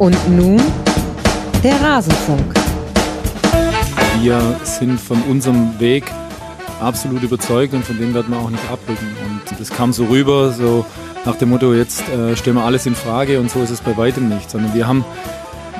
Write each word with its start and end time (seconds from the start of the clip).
Und 0.00 0.16
nun 0.34 0.58
der 1.62 1.78
Rasenfunk. 1.78 2.54
Wir 4.22 4.40
sind 4.64 4.98
von 4.98 5.20
unserem 5.24 5.78
Weg 5.78 6.04
absolut 6.80 7.22
überzeugt 7.22 7.74
und 7.74 7.84
von 7.84 7.98
dem 7.98 8.14
werden 8.14 8.32
wir 8.32 8.38
auch 8.38 8.48
nicht 8.48 8.64
abrücken. 8.72 9.06
Und 9.26 9.60
das 9.60 9.68
kam 9.68 9.92
so 9.92 10.06
rüber, 10.06 10.52
so 10.52 10.86
nach 11.26 11.36
dem 11.36 11.50
Motto, 11.50 11.74
jetzt 11.74 12.08
äh, 12.08 12.34
stellen 12.34 12.56
wir 12.56 12.64
alles 12.64 12.86
in 12.86 12.94
Frage 12.94 13.38
und 13.40 13.50
so 13.50 13.60
ist 13.60 13.68
es 13.68 13.82
bei 13.82 13.94
weitem 13.94 14.30
nicht, 14.30 14.50
sondern 14.50 14.72
wir 14.72 14.88
haben 14.88 15.04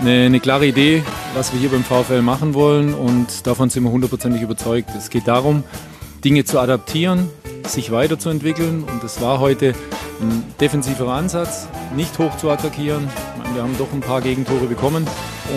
eine, 0.01 0.27
eine, 0.27 0.39
klare 0.39 0.67
Idee, 0.67 1.03
was 1.33 1.55
wir 1.55 1.61
hier 1.61 1.71
beim 1.71 1.83
VfL 1.83 2.21
machen 2.21 2.53
wollen 2.53 2.93
und 2.93 3.47
davon 3.47 3.71
sind 3.71 3.85
wir 3.85 3.91
hundertprozentig 3.91 4.43
überzeugt. 4.43 4.91
Es 4.99 5.09
geht 5.09 5.29
darum, 5.29 5.65
Dinge 6.23 6.45
zu 6.45 6.61
adaptieren, 6.61 7.31
sich 7.67 7.91
weiterzuentwickeln 7.91 8.85
und 8.85 9.03
das 9.03 9.23
war 9.23 9.41
heute 9.41 9.75
ein 10.21 10.45
defensiver 10.61 11.09
Ansatz, 11.09 11.69
nicht 11.95 12.19
hoch 12.19 12.37
zu 12.37 12.51
attackieren. 12.51 13.09
Wir 13.55 13.63
haben 13.63 13.77
doch 13.79 13.93
ein 13.93 14.01
paar 14.01 14.21
Gegentore 14.21 14.67
bekommen 14.67 15.07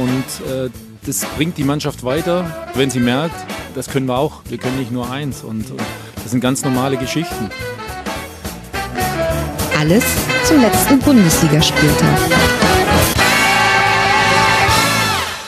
und 0.02 0.52
äh, 0.52 0.70
das 1.06 1.26
bringt 1.36 1.58
die 1.58 1.64
Mannschaft 1.64 2.04
weiter, 2.04 2.46
wenn 2.74 2.90
sie 2.90 3.00
merkt, 3.00 3.36
das 3.76 3.88
können 3.90 4.08
wir 4.08 4.18
auch, 4.18 4.42
wir 4.46 4.58
können 4.58 4.80
nicht 4.80 4.92
nur 4.92 5.10
eins 5.10 5.44
und, 5.44 5.70
und 5.70 5.82
das 6.16 6.32
sind 6.32 6.40
ganz 6.40 6.64
normale 6.64 6.98
Geschichten. 6.98 7.50
Alles 9.78 10.04
zum 10.46 10.62
letzten 10.62 11.00
Bundesligaspieltag. 11.00 12.63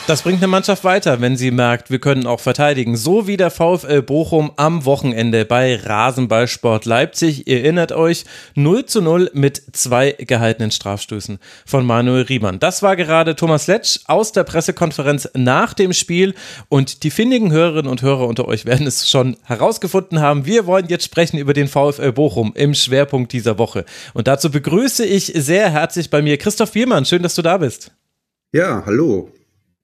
Das 0.06 0.22
bringt 0.22 0.38
eine 0.38 0.46
Mannschaft 0.46 0.84
weiter, 0.84 1.20
wenn 1.20 1.36
sie 1.36 1.50
merkt, 1.50 1.90
wir 1.90 1.98
können 1.98 2.28
auch 2.28 2.38
verteidigen. 2.38 2.96
So 2.96 3.26
wie 3.26 3.36
der 3.36 3.50
VfL 3.50 4.02
Bochum 4.02 4.52
am 4.54 4.84
Wochenende 4.84 5.44
bei 5.44 5.74
Rasenballsport 5.74 6.84
Leipzig. 6.84 7.48
Ihr 7.48 7.64
erinnert 7.64 7.90
euch, 7.90 8.24
0 8.54 8.86
zu 8.86 9.02
0 9.02 9.32
mit 9.34 9.60
zwei 9.72 10.12
gehaltenen 10.12 10.70
Strafstößen 10.70 11.40
von 11.64 11.84
Manuel 11.84 12.22
Riemann. 12.22 12.60
Das 12.60 12.84
war 12.84 12.94
gerade 12.94 13.34
Thomas 13.34 13.66
Letsch 13.66 13.98
aus 14.06 14.30
der 14.30 14.44
Pressekonferenz 14.44 15.28
nach 15.34 15.74
dem 15.74 15.92
Spiel. 15.92 16.36
Und 16.68 17.02
die 17.02 17.10
findigen 17.10 17.50
Hörerinnen 17.50 17.90
und 17.90 18.02
Hörer 18.02 18.28
unter 18.28 18.46
euch 18.46 18.64
werden 18.64 18.86
es 18.86 19.10
schon 19.10 19.36
herausgefunden 19.42 20.20
haben. 20.20 20.46
Wir 20.46 20.66
wollen 20.66 20.86
jetzt 20.86 21.04
sprechen 21.04 21.36
über 21.36 21.52
den 21.52 21.66
VfL 21.66 22.12
Bochum 22.12 22.52
im 22.54 22.74
Schwerpunkt 22.74 23.32
dieser 23.32 23.58
Woche. 23.58 23.84
Und 24.14 24.28
dazu 24.28 24.52
begrüße 24.52 25.04
ich 25.04 25.32
sehr 25.34 25.68
herzlich 25.68 26.10
bei 26.10 26.22
mir 26.22 26.36
Christoph 26.36 26.70
Biermann. 26.70 27.04
Schön, 27.04 27.24
dass 27.24 27.34
du 27.34 27.42
da 27.42 27.58
bist. 27.58 27.90
Ja, 28.52 28.84
hallo. 28.86 29.32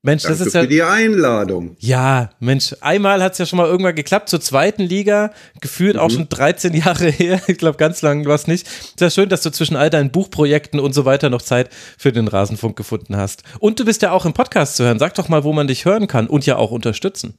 Mensch, 0.05 0.23
Danke 0.23 0.37
das 0.37 0.47
ist 0.47 0.53
ja. 0.53 0.61
für 0.61 0.67
die 0.67 0.83
Einladung. 0.83 1.77
Ja, 1.79 2.31
Mensch, 2.41 2.75
einmal 2.81 3.23
hat 3.23 3.31
es 3.31 3.37
ja 3.37 3.45
schon 3.45 3.55
mal 3.55 3.67
irgendwann 3.67 3.95
geklappt 3.95 4.27
zur 4.27 4.41
zweiten 4.41 4.83
Liga, 4.83 5.31
gefühlt 5.61 5.95
mhm. 5.95 6.01
auch 6.01 6.11
schon 6.11 6.27
13 6.27 6.73
Jahre 6.73 7.05
her. 7.09 7.41
Ich 7.47 7.57
glaube, 7.57 7.77
ganz 7.77 8.01
lang 8.01 8.25
war 8.25 8.35
es 8.35 8.45
nicht. 8.45 8.67
Sehr 8.99 9.09
schön, 9.09 9.29
dass 9.29 9.43
du 9.43 9.49
zwischen 9.49 9.77
all 9.77 9.89
deinen 9.89 10.11
Buchprojekten 10.11 10.81
und 10.81 10.93
so 10.93 11.05
weiter 11.05 11.29
noch 11.29 11.41
Zeit 11.41 11.69
für 11.97 12.11
den 12.11 12.27
Rasenfunk 12.27 12.75
gefunden 12.75 13.15
hast. 13.15 13.43
Und 13.59 13.79
du 13.79 13.85
bist 13.85 14.01
ja 14.01 14.11
auch 14.11 14.25
im 14.25 14.33
Podcast 14.33 14.75
zu 14.75 14.83
hören. 14.83 14.99
Sag 14.99 15.13
doch 15.13 15.29
mal, 15.29 15.45
wo 15.45 15.53
man 15.53 15.67
dich 15.67 15.85
hören 15.85 16.07
kann 16.07 16.27
und 16.27 16.45
ja 16.45 16.57
auch 16.57 16.71
unterstützen. 16.71 17.37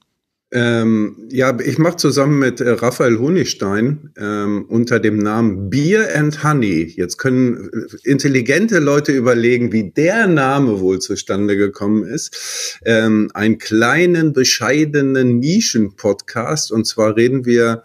Ähm, 0.57 1.17
ja, 1.33 1.59
ich 1.59 1.79
mache 1.79 1.97
zusammen 1.97 2.39
mit 2.39 2.61
äh, 2.61 2.71
Raphael 2.71 3.19
Honigstein 3.19 4.13
ähm, 4.17 4.67
unter 4.69 5.01
dem 5.01 5.19
Namen 5.19 5.69
Beer 5.69 6.17
and 6.17 6.45
Honey. 6.45 6.95
Jetzt 6.97 7.19
können 7.19 7.71
äh, 7.73 8.09
intelligente 8.09 8.79
Leute 8.79 9.11
überlegen, 9.11 9.73
wie 9.73 9.91
der 9.91 10.29
Name 10.29 10.79
wohl 10.79 11.01
zustande 11.01 11.57
gekommen 11.57 12.05
ist. 12.05 12.79
Ähm, 12.85 13.33
einen 13.35 13.59
kleinen, 13.59 14.33
bescheidenen 14.33 15.41
Nischen-Podcast. 15.41 16.71
Und 16.71 16.87
zwar 16.87 17.17
reden 17.17 17.45
wir 17.45 17.83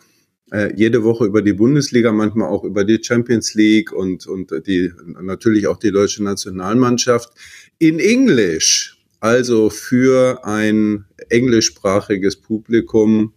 äh, 0.52 0.72
jede 0.76 1.04
Woche 1.04 1.26
über 1.26 1.42
die 1.42 1.54
Bundesliga, 1.54 2.12
manchmal 2.12 2.50
auch 2.50 2.64
über 2.64 2.84
die 2.84 3.00
Champions 3.02 3.56
League 3.56 3.92
und, 3.92 4.28
und 4.28 4.52
die, 4.68 4.92
natürlich 5.20 5.66
auch 5.66 5.78
die 5.78 5.92
deutsche 5.92 6.24
Nationalmannschaft 6.24 7.34
in 7.80 7.98
Englisch 7.98 8.99
also 9.20 9.70
für 9.70 10.46
ein 10.46 11.06
englischsprachiges 11.30 12.38
Publikum 12.38 13.34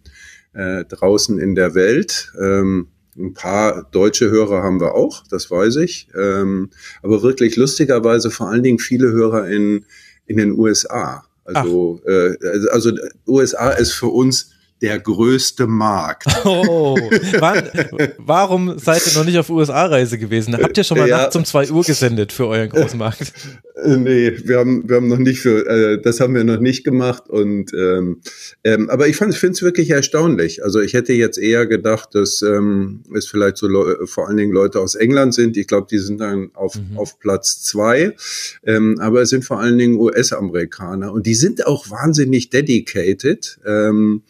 äh, 0.53 0.85
draußen 0.85 1.39
in 1.39 1.55
der 1.55 1.75
Welt. 1.75 2.31
Ähm, 2.41 2.87
ein 3.15 3.33
paar 3.33 3.87
deutsche 3.91 4.29
Hörer 4.29 4.63
haben 4.63 4.79
wir 4.79 4.95
auch, 4.95 5.23
das 5.27 5.51
weiß 5.51 5.77
ich. 5.77 6.07
Ähm, 6.15 6.71
aber 7.01 7.21
wirklich 7.21 7.55
lustigerweise 7.55 8.31
vor 8.31 8.49
allen 8.49 8.63
Dingen 8.63 8.79
viele 8.79 9.11
Hörer 9.11 9.47
in, 9.47 9.85
in 10.25 10.37
den 10.37 10.57
USA. 10.57 11.25
Also, 11.45 12.01
äh, 12.05 12.35
also 12.71 12.91
USA 13.27 13.71
ist 13.71 13.91
für 13.91 14.07
uns 14.07 14.52
der 14.83 14.99
größte 14.99 15.65
Markt. 15.65 16.27
Oh, 16.45 16.97
wann, 17.39 17.69
warum 18.17 18.77
seid 18.77 19.07
ihr 19.07 19.13
noch 19.17 19.23
nicht 19.23 19.37
auf 19.37 19.49
USA-Reise 19.49 20.17
gewesen? 20.17 20.57
Habt 20.57 20.77
ihr 20.77 20.83
schon 20.83 20.97
mal 20.97 21.07
ja. 21.07 21.19
nachts 21.19 21.35
um 21.37 21.45
zwei 21.45 21.69
Uhr 21.71 21.83
gesendet 21.83 22.33
für 22.33 22.47
euren 22.47 22.69
Großmarkt? 22.69 23.33
Äh, 23.75 23.97
nee, 23.97 24.31
wir 24.45 24.59
haben, 24.59 24.87
wir 24.87 24.97
haben 24.97 25.07
noch 25.07 25.17
nicht 25.17 25.39
für, 25.39 25.65
äh, 25.65 25.99
das 25.99 26.19
haben 26.19 26.35
wir 26.35 26.43
noch 26.43 26.59
nicht 26.59 26.83
gemacht 26.83 27.27
und 27.27 27.73
ähm, 27.73 28.21
ähm, 28.63 28.87
aber 28.91 29.07
ich, 29.07 29.17
finde 29.17 29.33
es 29.33 29.63
wirklich 29.63 29.89
erstaunlich. 29.89 30.63
Also 30.63 30.79
ich 30.79 30.93
hätte 30.93 31.11
jetzt 31.13 31.39
eher 31.39 31.65
gedacht, 31.65 32.09
dass 32.13 32.43
ähm, 32.43 33.01
es 33.15 33.25
vielleicht 33.25 33.57
so 33.57 33.67
vor 34.05 34.27
allen 34.27 34.37
Dingen 34.37 34.51
Leute 34.51 34.79
aus 34.79 34.93
England 34.93 35.33
sind. 35.33 35.57
Ich 35.57 35.65
glaube, 35.65 35.87
die 35.89 35.97
sind 35.97 36.21
dann 36.21 36.51
auf, 36.53 36.75
mhm. 36.75 36.99
auf 36.99 37.17
Platz 37.17 37.63
zwei. 37.63 38.15
Ähm, 38.63 38.99
aber 38.99 39.23
es 39.23 39.29
sind 39.29 39.43
vor 39.43 39.59
allen 39.59 39.79
Dingen 39.79 39.95
US-Amerikaner 39.95 41.11
und 41.11 41.25
die 41.25 41.35
sind 41.35 41.65
auch 41.65 41.89
wahnsinnig 41.89 42.51
dedicated. 42.51 43.57
Ähm, 43.65 44.21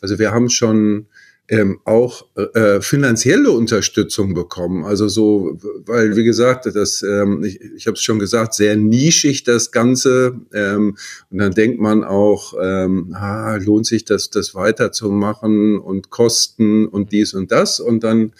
also 0.00 0.18
wir 0.18 0.32
haben 0.32 0.48
schon 0.48 1.06
ähm, 1.50 1.80
auch 1.84 2.26
äh, 2.36 2.80
finanzielle 2.82 3.50
Unterstützung 3.50 4.34
bekommen. 4.34 4.84
Also 4.84 5.08
so, 5.08 5.58
weil 5.86 6.14
wie 6.14 6.24
gesagt, 6.24 6.66
das, 6.66 7.02
ähm, 7.02 7.42
ich, 7.42 7.58
ich 7.60 7.86
habe 7.86 7.94
es 7.94 8.02
schon 8.02 8.18
gesagt, 8.18 8.52
sehr 8.52 8.76
nischig 8.76 9.44
das 9.44 9.72
Ganze. 9.72 10.38
Ähm, 10.52 10.96
und 11.30 11.38
dann 11.38 11.52
denkt 11.52 11.80
man 11.80 12.04
auch, 12.04 12.52
ähm, 12.60 13.14
ah, 13.14 13.56
lohnt 13.56 13.86
sich 13.86 14.04
das, 14.04 14.28
das 14.28 14.54
weiterzumachen 14.54 15.78
und 15.78 16.10
Kosten 16.10 16.86
und 16.86 17.12
dies 17.12 17.32
und 17.32 17.50
das. 17.50 17.80
Und 17.80 18.04
dann 18.04 18.32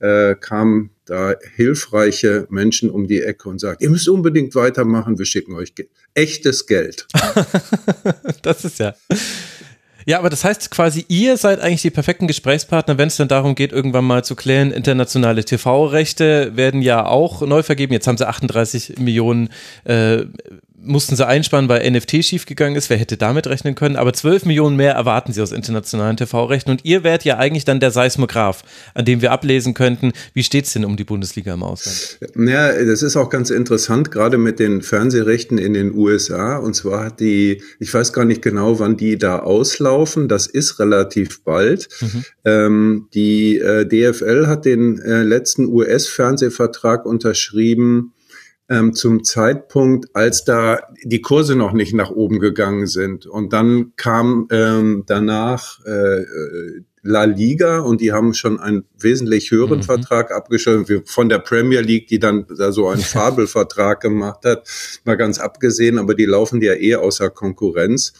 äh, 0.00 0.34
kamen 0.34 0.90
da 1.06 1.34
hilfreiche 1.54 2.46
Menschen 2.50 2.90
um 2.90 3.06
die 3.06 3.22
Ecke 3.22 3.48
und 3.48 3.58
sagt, 3.58 3.82
ihr 3.82 3.90
müsst 3.90 4.08
unbedingt 4.08 4.54
weitermachen, 4.54 5.18
wir 5.18 5.26
schicken 5.26 5.54
euch 5.54 5.74
ge 5.74 5.88
echtes 6.14 6.66
Geld. 6.66 7.06
das 8.42 8.64
ist 8.64 8.78
ja 8.78 8.94
ja, 10.06 10.18
aber 10.18 10.30
das 10.30 10.44
heißt 10.44 10.70
quasi, 10.70 11.04
ihr 11.08 11.36
seid 11.36 11.60
eigentlich 11.60 11.82
die 11.82 11.90
perfekten 11.90 12.26
Gesprächspartner, 12.26 12.98
wenn 12.98 13.08
es 13.08 13.16
dann 13.16 13.28
darum 13.28 13.54
geht, 13.54 13.72
irgendwann 13.72 14.04
mal 14.04 14.24
zu 14.24 14.36
klären, 14.36 14.70
internationale 14.70 15.44
TV-Rechte 15.44 16.56
werden 16.56 16.82
ja 16.82 17.06
auch 17.06 17.42
neu 17.42 17.62
vergeben. 17.62 17.92
Jetzt 17.92 18.06
haben 18.06 18.18
sie 18.18 18.28
38 18.28 18.98
Millionen 18.98 19.48
äh, 19.84 20.24
mussten 20.84 21.16
sie 21.16 21.26
einsparen, 21.26 21.68
weil 21.68 21.90
NFT 21.90 22.24
schiefgegangen 22.24 22.76
ist. 22.76 22.90
Wer 22.90 22.96
hätte 22.96 23.16
damit 23.16 23.46
rechnen 23.46 23.74
können? 23.74 23.96
Aber 23.96 24.12
12 24.12 24.46
Millionen 24.46 24.76
mehr 24.76 24.94
erwarten 24.94 25.32
sie 25.32 25.42
aus 25.42 25.52
internationalen 25.52 26.16
TV-Rechten. 26.16 26.70
Und 26.70 26.84
ihr 26.84 27.02
wärt 27.04 27.24
ja 27.24 27.38
eigentlich 27.38 27.64
dann 27.64 27.80
der 27.80 27.90
Seismograph, 27.90 28.62
an 28.94 29.04
dem 29.04 29.22
wir 29.22 29.32
ablesen 29.32 29.74
könnten, 29.74 30.12
wie 30.32 30.42
steht 30.42 30.66
es 30.66 30.72
denn 30.72 30.84
um 30.84 30.96
die 30.96 31.04
Bundesliga 31.04 31.54
im 31.54 31.62
Ausland? 31.62 32.18
Ja, 32.36 32.72
das 32.84 33.02
ist 33.02 33.16
auch 33.16 33.30
ganz 33.30 33.50
interessant, 33.50 34.10
gerade 34.10 34.38
mit 34.38 34.58
den 34.58 34.82
Fernsehrechten 34.82 35.58
in 35.58 35.74
den 35.74 35.94
USA. 35.94 36.58
Und 36.58 36.74
zwar 36.74 37.06
hat 37.06 37.20
die, 37.20 37.62
ich 37.80 37.92
weiß 37.92 38.12
gar 38.12 38.24
nicht 38.24 38.42
genau, 38.42 38.78
wann 38.78 38.96
die 38.96 39.18
da 39.18 39.40
auslaufen. 39.40 40.28
Das 40.28 40.46
ist 40.46 40.78
relativ 40.78 41.42
bald. 41.42 41.88
Mhm. 42.00 42.24
Ähm, 42.44 43.08
die 43.14 43.58
äh, 43.58 43.86
DFL 43.86 44.46
hat 44.46 44.64
den 44.64 44.98
äh, 45.00 45.22
letzten 45.22 45.66
US-Fernsehvertrag 45.66 47.06
unterschrieben 47.06 48.12
ähm, 48.68 48.94
zum 48.94 49.24
Zeitpunkt, 49.24 50.14
als 50.14 50.44
da 50.44 50.80
die 51.02 51.20
Kurse 51.20 51.56
noch 51.56 51.72
nicht 51.72 51.94
nach 51.94 52.10
oben 52.10 52.40
gegangen 52.40 52.86
sind. 52.86 53.26
Und 53.26 53.52
dann 53.52 53.92
kam 53.96 54.48
ähm, 54.50 55.04
danach 55.06 55.84
äh, 55.84 56.22
äh 56.22 56.84
La 57.06 57.24
Liga 57.24 57.80
und 57.80 58.00
die 58.00 58.12
haben 58.12 58.32
schon 58.32 58.58
einen 58.58 58.84
wesentlich 58.98 59.50
höheren 59.50 59.80
mhm. 59.80 59.82
Vertrag 59.82 60.32
abgeschlossen, 60.32 61.02
von 61.04 61.28
der 61.28 61.38
Premier 61.38 61.82
League, 61.82 62.08
die 62.08 62.18
dann 62.18 62.46
da 62.56 62.72
so 62.72 62.88
einen 62.88 63.02
Fabelvertrag 63.02 64.00
gemacht 64.00 64.46
hat, 64.46 64.66
mal 65.04 65.16
ganz 65.16 65.38
abgesehen, 65.38 65.98
aber 65.98 66.14
die 66.14 66.24
laufen 66.24 66.62
ja 66.62 66.72
eh 66.72 66.94
außer 66.94 67.28
Konkurrenz. 67.28 68.14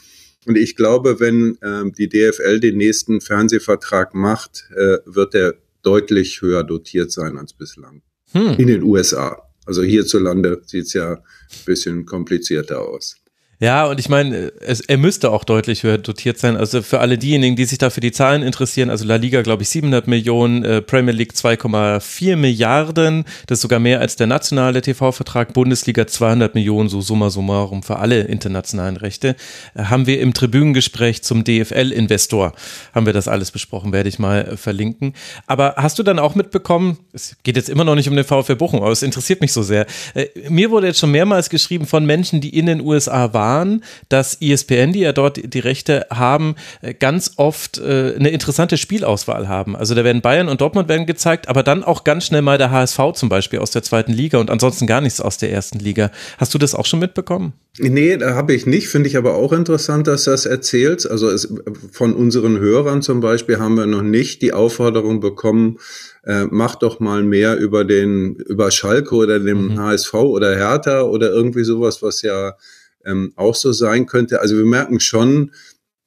Und 0.46 0.58
ich 0.58 0.76
glaube, 0.76 1.18
wenn 1.18 1.56
ähm, 1.62 1.92
die 1.96 2.10
DFL 2.10 2.60
den 2.60 2.76
nächsten 2.76 3.22
Fernsehvertrag 3.22 4.14
macht, 4.14 4.68
äh, 4.76 4.98
wird 5.06 5.32
der 5.32 5.54
deutlich 5.82 6.42
höher 6.42 6.62
dotiert 6.62 7.10
sein 7.10 7.38
als 7.38 7.54
bislang. 7.54 8.02
Hm. 8.32 8.56
In 8.58 8.66
den 8.66 8.82
USA. 8.82 9.48
Also 9.64 9.82
hierzulande 9.82 10.62
sieht 10.66 10.86
es 10.86 10.92
ja 10.92 11.12
ein 11.12 11.20
bisschen 11.64 12.04
komplizierter 12.04 12.80
aus. 12.80 13.16
Ja, 13.60 13.86
und 13.86 14.00
ich 14.00 14.08
meine, 14.08 14.52
es, 14.60 14.80
er 14.80 14.98
müsste 14.98 15.30
auch 15.30 15.44
deutlich 15.44 15.84
höher 15.84 15.98
dotiert 15.98 16.38
sein. 16.38 16.56
Also 16.56 16.82
für 16.82 17.00
alle 17.00 17.18
diejenigen, 17.18 17.56
die 17.56 17.64
sich 17.64 17.78
da 17.78 17.90
für 17.90 18.00
die 18.00 18.12
Zahlen 18.12 18.42
interessieren, 18.42 18.90
also 18.90 19.04
La 19.04 19.16
Liga, 19.16 19.42
glaube 19.42 19.62
ich, 19.62 19.68
700 19.68 20.08
Millionen, 20.08 20.64
äh, 20.64 20.82
Premier 20.82 21.12
League 21.12 21.32
2,4 21.32 22.36
Milliarden, 22.36 23.24
das 23.46 23.58
ist 23.58 23.62
sogar 23.62 23.78
mehr 23.78 24.00
als 24.00 24.16
der 24.16 24.26
nationale 24.26 24.82
TV-Vertrag, 24.82 25.52
Bundesliga 25.52 26.06
200 26.06 26.54
Millionen, 26.54 26.88
so 26.88 27.00
summa 27.00 27.30
summarum 27.30 27.82
für 27.82 27.98
alle 27.98 28.22
internationalen 28.22 28.96
Rechte. 28.96 29.36
Äh, 29.74 29.84
haben 29.84 30.06
wir 30.06 30.20
im 30.20 30.34
Tribünengespräch 30.34 31.22
zum 31.22 31.44
DFL-Investor, 31.44 32.52
haben 32.92 33.06
wir 33.06 33.12
das 33.12 33.28
alles 33.28 33.52
besprochen, 33.52 33.92
werde 33.92 34.08
ich 34.08 34.18
mal 34.18 34.40
äh, 34.40 34.56
verlinken. 34.56 35.14
Aber 35.46 35.74
hast 35.76 35.98
du 35.98 36.02
dann 36.02 36.18
auch 36.18 36.34
mitbekommen, 36.34 36.98
es 37.12 37.36
geht 37.44 37.56
jetzt 37.56 37.68
immer 37.68 37.84
noch 37.84 37.94
nicht 37.94 38.08
um 38.08 38.16
den 38.16 38.24
VfB 38.24 38.56
Bochum, 38.56 38.82
aber 38.82 38.92
es 38.92 39.02
interessiert 39.02 39.40
mich 39.40 39.52
so 39.52 39.62
sehr. 39.62 39.86
Äh, 40.14 40.26
mir 40.48 40.70
wurde 40.70 40.88
jetzt 40.88 40.98
schon 40.98 41.12
mehrmals 41.12 41.50
geschrieben 41.50 41.86
von 41.86 42.04
Menschen, 42.04 42.40
die 42.40 42.58
in 42.58 42.66
den 42.66 42.80
USA 42.80 43.32
waren, 43.32 43.43
waren, 43.44 43.84
dass 44.08 44.38
ESPN, 44.40 44.92
die 44.92 45.00
ja 45.00 45.12
dort 45.12 45.38
die 45.52 45.58
Rechte 45.58 46.06
haben, 46.10 46.54
äh, 46.80 46.94
ganz 46.94 47.32
oft 47.36 47.78
äh, 47.78 48.14
eine 48.18 48.30
interessante 48.30 48.78
Spielauswahl 48.78 49.48
haben. 49.48 49.76
Also 49.76 49.94
da 49.94 50.02
werden 50.02 50.22
Bayern 50.22 50.48
und 50.48 50.60
Dortmund 50.62 50.88
werden 50.88 51.04
gezeigt, 51.06 51.48
aber 51.48 51.62
dann 51.62 51.84
auch 51.84 52.04
ganz 52.04 52.24
schnell 52.24 52.40
mal 52.42 52.56
der 52.56 52.70
HSV 52.70 53.00
zum 53.14 53.28
Beispiel 53.28 53.58
aus 53.58 53.70
der 53.70 53.82
zweiten 53.82 54.12
Liga 54.12 54.38
und 54.38 54.50
ansonsten 54.50 54.86
gar 54.86 55.02
nichts 55.02 55.20
aus 55.20 55.36
der 55.36 55.52
ersten 55.52 55.78
Liga. 55.78 56.10
Hast 56.38 56.54
du 56.54 56.58
das 56.58 56.74
auch 56.74 56.86
schon 56.86 57.00
mitbekommen? 57.00 57.52
Nee, 57.78 58.16
da 58.16 58.34
habe 58.34 58.54
ich 58.54 58.66
nicht. 58.66 58.88
Finde 58.88 59.08
ich 59.08 59.16
aber 59.16 59.34
auch 59.34 59.52
interessant, 59.52 60.06
dass 60.06 60.24
du 60.24 60.30
das 60.30 60.46
erzählst. 60.46 61.10
Also 61.10 61.28
es, 61.28 61.52
von 61.92 62.14
unseren 62.14 62.58
Hörern 62.58 63.02
zum 63.02 63.20
Beispiel 63.20 63.58
haben 63.58 63.76
wir 63.76 63.86
noch 63.86 64.02
nicht 64.02 64.42
die 64.42 64.52
Aufforderung 64.52 65.20
bekommen, 65.20 65.78
äh, 66.24 66.46
mach 66.50 66.76
doch 66.76 67.00
mal 67.00 67.22
mehr 67.22 67.58
über 67.58 67.84
den, 67.84 68.36
über 68.36 68.70
Schalke 68.70 69.14
oder 69.14 69.38
dem 69.38 69.72
mhm. 69.72 69.78
HSV 69.78 70.14
oder 70.14 70.56
Hertha 70.56 71.02
oder 71.02 71.30
irgendwie 71.30 71.64
sowas, 71.64 72.00
was 72.00 72.22
ja 72.22 72.54
ähm, 73.04 73.32
auch 73.36 73.54
so 73.54 73.72
sein 73.72 74.06
könnte. 74.06 74.40
Also 74.40 74.56
wir 74.56 74.64
merken 74.64 75.00
schon, 75.00 75.52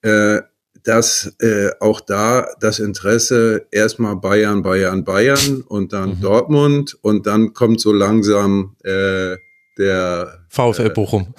äh, 0.01 0.41
dass 0.83 1.35
äh, 1.39 1.71
auch 1.79 1.99
da 1.99 2.47
das 2.61 2.79
Interesse 2.79 3.67
erstmal 3.71 4.15
Bayern, 4.15 4.61
Bayern, 4.61 5.03
Bayern 5.03 5.61
und 5.67 5.91
dann 5.91 6.17
mhm. 6.17 6.21
Dortmund 6.21 6.97
und 7.01 7.27
dann 7.27 7.53
kommt 7.53 7.81
so 7.81 7.91
langsam 7.91 8.75
äh, 8.83 9.35
der 9.77 10.45
VfL 10.49 10.87
äh, 10.87 10.89
Bochum. 10.89 11.33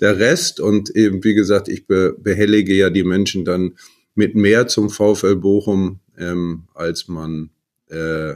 Der 0.00 0.18
Rest 0.18 0.60
und 0.60 0.90
eben, 0.90 1.22
wie 1.24 1.34
gesagt, 1.34 1.68
ich 1.68 1.86
be 1.86 2.14
behellige 2.18 2.74
ja 2.74 2.90
die 2.90 3.04
Menschen 3.04 3.44
dann 3.44 3.76
mit 4.14 4.34
mehr 4.34 4.66
zum 4.66 4.90
VfL 4.90 5.36
Bochum, 5.36 6.00
ähm, 6.18 6.64
als 6.74 7.08
man, 7.08 7.50
äh, 7.88 8.34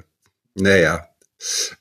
naja, 0.55 1.06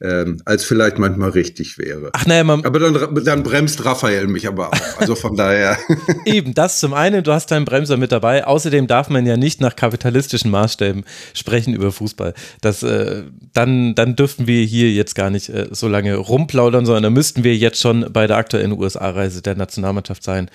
ähm, 0.02 0.42
als 0.46 0.64
vielleicht 0.64 0.98
manchmal 0.98 1.30
richtig 1.32 1.78
wäre. 1.78 2.10
Ach 2.14 2.26
naja, 2.26 2.44
man 2.44 2.66
aber 2.66 2.80
dann, 2.80 3.24
dann 3.24 3.44
bremst 3.44 3.86
Raphael 3.86 4.28
mich 4.28 4.48
aber 4.48 4.70
auch. 4.70 4.98
Also 4.98 5.16
von 5.16 5.36
daher. 5.36 5.78
Eben, 6.26 6.54
das 6.54 6.80
zum 6.80 6.94
einen, 6.94 7.24
du 7.24 7.32
hast 7.32 7.52
deinen 7.52 7.66
Bremser 7.66 7.98
mit 7.98 8.12
dabei. 8.12 8.46
Außerdem 8.46 8.88
darf 8.88 9.10
man 9.10 9.26
ja 9.26 9.38
nicht 9.38 9.62
nach 9.62 9.76
kapitalistischen 9.76 10.52
Maßstäben 10.52 11.04
sprechen 11.34 11.74
über 11.74 11.92
Fußball. 11.92 12.34
Das, 12.62 12.84
äh, 12.84 13.24
dann, 13.54 13.96
dann 13.96 14.16
dürften 14.16 14.48
wir 14.48 14.64
hier 14.64 14.92
jetzt 14.92 15.16
gar 15.16 15.30
nicht 15.30 15.50
äh, 15.50 15.68
so 15.72 15.88
lange 15.88 16.16
rumplaudern, 16.16 16.86
sondern 16.86 17.04
da 17.04 17.10
müssten 17.10 17.44
wir 17.44 17.56
jetzt 17.56 17.80
schon 17.80 18.12
bei 18.12 18.28
der 18.28 18.38
aktuellen 18.38 18.72
USA-Reise 18.72 19.42
der 19.42 19.56
Nationalmannschaft 19.56 20.24
sein. 20.24 20.50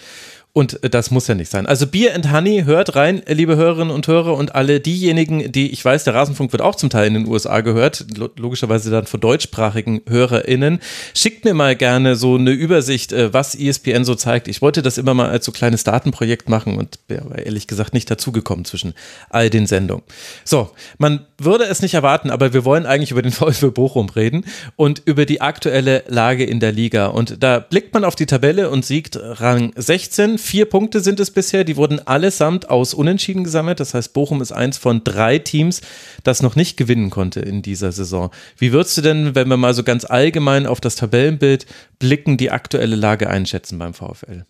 Und 0.58 0.80
das 0.82 1.12
muss 1.12 1.28
ja 1.28 1.36
nicht 1.36 1.52
sein. 1.52 1.66
Also 1.66 1.86
Beer 1.86 2.16
and 2.16 2.32
Honey, 2.32 2.64
hört 2.64 2.96
rein, 2.96 3.22
liebe 3.28 3.54
Hörerinnen 3.54 3.94
und 3.94 4.08
Hörer 4.08 4.34
und 4.34 4.56
alle 4.56 4.80
diejenigen, 4.80 5.52
die, 5.52 5.70
ich 5.70 5.84
weiß, 5.84 6.02
der 6.02 6.16
Rasenfunk 6.16 6.50
wird 6.50 6.62
auch 6.62 6.74
zum 6.74 6.90
Teil 6.90 7.06
in 7.06 7.14
den 7.14 7.28
USA 7.28 7.60
gehört, 7.60 8.06
logischerweise 8.36 8.90
dann 8.90 9.06
von 9.06 9.20
deutschsprachigen 9.20 10.00
HörerInnen. 10.08 10.80
Schickt 11.14 11.44
mir 11.44 11.54
mal 11.54 11.76
gerne 11.76 12.16
so 12.16 12.34
eine 12.34 12.50
Übersicht, 12.50 13.12
äh, 13.12 13.32
was 13.32 13.54
ESPN 13.54 14.04
so 14.04 14.16
zeigt. 14.16 14.48
Ich 14.48 14.60
wollte 14.60 14.82
das 14.82 14.98
immer 14.98 15.14
mal 15.14 15.30
als 15.30 15.44
so 15.44 15.52
kleines 15.52 15.84
Datenprojekt 15.84 16.48
machen 16.48 16.76
und 16.76 16.98
aber 17.08 17.46
ehrlich 17.46 17.68
gesagt 17.68 17.94
nicht 17.94 18.10
dazugekommen 18.10 18.64
zwischen 18.64 18.94
all 19.30 19.50
den 19.50 19.68
Sendungen. 19.68 20.02
So, 20.42 20.70
man 20.98 21.24
würde 21.38 21.66
es 21.66 21.82
nicht 21.82 21.94
erwarten, 21.94 22.30
aber 22.30 22.52
wir 22.52 22.64
wollen 22.64 22.84
eigentlich 22.84 23.12
über 23.12 23.22
den 23.22 23.30
VfB 23.30 23.70
Bochum 23.70 24.08
reden 24.08 24.44
und 24.74 25.02
über 25.04 25.24
die 25.24 25.40
aktuelle 25.40 26.02
Lage 26.08 26.42
in 26.42 26.58
der 26.58 26.72
Liga. 26.72 27.06
Und 27.06 27.44
da 27.44 27.60
blickt 27.60 27.94
man 27.94 28.02
auf 28.02 28.16
die 28.16 28.26
Tabelle 28.26 28.70
und 28.70 28.84
sieht 28.84 29.16
Rang 29.16 29.70
16, 29.76 30.38
Vier 30.48 30.64
Punkte 30.64 31.00
sind 31.00 31.20
es 31.20 31.30
bisher, 31.30 31.62
die 31.62 31.76
wurden 31.76 32.00
allesamt 32.06 32.70
aus 32.70 32.94
Unentschieden 32.94 33.44
gesammelt. 33.44 33.80
Das 33.80 33.92
heißt, 33.92 34.14
Bochum 34.14 34.40
ist 34.40 34.50
eins 34.50 34.78
von 34.78 35.04
drei 35.04 35.38
Teams, 35.38 35.82
das 36.24 36.40
noch 36.40 36.56
nicht 36.56 36.78
gewinnen 36.78 37.10
konnte 37.10 37.40
in 37.40 37.60
dieser 37.60 37.92
Saison. 37.92 38.30
Wie 38.56 38.72
würdest 38.72 38.96
du 38.96 39.02
denn, 39.02 39.34
wenn 39.34 39.48
wir 39.48 39.58
mal 39.58 39.74
so 39.74 39.82
ganz 39.82 40.06
allgemein 40.06 40.66
auf 40.66 40.80
das 40.80 40.96
Tabellenbild 40.96 41.66
blicken, 41.98 42.38
die 42.38 42.50
aktuelle 42.50 42.96
Lage 42.96 43.28
einschätzen 43.28 43.78
beim 43.78 43.92
VfL? 43.92 44.46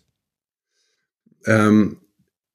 Ähm, 1.45 1.97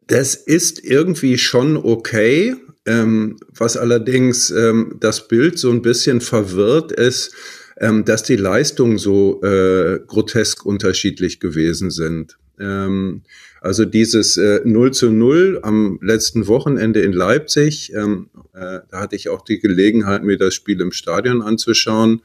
das 0.07 0.37
ist 0.37 0.83
irgendwie 0.83 1.37
schon 1.37 1.77
okay. 1.77 2.57
Ähm, 2.87 3.37
was 3.51 3.77
allerdings 3.77 4.51
ähm, 4.53 4.97
das 5.01 5.29
Bild 5.29 5.59
so 5.59 5.71
ein 5.71 5.83
bisschen 5.83 6.23
verwirrt 6.23 6.93
ist, 6.93 7.35
ähm, 7.79 8.07
dass 8.07 8.23
die 8.23 8.37
Leistungen 8.37 8.97
so 8.97 9.43
äh, 9.43 10.01
grotesk 10.07 10.65
unterschiedlich 10.65 11.41
gewesen 11.41 11.91
sind. 11.91 12.39
Ähm, 12.59 13.23
also 13.61 13.85
dieses 13.85 14.37
äh, 14.37 14.61
0 14.65 14.93
zu 14.93 15.11
0 15.11 15.61
am 15.63 15.99
letzten 16.03 16.47
Wochenende 16.47 17.01
in 17.01 17.13
Leipzig, 17.13 17.93
ähm, 17.95 18.29
äh, 18.53 18.81
da 18.91 19.01
hatte 19.01 19.17
ich 19.17 19.29
auch 19.29 19.43
die 19.43 19.59
Gelegenheit, 19.59 20.23
mir 20.23 20.37
das 20.37 20.55
Spiel 20.55 20.81
im 20.81 20.93
Stadion 20.93 21.43
anzuschauen. 21.43 22.23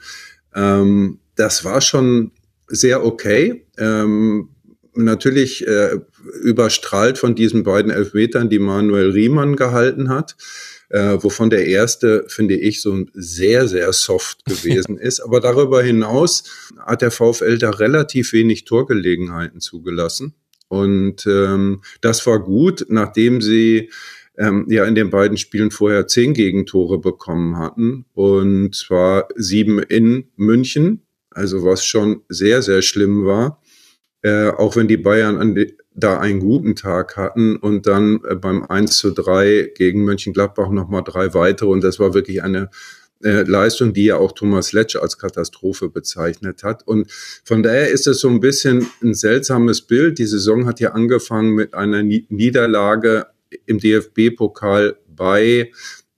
Ähm, 0.54 1.20
das 1.36 1.64
war 1.64 1.82
schon 1.82 2.32
sehr 2.68 3.06
okay. 3.06 3.66
Ähm, 3.78 4.50
natürlich 4.94 5.66
äh, 5.68 5.98
überstrahlt 6.44 7.18
von 7.18 7.36
diesen 7.36 7.64
beiden 7.64 7.92
Elfmetern, 7.92 8.50
die 8.50 8.60
Manuel 8.60 9.12
Riemann 9.12 9.56
gehalten 9.56 10.10
hat 10.10 10.36
äh, 10.90 11.18
wovon 11.22 11.50
der 11.50 11.66
erste, 11.66 12.26
finde 12.28 12.56
ich, 12.56 12.82
so 12.82 13.06
sehr, 13.14 13.68
sehr 13.68 13.94
soft 13.94 14.46
gewesen 14.46 14.98
ist. 14.98 15.20
Aber 15.20 15.40
darüber 15.40 15.82
hinaus 15.82 16.44
hat 16.86 17.02
der 17.02 17.12
VfL 17.12 17.58
da 17.58 17.70
relativ 17.70 18.34
wenig 18.34 18.66
Torgelegenheiten 18.66 19.60
zugelassen. 19.60 20.34
Und 20.68 21.26
ähm, 21.26 21.82
das 22.02 22.26
war 22.28 22.40
gut, 22.40 22.86
nachdem 22.90 23.42
sie 23.42 23.90
ähm, 24.38 24.66
ja 24.70 24.86
in 24.86 24.96
den 24.96 25.10
beiden 25.10 25.38
Spielen 25.38 25.72
vorher 25.72 26.08
zehn 26.08 26.34
Gegentore 26.34 27.00
bekommen 27.00 27.58
hatten. 27.58 28.06
Und 28.14 28.76
zwar 28.76 29.28
sieben 29.36 29.80
in 29.80 30.30
München, 30.36 31.02
also 31.32 31.64
was 31.64 31.86
schon 31.86 32.22
sehr, 32.30 32.62
sehr 32.62 32.82
schlimm 32.82 33.26
war. 33.26 33.62
Äh, 34.22 34.50
auch 34.50 34.76
wenn 34.76 34.88
die 34.88 34.98
Bayern 34.98 35.38
an 35.38 35.56
die, 35.56 35.76
da 36.00 36.20
einen 36.20 36.40
guten 36.40 36.76
Tag 36.76 37.18
hatten 37.18 37.56
und 37.58 37.88
dann 37.88 38.22
äh, 38.28 38.36
beim 38.36 38.64
1 38.64 38.98
zu 38.98 39.12
3 39.12 39.72
gegen 39.76 40.04
Mönchengladbach 40.04 40.70
nochmal 40.70 41.04
drei 41.04 41.34
weitere. 41.34 41.70
Und 41.70 41.84
das 41.84 42.00
war 42.00 42.14
wirklich 42.14 42.44
eine 42.44 42.70
äh, 43.24 43.44
Leistung, 43.44 43.94
die 43.94 44.06
ja 44.06 44.18
auch 44.18 44.32
Thomas 44.32 44.72
Letsch 44.72 44.96
als 44.96 45.18
Katastrophe 45.18 45.90
bezeichnet 45.90 46.64
hat. 46.64 46.88
Und 46.88 47.12
von 47.44 47.64
daher 47.64 47.90
ist 47.90 48.08
es 48.08 48.22
so 48.22 48.30
ein 48.30 48.40
bisschen 48.40 48.88
ein 49.04 49.14
seltsames 49.14 49.82
Bild. 49.82 50.20
Die 50.20 50.26
Saison 50.26 50.66
hat 50.66 50.80
ja 50.80 50.92
angefangen 50.92 51.54
mit 51.54 51.74
einer 51.74 52.02
Niederlage 52.02 53.28
im 53.66 53.80
DFB-Pokal 53.80 54.98
bei 55.08 55.72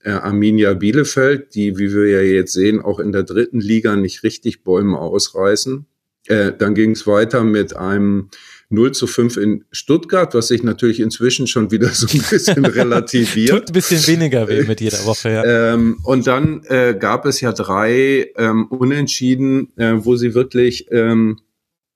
äh, 0.04 0.12
Arminia 0.12 0.74
Bielefeld, 0.74 1.56
die, 1.56 1.78
wie 1.78 1.94
wir 1.94 2.08
ja 2.08 2.22
jetzt 2.22 2.54
sehen, 2.54 2.80
auch 2.80 3.00
in 3.00 3.12
der 3.12 3.24
dritten 3.24 3.60
Liga 3.60 3.96
nicht 3.96 4.24
richtig 4.24 4.64
Bäume 4.64 5.00
ausreißen. 5.00 5.86
Äh, 6.28 6.52
dann 6.58 6.76
ging 6.76 6.92
es 6.92 7.08
weiter 7.08 7.44
mit 7.44 7.76
einem 7.76 8.30
0 8.72 8.92
zu 8.94 9.08
5 9.08 9.38
in 9.38 9.66
Stuttgart, 9.72 10.34
was 10.34 10.48
sich 10.48 10.64
natürlich 10.64 11.00
inzwischen 11.00 11.48
schon 11.48 11.72
wieder 11.72 11.90
so 11.90 12.08
ein 12.08 12.24
bisschen 12.30 12.66
relativiert. 12.66 13.50
Tut 13.50 13.70
ein 13.70 13.74
bisschen 13.74 14.08
weniger 14.08 14.48
weh 14.48 14.64
mit 14.64 14.82
jeder 14.82 15.06
Woche, 15.06 15.32
ja. 15.32 15.74
Ähm, 15.74 16.00
und 16.04 16.28
dann 16.28 16.64
äh, 16.68 16.96
gab 16.98 17.26
es 17.26 17.42
ja 17.42 17.52
drei 17.52 18.32
ähm, 18.38 18.68
Unentschieden, 18.68 19.76
äh, 19.78 19.94
wo 19.98 20.16
sie 20.16 20.34
wirklich 20.34 20.88
ähm, 20.92 21.40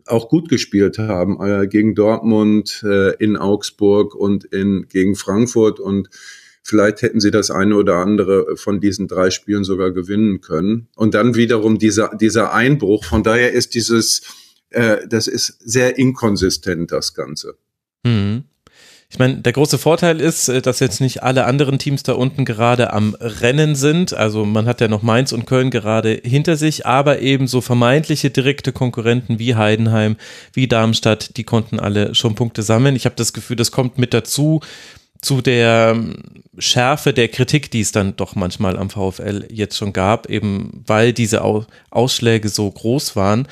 auch 0.05 0.29
gut 0.29 0.49
gespielt 0.49 0.99
haben, 0.99 1.37
äh, 1.41 1.67
gegen 1.67 1.95
Dortmund, 1.95 2.83
äh, 2.85 3.15
in 3.15 3.37
Augsburg 3.37 4.13
und 4.13 4.43
in, 4.45 4.87
gegen 4.89 5.15
Frankfurt 5.15 5.79
und 5.79 6.09
Vielleicht 6.67 7.03
hätten 7.03 7.19
sie 7.19 7.29
das 7.29 7.51
eine 7.51 7.75
oder 7.75 7.97
andere 7.97 8.57
von 8.57 8.79
diesen 8.79 9.07
drei 9.07 9.29
Spielen 9.29 9.63
sogar 9.63 9.91
gewinnen 9.91 10.41
können. 10.41 10.87
Und 10.95 11.13
dann 11.13 11.35
wiederum 11.35 11.77
dieser, 11.77 12.15
dieser 12.15 12.55
Einbruch. 12.55 13.05
Von 13.05 13.21
daher 13.21 13.51
ist 13.51 13.75
dieses, 13.75 14.23
äh, 14.75 15.07
das 15.07 15.27
ist 15.27 15.57
sehr 15.63 15.97
inkonsistent, 15.97 16.91
das 16.91 17.13
Ganze. 17.13 17.55
Mhm. 18.03 18.43
Ich 19.09 19.19
meine, 19.19 19.37
der 19.37 19.53
große 19.53 19.77
Vorteil 19.77 20.19
ist, 20.19 20.49
äh, 20.49 20.61
dass 20.61 20.79
jetzt 20.79 20.99
nicht 20.99 21.23
alle 21.23 21.45
anderen 21.45 21.79
Teams 21.79 22.03
da 22.03 22.13
unten 22.13 22.43
gerade 22.43 22.91
am 22.91 23.15
Rennen 23.19 23.75
sind. 23.75 24.13
Also 24.13 24.45
man 24.45 24.65
hat 24.65 24.81
ja 24.81 24.87
noch 24.87 25.03
Mainz 25.03 25.31
und 25.31 25.45
Köln 25.45 25.71
gerade 25.71 26.19
hinter 26.23 26.57
sich, 26.57 26.85
aber 26.85 27.19
eben 27.19 27.47
so 27.47 27.61
vermeintliche 27.61 28.29
direkte 28.29 28.73
Konkurrenten 28.73 29.39
wie 29.39 29.55
Heidenheim, 29.55 30.17
wie 30.53 30.67
Darmstadt, 30.67 31.37
die 31.37 31.43
konnten 31.43 31.79
alle 31.79 32.13
schon 32.15 32.35
Punkte 32.35 32.61
sammeln. 32.61 32.95
Ich 32.95 33.05
habe 33.05 33.15
das 33.15 33.31
Gefühl, 33.31 33.55
das 33.55 33.71
kommt 33.71 33.97
mit 33.97 34.13
dazu 34.13 34.59
zu 35.21 35.41
der 35.41 35.93
ähm, 35.95 36.17
Schärfe 36.57 37.13
der 37.13 37.29
Kritik, 37.29 37.71
die 37.71 37.81
es 37.81 37.91
dann 37.91 38.15
doch 38.15 38.35
manchmal 38.35 38.77
am 38.77 38.89
VfL 38.89 39.47
jetzt 39.49 39.77
schon 39.77 39.93
gab, 39.93 40.29
eben 40.29 40.83
weil 40.85 41.13
diese 41.13 41.41
Ausschläge 41.89 42.49
so 42.49 42.69
groß 42.69 43.15
waren. 43.15 43.47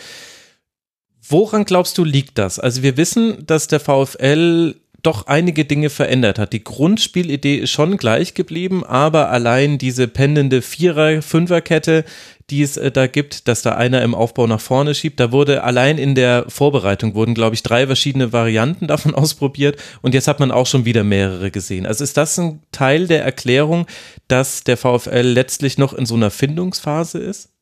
Woran 1.28 1.66
glaubst 1.66 1.98
du, 1.98 2.04
liegt 2.04 2.38
das? 2.38 2.60
Also 2.60 2.84
wir 2.84 2.98
wissen, 2.98 3.46
dass 3.46 3.68
der 3.68 3.80
VfL 3.80 4.76
doch 5.04 5.28
einige 5.28 5.66
Dinge 5.66 5.90
verändert 5.90 6.40
hat. 6.40 6.54
Die 6.54 6.64
Grundspielidee 6.64 7.58
ist 7.58 7.72
schon 7.72 7.98
gleich 7.98 8.34
geblieben, 8.34 8.86
aber 8.86 9.30
allein 9.30 9.78
diese 9.78 10.08
pendende 10.08 10.62
Vierer-, 10.62 11.22
Fünferkette, 11.22 12.06
die 12.50 12.62
es 12.62 12.78
äh, 12.78 12.90
da 12.90 13.08
gibt, 13.08 13.48
dass 13.50 13.62
da 13.62 13.76
einer 13.76 14.02
im 14.02 14.16
Aufbau 14.16 14.48
nach 14.48 14.62
vorne 14.62 14.96
schiebt, 14.96 15.20
da 15.20 15.34
wurde 15.34 15.64
allein 15.64 15.98
in 15.98 16.16
der 16.16 16.46
Vorbereitung 16.48 17.16
wurden, 17.16 17.36
glaube 17.36 17.56
ich, 17.56 17.64
drei 17.64 17.86
verschiedene 17.86 18.32
Varianten 18.32 18.88
davon 18.88 19.14
ausprobiert 19.16 19.78
und 20.02 20.14
jetzt 20.14 20.30
hat 20.30 20.40
man 20.40 20.52
auch 20.52 20.68
schon 20.68 20.86
wieder 20.86 21.04
mehrere 21.04 21.52
gesehen. 21.52 21.86
Also 21.86 22.04
ist 22.04 22.16
das 22.16 22.38
ein 22.40 22.62
Teil 22.72 23.08
der 23.08 23.24
Erklärung, 23.24 23.88
dass 24.30 24.64
der 24.64 24.78
VfL 24.78 25.22
letztlich 25.22 25.78
noch 25.78 25.94
in 25.94 26.06
so 26.06 26.16
einer 26.16 26.32
Findungsphase 26.32 27.20
ist? 27.20 27.53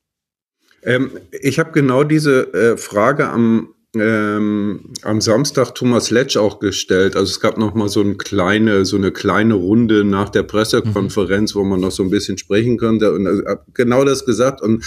Ähm, 0.84 1.12
ich 1.32 1.60
habe 1.60 1.72
genau 1.72 2.04
diese 2.04 2.54
äh, 2.54 2.78
Frage 2.78 3.30
am 3.30 3.74
ähm, 3.94 4.94
am 5.02 5.20
Samstag 5.20 5.76
Thomas 5.76 6.12
Letsch 6.12 6.38
auch 6.38 6.60
gestellt. 6.60 7.16
Also 7.16 7.30
es 7.30 7.40
gab 7.42 7.58
noch 7.58 7.74
mal 7.74 7.90
so 7.90 8.00
eine 8.02 8.16
kleine, 8.16 8.86
so 8.86 8.96
eine 8.96 9.12
kleine 9.12 9.56
Runde 9.56 10.06
nach 10.06 10.30
der 10.30 10.44
Pressekonferenz, 10.44 11.54
mhm. 11.54 11.60
wo 11.60 11.64
man 11.66 11.82
noch 11.82 11.92
so 11.92 12.04
ein 12.04 12.10
bisschen 12.10 12.38
sprechen 12.38 12.78
konnte. 12.78 13.12
Und 13.12 13.26
er 13.26 13.52
hat 13.52 13.66
genau 13.74 14.06
das 14.06 14.26
gesagt. 14.26 14.62
Und 14.62 14.86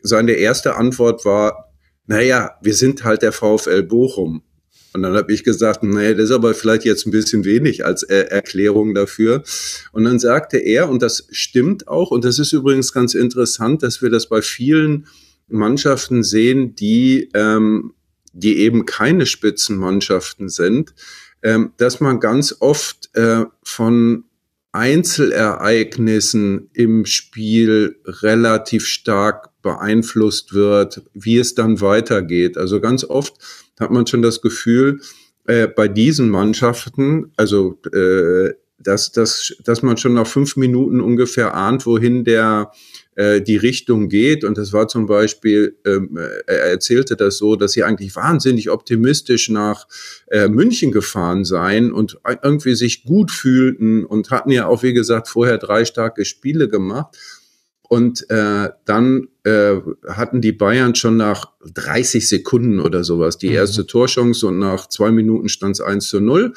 seine 0.00 0.32
erste 0.32 0.76
Antwort 0.76 1.24
war, 1.24 1.72
naja, 2.06 2.52
wir 2.62 2.74
sind 2.74 3.02
halt 3.02 3.22
der 3.22 3.32
VfL 3.32 3.82
Bochum. 3.82 4.42
Und 4.92 5.02
dann 5.02 5.14
habe 5.14 5.32
ich 5.32 5.44
gesagt, 5.44 5.82
naja, 5.82 6.14
das 6.14 6.26
ist 6.26 6.30
aber 6.30 6.54
vielleicht 6.54 6.84
jetzt 6.84 7.04
ein 7.04 7.10
bisschen 7.10 7.44
wenig 7.44 7.84
als 7.84 8.02
äh, 8.04 8.28
Erklärung 8.28 8.94
dafür. 8.94 9.42
Und 9.92 10.04
dann 10.04 10.18
sagte 10.18 10.56
er, 10.56 10.88
und 10.88 11.02
das 11.02 11.26
stimmt 11.32 11.88
auch, 11.88 12.12
und 12.12 12.24
das 12.24 12.38
ist 12.38 12.52
übrigens 12.52 12.92
ganz 12.92 13.14
interessant, 13.14 13.82
dass 13.82 14.00
wir 14.00 14.08
das 14.08 14.28
bei 14.28 14.40
vielen 14.40 15.06
Mannschaften 15.48 16.22
sehen, 16.22 16.74
die 16.74 17.28
ähm, 17.34 17.92
die 18.36 18.58
eben 18.58 18.86
keine 18.86 19.26
Spitzenmannschaften 19.26 20.48
sind, 20.48 20.94
ähm, 21.42 21.72
dass 21.78 22.00
man 22.00 22.20
ganz 22.20 22.56
oft 22.60 23.10
äh, 23.14 23.44
von 23.62 24.24
Einzelereignissen 24.72 26.68
im 26.74 27.06
Spiel 27.06 27.96
relativ 28.04 28.86
stark 28.86 29.50
beeinflusst 29.62 30.52
wird, 30.52 31.02
wie 31.14 31.38
es 31.38 31.54
dann 31.54 31.80
weitergeht. 31.80 32.58
Also 32.58 32.80
ganz 32.80 33.04
oft 33.04 33.34
hat 33.80 33.90
man 33.90 34.06
schon 34.06 34.20
das 34.20 34.42
Gefühl, 34.42 35.00
äh, 35.46 35.66
bei 35.66 35.88
diesen 35.88 36.28
Mannschaften, 36.28 37.32
also 37.36 37.80
äh, 37.92 38.52
dass, 38.78 39.12
dass, 39.12 39.56
dass 39.64 39.82
man 39.82 39.96
schon 39.96 40.12
nach 40.12 40.26
fünf 40.26 40.56
Minuten 40.56 41.00
ungefähr 41.00 41.54
ahnt, 41.54 41.86
wohin 41.86 42.24
der 42.24 42.70
äh, 43.16 43.40
die 43.40 43.56
Richtung 43.56 44.08
geht. 44.08 44.44
Und 44.44 44.58
das 44.58 44.72
war 44.72 44.88
zum 44.88 45.06
Beispiel, 45.06 45.76
ähm, 45.84 46.16
er 46.46 46.70
erzählte 46.70 47.16
das 47.16 47.38
so, 47.38 47.56
dass 47.56 47.72
sie 47.72 47.82
eigentlich 47.82 48.14
wahnsinnig 48.14 48.70
optimistisch 48.70 49.48
nach 49.48 49.88
äh, 50.28 50.48
München 50.48 50.92
gefahren 50.92 51.44
seien 51.44 51.92
und 51.92 52.18
irgendwie 52.42 52.74
sich 52.74 53.04
gut 53.04 53.30
fühlten 53.30 54.04
und 54.04 54.30
hatten 54.30 54.50
ja 54.50 54.66
auch, 54.66 54.82
wie 54.82 54.92
gesagt, 54.92 55.28
vorher 55.28 55.58
drei 55.58 55.84
starke 55.84 56.24
Spiele 56.24 56.68
gemacht. 56.68 57.16
Und 57.88 58.28
äh, 58.30 58.70
dann 58.84 59.28
äh, 59.44 59.76
hatten 60.08 60.40
die 60.40 60.52
Bayern 60.52 60.94
schon 60.94 61.16
nach 61.16 61.52
30 61.72 62.28
Sekunden 62.28 62.80
oder 62.80 63.04
sowas 63.04 63.38
die 63.38 63.48
mhm. 63.48 63.54
erste 63.54 63.82
mhm. 63.82 63.86
Torchance 63.86 64.46
und 64.46 64.58
nach 64.58 64.88
zwei 64.88 65.10
Minuten 65.10 65.48
stand 65.48 65.76
es 65.76 65.80
1 65.80 66.08
zu 66.08 66.20
0. 66.20 66.52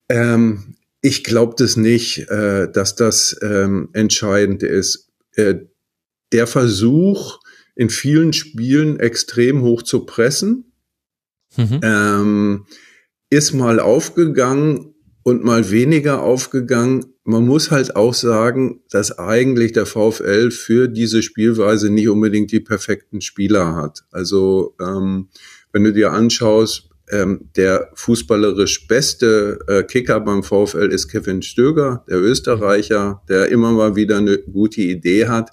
Ähm, 0.09 0.75
ich 1.01 1.23
glaube 1.23 1.55
das 1.57 1.77
nicht, 1.77 2.29
äh, 2.29 2.71
dass 2.71 2.95
das 2.95 3.37
ähm, 3.41 3.89
entscheidend 3.93 4.63
ist. 4.63 5.09
Äh, 5.35 5.55
der 6.31 6.47
Versuch, 6.47 7.39
in 7.75 7.89
vielen 7.89 8.33
Spielen 8.33 8.99
extrem 8.99 9.61
hoch 9.61 9.83
zu 9.83 10.05
pressen, 10.05 10.73
mhm. 11.55 11.79
ähm, 11.83 12.65
ist 13.29 13.53
mal 13.53 13.79
aufgegangen 13.79 14.95
und 15.23 15.43
mal 15.43 15.69
weniger 15.69 16.23
aufgegangen. 16.23 17.05
Man 17.23 17.45
muss 17.45 17.69
halt 17.69 17.95
auch 17.95 18.13
sagen, 18.13 18.81
dass 18.89 19.19
eigentlich 19.19 19.73
der 19.73 19.85
VfL 19.85 20.49
für 20.49 20.87
diese 20.87 21.21
Spielweise 21.21 21.89
nicht 21.89 22.09
unbedingt 22.09 22.51
die 22.51 22.61
perfekten 22.61 23.21
Spieler 23.21 23.75
hat. 23.75 24.05
Also 24.11 24.75
ähm, 24.81 25.27
wenn 25.71 25.83
du 25.83 25.93
dir 25.93 26.13
anschaust, 26.13 26.89
ähm, 27.09 27.49
der 27.55 27.91
fußballerisch 27.93 28.87
beste 28.87 29.59
äh, 29.67 29.83
Kicker 29.83 30.19
beim 30.19 30.43
VfL 30.43 30.89
ist 30.91 31.09
Kevin 31.09 31.41
Stöger, 31.41 32.03
der 32.09 32.19
Österreicher, 32.21 33.21
der 33.29 33.49
immer 33.49 33.71
mal 33.71 33.95
wieder 33.95 34.17
eine 34.17 34.39
gute 34.39 34.81
Idee 34.81 35.27
hat 35.27 35.51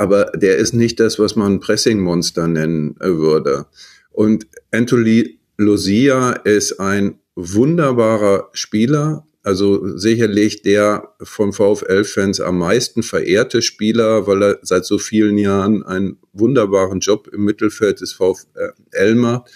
aber 0.00 0.32
der 0.34 0.56
ist 0.56 0.72
nicht 0.72 0.98
das, 0.98 1.18
was 1.18 1.36
man 1.36 1.60
Pressing-Monster 1.60 2.48
nennen 2.48 2.96
äh, 3.00 3.08
würde. 3.08 3.66
Und 4.10 4.46
Anthony 4.70 5.38
Lucia 5.58 6.30
ist 6.30 6.80
ein 6.80 7.18
wunderbarer 7.34 8.48
Spieler, 8.54 9.26
also 9.42 9.98
sicherlich 9.98 10.62
der 10.62 11.10
von 11.22 11.52
VfL-Fans 11.52 12.40
am 12.40 12.56
meisten 12.56 13.02
verehrte 13.02 13.60
Spieler, 13.60 14.26
weil 14.26 14.42
er 14.42 14.58
seit 14.62 14.86
so 14.86 14.96
vielen 14.96 15.36
Jahren 15.36 15.82
einen 15.82 16.16
wunderbaren 16.32 17.00
Job 17.00 17.28
im 17.30 17.44
Mittelfeld 17.44 18.00
des 18.00 18.14
VfL 18.14 19.14
macht. 19.16 19.50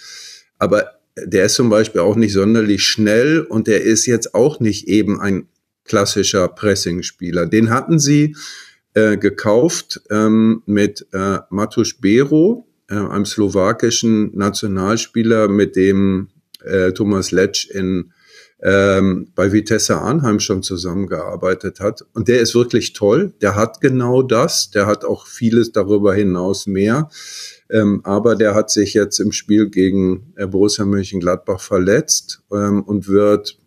Aber 0.59 0.91
der 1.17 1.45
ist 1.45 1.55
zum 1.55 1.71
Beispiel 1.71 2.01
auch 2.01 2.15
nicht 2.15 2.33
sonderlich 2.33 2.83
schnell 2.83 3.41
und 3.41 3.65
der 3.65 3.81
ist 3.81 4.05
jetzt 4.05 4.35
auch 4.35 4.59
nicht 4.59 4.87
eben 4.87 5.19
ein 5.19 5.47
klassischer 5.85 6.47
Pressing-Spieler. 6.49 7.47
Den 7.47 7.71
hatten 7.71 7.97
sie 7.97 8.35
äh, 8.95 9.17
gekauft 9.17 10.01
ähm, 10.09 10.63
mit 10.65 11.05
äh, 11.13 11.39
Matusz 11.49 11.93
Bero, 11.99 12.67
äh, 12.89 12.95
einem 12.95 13.25
slowakischen 13.25 14.35
Nationalspieler, 14.35 15.47
mit 15.47 15.75
dem 15.75 16.29
äh, 16.63 16.91
Thomas 16.91 17.31
Letsch 17.31 17.69
in 17.69 18.11
ähm, 18.63 19.27
bei 19.35 19.51
Vitesse 19.51 19.97
Arnheim 19.97 20.39
schon 20.39 20.63
zusammengearbeitet 20.63 21.79
hat. 21.81 22.05
Und 22.13 22.27
der 22.27 22.39
ist 22.39 22.55
wirklich 22.55 22.93
toll. 22.93 23.33
Der 23.41 23.55
hat 23.55 23.81
genau 23.81 24.21
das. 24.21 24.71
Der 24.71 24.87
hat 24.87 25.05
auch 25.05 25.27
vieles 25.27 25.71
darüber 25.71 26.15
hinaus 26.15 26.65
mehr. 26.65 27.09
Ähm, 27.69 28.01
aber 28.03 28.35
der 28.35 28.55
hat 28.55 28.71
sich 28.71 28.93
jetzt 28.93 29.19
im 29.19 29.31
Spiel 29.31 29.69
gegen 29.69 30.33
äh, 30.35 30.47
Borussia 30.47 30.85
Mönchengladbach 30.85 31.59
verletzt 31.59 32.43
ähm, 32.51 32.81
und 32.83 33.07
wird 33.07 33.59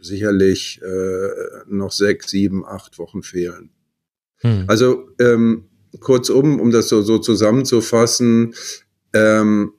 sicherlich 0.00 0.80
äh, 0.82 1.28
noch 1.66 1.92
sechs, 1.92 2.30
sieben, 2.30 2.64
acht 2.66 2.98
Wochen 2.98 3.22
fehlen. 3.22 3.70
Hm. 4.44 4.64
Also 4.68 5.08
ähm, 5.18 5.64
kurzum, 6.00 6.60
um 6.60 6.70
das 6.70 6.88
so, 6.88 7.02
so 7.02 7.18
zusammenzufassen, 7.18 8.54
ähm, 9.12 9.72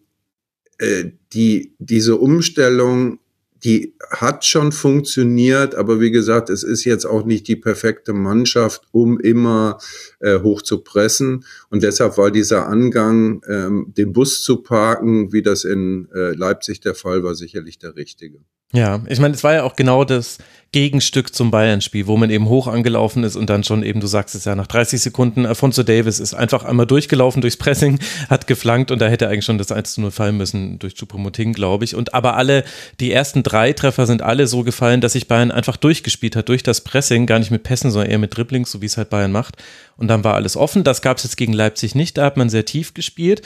äh, 0.79 1.05
die, 1.33 1.75
diese 1.79 2.17
Umstellung, 2.17 3.19
die 3.63 3.95
hat 4.11 4.45
schon 4.45 4.71
funktioniert, 4.71 5.73
aber 5.73 5.99
wie 5.99 6.11
gesagt, 6.11 6.49
es 6.49 6.63
ist 6.63 6.83
jetzt 6.83 7.05
auch 7.05 7.25
nicht 7.25 7.47
die 7.47 7.55
perfekte 7.55 8.13
Mannschaft, 8.13 8.83
um 8.91 9.19
immer 9.19 9.79
äh, 10.19 10.39
hoch 10.39 10.61
zu 10.61 10.79
pressen. 10.83 11.45
Und 11.69 11.81
deshalb 11.81 12.17
war 12.17 12.29
dieser 12.29 12.67
Angang, 12.67 13.41
ähm, 13.47 13.93
den 13.97 14.13
Bus 14.13 14.43
zu 14.43 14.57
parken, 14.57 15.33
wie 15.33 15.41
das 15.41 15.63
in 15.63 16.07
äh, 16.13 16.35
Leipzig 16.35 16.81
der 16.81 16.93
Fall 16.93 17.23
war, 17.23 17.33
sicherlich 17.33 17.79
der 17.79 17.95
richtige. 17.95 18.39
Ja, 18.75 19.01
ich 19.07 19.19
meine, 19.19 19.33
es 19.33 19.43
war 19.43 19.53
ja 19.53 19.63
auch 19.63 19.75
genau 19.75 20.03
das 20.03 20.37
Gegenstück 20.73 21.33
zum 21.33 21.51
Bayern-Spiel, 21.51 22.05
wo 22.07 22.17
man 22.17 22.29
eben 22.29 22.49
hoch 22.49 22.67
angelaufen 22.67 23.23
ist 23.23 23.37
und 23.37 23.49
dann 23.49 23.63
schon 23.63 23.81
eben, 23.81 24.01
du 24.01 24.07
sagst 24.07 24.35
es 24.35 24.43
ja, 24.43 24.55
nach 24.55 24.67
30 24.67 24.99
Sekunden, 24.99 25.45
Alfonso 25.45 25.83
Davis 25.83 26.19
ist 26.19 26.33
einfach 26.33 26.65
einmal 26.65 26.85
durchgelaufen 26.85 27.41
durchs 27.41 27.55
Pressing, 27.55 27.99
hat 28.29 28.47
geflankt 28.47 28.91
und 28.91 28.99
da 28.99 29.07
hätte 29.07 29.29
eigentlich 29.29 29.45
schon 29.45 29.57
das 29.57 29.71
1 29.71 29.93
zu 29.93 30.01
0 30.01 30.11
fallen 30.11 30.35
müssen 30.35 30.77
durch 30.77 30.95
Chupomoting, 30.95 31.53
glaube 31.53 31.85
ich. 31.85 31.95
Und 31.95 32.13
aber 32.13 32.35
alle, 32.35 32.65
die 32.99 33.13
ersten 33.13 33.43
drei 33.43 33.71
Treffer 33.71 34.05
sind 34.05 34.21
alle 34.21 34.47
so 34.47 34.63
gefallen, 34.63 34.99
dass 34.99 35.13
sich 35.13 35.29
Bayern 35.29 35.51
einfach 35.51 35.77
durchgespielt 35.77 36.35
hat, 36.35 36.49
durch 36.49 36.61
das 36.61 36.81
Pressing, 36.81 37.25
gar 37.25 37.39
nicht 37.39 37.51
mit 37.51 37.63
Pässen, 37.63 37.89
sondern 37.89 38.11
eher 38.11 38.19
mit 38.19 38.35
Dribblings, 38.35 38.69
so 38.69 38.81
wie 38.81 38.87
es 38.87 38.97
halt 38.97 39.09
Bayern 39.09 39.31
macht. 39.31 39.55
Und 39.95 40.09
dann 40.09 40.25
war 40.25 40.33
alles 40.33 40.57
offen. 40.57 40.83
Das 40.83 41.01
gab 41.01 41.15
es 41.15 41.23
jetzt 41.23 41.37
gegen 41.37 41.53
Leipzig 41.53 41.95
nicht, 41.95 42.17
da 42.17 42.25
hat 42.25 42.35
man 42.35 42.49
sehr 42.49 42.65
tief 42.65 42.93
gespielt. 42.93 43.41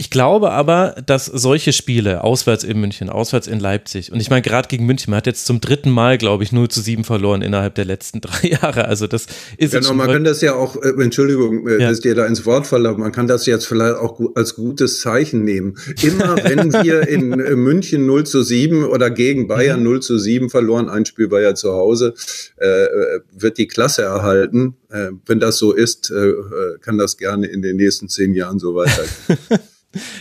Ich 0.00 0.10
glaube 0.10 0.52
aber, 0.52 0.94
dass 1.04 1.26
solche 1.26 1.72
Spiele, 1.72 2.22
auswärts 2.22 2.62
in 2.62 2.78
München, 2.78 3.10
auswärts 3.10 3.48
in 3.48 3.58
Leipzig, 3.58 4.12
und 4.12 4.20
ich 4.20 4.30
meine, 4.30 4.42
gerade 4.42 4.68
gegen 4.68 4.86
München, 4.86 5.10
man 5.10 5.16
hat 5.16 5.26
jetzt 5.26 5.44
zum 5.44 5.60
dritten 5.60 5.90
Mal, 5.90 6.18
glaube 6.18 6.44
ich, 6.44 6.52
0 6.52 6.68
zu 6.68 6.80
7 6.80 7.02
verloren 7.02 7.42
innerhalb 7.42 7.74
der 7.74 7.84
letzten 7.84 8.20
drei 8.22 8.46
Jahre. 8.46 8.84
Also 8.84 9.08
das 9.08 9.26
ist 9.56 9.72
Genau, 9.72 9.94
man 9.94 10.08
kann 10.08 10.22
das 10.22 10.40
ja 10.40 10.54
auch, 10.54 10.76
äh, 10.76 10.90
Entschuldigung, 11.02 11.66
äh, 11.66 11.82
ja. 11.82 11.88
dass 11.88 11.98
dir 11.98 12.14
da 12.14 12.26
ins 12.26 12.46
Wort 12.46 12.68
falle, 12.68 12.94
man 12.94 13.10
kann 13.10 13.26
das 13.26 13.44
jetzt 13.46 13.66
vielleicht 13.66 13.96
auch 13.96 14.20
als 14.36 14.54
gutes 14.54 15.00
Zeichen 15.00 15.42
nehmen. 15.42 15.76
Immer 16.00 16.36
wenn 16.44 16.72
wir 16.72 17.08
in 17.08 17.32
äh, 17.32 17.56
München 17.56 18.06
0 18.06 18.24
zu 18.24 18.44
7 18.44 18.84
oder 18.84 19.10
gegen 19.10 19.48
Bayern 19.48 19.82
0 19.82 19.96
mhm. 19.96 20.00
zu 20.02 20.16
7 20.16 20.48
verloren, 20.48 20.88
ein 20.88 21.06
Spiel 21.06 21.32
war 21.32 21.40
ja 21.40 21.56
zu 21.56 21.72
Hause, 21.72 22.14
äh, 22.58 22.86
wird 23.32 23.58
die 23.58 23.66
Klasse 23.66 24.02
erhalten. 24.02 24.76
Äh, 24.90 25.10
wenn 25.26 25.40
das 25.40 25.58
so 25.58 25.72
ist, 25.72 26.10
äh, 26.10 26.32
kann 26.80 26.98
das 26.98 27.16
gerne 27.16 27.46
in 27.46 27.62
den 27.62 27.76
nächsten 27.76 28.08
zehn 28.08 28.34
Jahren 28.34 28.58
so 28.58 28.74
weitergehen. 28.74 29.38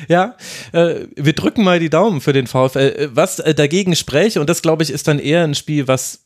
Ja, 0.07 0.37
äh, 0.71 1.07
wir 1.15 1.33
drücken 1.33 1.63
mal 1.63 1.79
die 1.79 1.89
Daumen 1.89 2.21
für 2.21 2.31
den 2.31 2.47
VfL. 2.47 2.77
Äh, 2.77 3.09
was 3.13 3.39
äh, 3.39 3.53
dagegen 3.53 3.95
spräche, 3.95 4.39
und 4.39 4.49
das 4.49 4.61
glaube 4.61 4.83
ich 4.83 4.91
ist 4.91 5.07
dann 5.07 5.19
eher 5.19 5.43
ein 5.43 5.55
Spiel, 5.55 5.87
was 5.89 6.21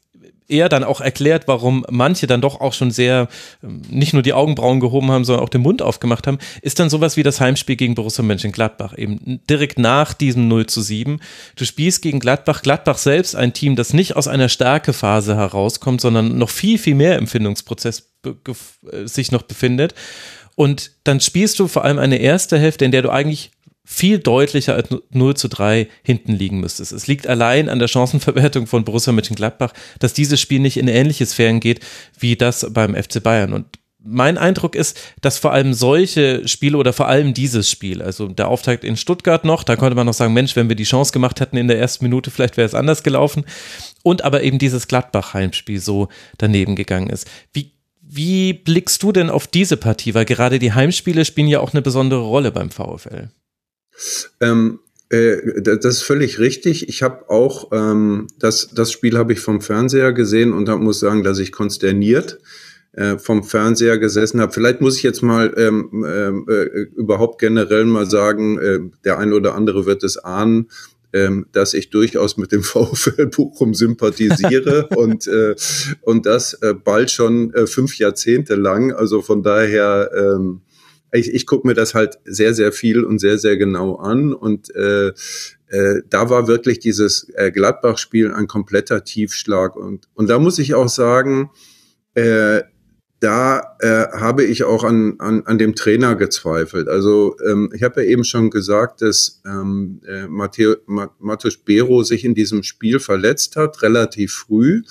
eher 0.51 0.69
dann 0.69 0.83
auch 0.83 1.01
erklärt, 1.01 1.47
warum 1.47 1.85
manche 1.89 2.27
dann 2.27 2.41
doch 2.41 2.61
auch 2.61 2.73
schon 2.73 2.91
sehr 2.91 3.27
ähm, 3.63 3.81
nicht 3.89 4.13
nur 4.13 4.21
die 4.21 4.33
Augenbrauen 4.33 4.79
gehoben 4.79 5.11
haben, 5.11 5.23
sondern 5.23 5.43
auch 5.43 5.49
den 5.49 5.61
Mund 5.61 5.81
aufgemacht 5.81 6.27
haben, 6.27 6.37
ist 6.61 6.79
dann 6.79 6.89
sowas 6.89 7.17
wie 7.17 7.23
das 7.23 7.39
Heimspiel 7.41 7.75
gegen 7.75 7.95
Borussia 7.95 8.23
Mönchengladbach. 8.23 8.97
Eben 8.97 9.39
direkt 9.49 9.79
nach 9.79 10.13
diesem 10.13 10.47
0 10.47 10.67
zu 10.67 10.81
7. 10.81 11.19
Du 11.55 11.65
spielst 11.65 12.01
gegen 12.01 12.19
Gladbach, 12.19 12.61
Gladbach 12.61 12.97
selbst 12.97 13.35
ein 13.35 13.53
Team, 13.53 13.75
das 13.75 13.93
nicht 13.93 14.15
aus 14.15 14.27
einer 14.27 14.49
Stärkephase 14.49 15.35
herauskommt, 15.35 16.01
sondern 16.01 16.37
noch 16.37 16.49
viel, 16.49 16.77
viel 16.77 16.95
mehr 16.95 17.17
im 17.17 17.27
Findungsprozess 17.27 18.11
äh, 18.25 19.05
sich 19.05 19.31
noch 19.31 19.43
befindet. 19.43 19.95
Und 20.55 20.91
dann 21.05 21.19
spielst 21.19 21.59
du 21.59 21.67
vor 21.67 21.85
allem 21.85 21.97
eine 21.97 22.17
erste 22.17 22.59
Hälfte, 22.59 22.85
in 22.85 22.91
der 22.91 23.01
du 23.01 23.09
eigentlich 23.09 23.51
viel 23.91 24.19
deutlicher 24.19 24.73
als 24.73 24.87
0 25.09 25.35
zu 25.35 25.49
3 25.49 25.87
hinten 26.01 26.31
liegen 26.31 26.61
müsstest. 26.61 26.93
Es 26.93 27.07
liegt 27.07 27.27
allein 27.27 27.67
an 27.67 27.79
der 27.79 27.89
Chancenverwertung 27.89 28.65
von 28.65 28.85
Borussia 28.85 29.11
Mönchengladbach, 29.11 29.73
dass 29.99 30.13
dieses 30.13 30.39
Spiel 30.39 30.61
nicht 30.61 30.77
in 30.77 30.87
ähnliche 30.87 31.25
Sphären 31.25 31.59
geht 31.59 31.81
wie 32.17 32.37
das 32.37 32.65
beim 32.71 32.95
FC 32.95 33.21
Bayern. 33.21 33.51
Und 33.51 33.65
mein 34.01 34.37
Eindruck 34.37 34.75
ist, 34.75 34.97
dass 35.19 35.37
vor 35.37 35.51
allem 35.51 35.73
solche 35.73 36.47
Spiele 36.47 36.77
oder 36.77 36.93
vor 36.93 37.09
allem 37.09 37.33
dieses 37.33 37.69
Spiel, 37.69 38.01
also 38.01 38.27
der 38.27 38.47
Auftakt 38.47 38.85
in 38.85 38.95
Stuttgart 38.95 39.43
noch, 39.43 39.63
da 39.63 39.75
konnte 39.75 39.95
man 39.95 40.05
noch 40.05 40.13
sagen, 40.13 40.33
Mensch, 40.33 40.55
wenn 40.55 40.69
wir 40.69 40.77
die 40.77 40.85
Chance 40.85 41.11
gemacht 41.11 41.41
hätten 41.41 41.57
in 41.57 41.67
der 41.67 41.77
ersten 41.77 42.05
Minute, 42.05 42.31
vielleicht 42.31 42.55
wäre 42.55 42.65
es 42.65 42.73
anders 42.73 43.03
gelaufen. 43.03 43.43
Und 44.03 44.23
aber 44.23 44.41
eben 44.41 44.57
dieses 44.57 44.87
Gladbach-Heimspiel 44.87 45.81
so 45.81 46.07
daneben 46.37 46.77
gegangen 46.77 47.09
ist. 47.09 47.29
Wie 47.51 47.73
wie 48.13 48.51
blickst 48.51 49.03
du 49.03 49.13
denn 49.13 49.29
auf 49.29 49.47
diese 49.47 49.77
Partie? 49.77 50.13
Weil 50.13 50.25
gerade 50.25 50.59
die 50.59 50.73
Heimspiele 50.73 51.23
spielen 51.23 51.47
ja 51.47 51.61
auch 51.61 51.71
eine 51.71 51.81
besondere 51.81 52.19
Rolle 52.19 52.51
beim 52.51 52.69
VfL. 52.69 53.29
Ähm, 54.39 54.79
äh, 55.09 55.61
das 55.61 55.97
ist 55.97 56.03
völlig 56.03 56.39
richtig. 56.39 56.87
Ich 56.89 57.03
habe 57.03 57.29
auch 57.29 57.71
ähm, 57.71 58.27
das, 58.39 58.69
das 58.73 58.91
Spiel 58.91 59.17
habe 59.17 59.33
ich 59.33 59.39
vom 59.39 59.61
Fernseher 59.61 60.13
gesehen 60.13 60.53
und 60.53 60.67
da 60.67 60.77
muss 60.77 60.99
sagen, 60.99 61.23
dass 61.23 61.39
ich 61.39 61.51
konsterniert 61.51 62.39
äh, 62.93 63.17
vom 63.17 63.43
Fernseher 63.43 63.97
gesessen 63.97 64.41
habe. 64.41 64.53
Vielleicht 64.53 64.81
muss 64.81 64.97
ich 64.97 65.03
jetzt 65.03 65.21
mal 65.21 65.53
ähm, 65.57 66.05
äh, 66.05 66.81
überhaupt 66.95 67.39
generell 67.39 67.85
mal 67.85 68.09
sagen, 68.09 68.59
äh, 68.59 68.79
der 69.05 69.17
eine 69.17 69.35
oder 69.35 69.55
andere 69.55 69.85
wird 69.85 70.03
es 70.03 70.17
ahnen 70.17 70.67
ähm, 71.13 71.47
dass 71.51 71.73
ich 71.73 71.89
durchaus 71.89 72.37
mit 72.37 72.51
dem 72.51 72.63
VfL 72.63 73.27
Bochum 73.27 73.73
sympathisiere 73.73 74.87
und, 74.95 75.27
äh, 75.27 75.55
und 76.01 76.25
das 76.25 76.53
äh, 76.55 76.73
bald 76.73 77.11
schon 77.11 77.53
äh, 77.53 77.67
fünf 77.67 77.97
Jahrzehnte 77.97 78.55
lang. 78.55 78.91
Also 78.91 79.21
von 79.21 79.43
daher, 79.43 80.11
ähm, 80.15 80.61
ich, 81.11 81.33
ich 81.33 81.45
gucke 81.45 81.67
mir 81.67 81.73
das 81.73 81.93
halt 81.93 82.19
sehr, 82.25 82.53
sehr 82.53 82.71
viel 82.71 83.03
und 83.03 83.19
sehr, 83.19 83.37
sehr 83.37 83.57
genau 83.57 83.95
an. 83.95 84.33
Und 84.33 84.73
äh, 84.75 85.09
äh, 85.67 86.01
da 86.09 86.29
war 86.29 86.47
wirklich 86.47 86.79
dieses 86.79 87.29
äh, 87.35 87.51
Gladbach-Spiel 87.51 88.31
ein 88.33 88.47
kompletter 88.47 89.03
Tiefschlag. 89.03 89.75
Und, 89.75 90.07
und 90.13 90.29
da 90.29 90.39
muss 90.39 90.59
ich 90.59 90.73
auch 90.73 90.89
sagen, 90.89 91.51
äh, 92.13 92.61
da 93.21 93.77
äh, 93.81 94.07
habe 94.17 94.43
ich 94.43 94.63
auch 94.63 94.83
an, 94.83 95.15
an, 95.19 95.43
an 95.45 95.59
dem 95.59 95.75
Trainer 95.75 96.15
gezweifelt. 96.15 96.87
Also 96.87 97.35
ähm, 97.47 97.69
ich 97.71 97.83
habe 97.83 98.01
ja 98.01 98.09
eben 98.09 98.23
schon 98.23 98.49
gesagt, 98.49 99.03
dass 99.03 99.41
ähm, 99.45 100.01
äh, 100.07 100.25
Matthäus 100.27 101.57
Bero 101.63 102.01
sich 102.01 102.25
in 102.25 102.33
diesem 102.33 102.63
Spiel 102.63 102.99
verletzt 102.99 103.57
hat, 103.57 103.83
relativ 103.83 104.33
früh. 104.33 104.81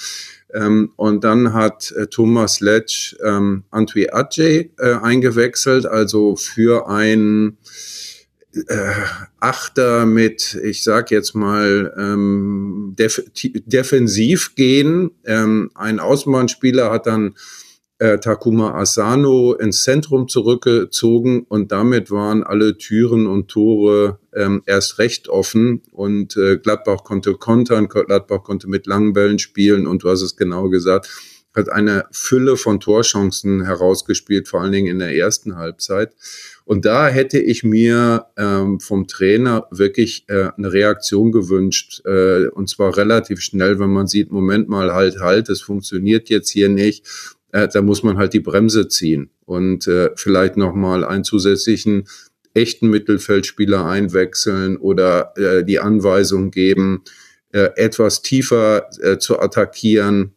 Ähm, 0.55 0.93
und 0.97 1.25
dann 1.25 1.53
hat 1.53 1.93
äh, 1.93 2.07
Thomas 2.07 2.61
Letsch 2.61 3.17
ähm, 3.25 3.65
Antwi 3.71 4.11
Adjei 4.11 4.71
äh, 4.79 4.95
eingewechselt, 4.95 5.87
also 5.87 6.37
für 6.37 6.89
ein 6.89 7.59
äh, 8.55 8.93
Achter 9.39 10.07
mit, 10.07 10.59
ich 10.63 10.83
sag 10.83 11.11
jetzt 11.11 11.35
mal, 11.35 11.95
ähm, 11.97 12.95
def 12.99 13.23
defensiv 13.35 14.55
gehen. 14.55 15.13
Ähm, 15.25 15.71
ein 15.75 16.01
Außenbahnspieler 16.01 16.91
hat 16.91 17.07
dann 17.07 17.35
äh, 18.01 18.19
Takuma 18.19 18.75
Asano 18.75 19.53
ins 19.53 19.83
Zentrum 19.83 20.27
zurückgezogen 20.27 21.45
und 21.49 21.71
damit 21.71 22.11
waren 22.11 22.43
alle 22.43 22.79
Türen 22.79 23.27
und 23.27 23.49
Tore 23.49 24.19
ähm, 24.35 24.63
erst 24.65 24.99
recht 24.99 25.29
offen 25.29 25.83
und 25.93 26.35
äh, 26.39 26.57
Gladbach 26.57 27.05
konnte 27.05 27.35
kontern, 27.35 27.89
Gladbach 27.89 28.43
konnte 28.43 28.69
mit 28.69 28.87
langen 28.87 29.13
Bällen 29.13 29.39
spielen 29.39 29.87
und 29.87 30.03
du 30.03 30.09
hast 30.09 30.23
es 30.23 30.37
genau 30.37 30.71
gesagt, 30.71 31.11
hat 31.55 31.69
eine 31.69 32.07
Fülle 32.11 32.57
von 32.57 32.81
Torchancen 32.81 33.65
herausgespielt, 33.67 34.49
vor 34.49 34.63
allen 34.63 34.73
Dingen 34.73 34.87
in 34.87 35.01
der 35.01 35.15
ersten 35.15 35.57
Halbzeit. 35.57 36.15
Und 36.65 36.85
da 36.85 37.09
hätte 37.09 37.41
ich 37.41 37.65
mir 37.65 38.27
ähm, 38.37 38.79
vom 38.79 39.09
Trainer 39.09 39.67
wirklich 39.73 40.25
äh, 40.29 40.51
eine 40.57 40.73
Reaktion 40.73 41.33
gewünscht, 41.33 42.03
äh, 42.07 42.47
und 42.47 42.69
zwar 42.71 42.97
relativ 42.97 43.41
schnell, 43.41 43.81
wenn 43.81 43.91
man 43.91 44.07
sieht, 44.07 44.31
Moment 44.31 44.69
mal, 44.69 44.95
halt, 44.95 45.19
halt, 45.19 45.49
es 45.49 45.61
funktioniert 45.61 46.29
jetzt 46.29 46.51
hier 46.51 46.69
nicht 46.69 47.05
äh, 47.53 47.69
da 47.69 47.83
muss 47.83 48.03
man 48.03 48.19
halt 48.19 48.33
die 48.33 48.41
Bremse 48.41 48.89
ziehen 48.89 49.31
und 49.45 49.87
äh, 49.87 50.11
vielleicht 50.17 50.57
nochmal 50.57 51.05
einen 51.05 51.25
zusätzlichen 51.25 52.07
echten 52.55 52.91
Mittelfeldspieler 52.91 53.85
einwechseln 53.85 54.77
oder 54.77 55.37
äh, 55.37 55.65
die 55.65 55.79
Anweisung 55.79 56.51
geben, 56.51 57.03
äh, 57.53 57.71
etwas 57.77 58.23
tiefer 58.23 58.89
äh, 59.01 59.19
zu 59.19 59.41
attackieren, 59.41 60.35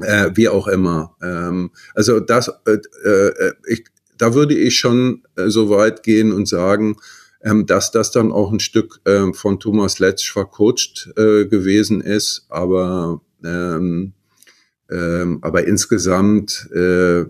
äh, 0.00 0.30
wie 0.34 0.48
auch 0.48 0.68
immer. 0.68 1.16
Ähm, 1.22 1.70
also 1.94 2.20
das, 2.20 2.48
äh, 2.66 2.78
äh, 3.04 3.52
ich, 3.66 3.84
da 4.18 4.34
würde 4.34 4.54
ich 4.54 4.78
schon 4.78 5.22
äh, 5.36 5.48
so 5.48 5.70
weit 5.70 6.02
gehen 6.02 6.32
und 6.32 6.48
sagen, 6.48 6.96
ähm, 7.42 7.66
dass 7.66 7.90
das 7.90 8.10
dann 8.10 8.32
auch 8.32 8.52
ein 8.52 8.60
Stück 8.60 9.00
äh, 9.04 9.32
von 9.32 9.58
Thomas 9.60 9.98
Letsch 9.98 10.32
vercoacht 10.32 11.12
äh, 11.16 11.46
gewesen 11.46 12.00
ist, 12.00 12.46
aber 12.48 13.20
ähm, 13.44 14.14
ähm, 14.92 15.38
aber 15.40 15.66
insgesamt 15.66 16.68
äh, 16.72 17.24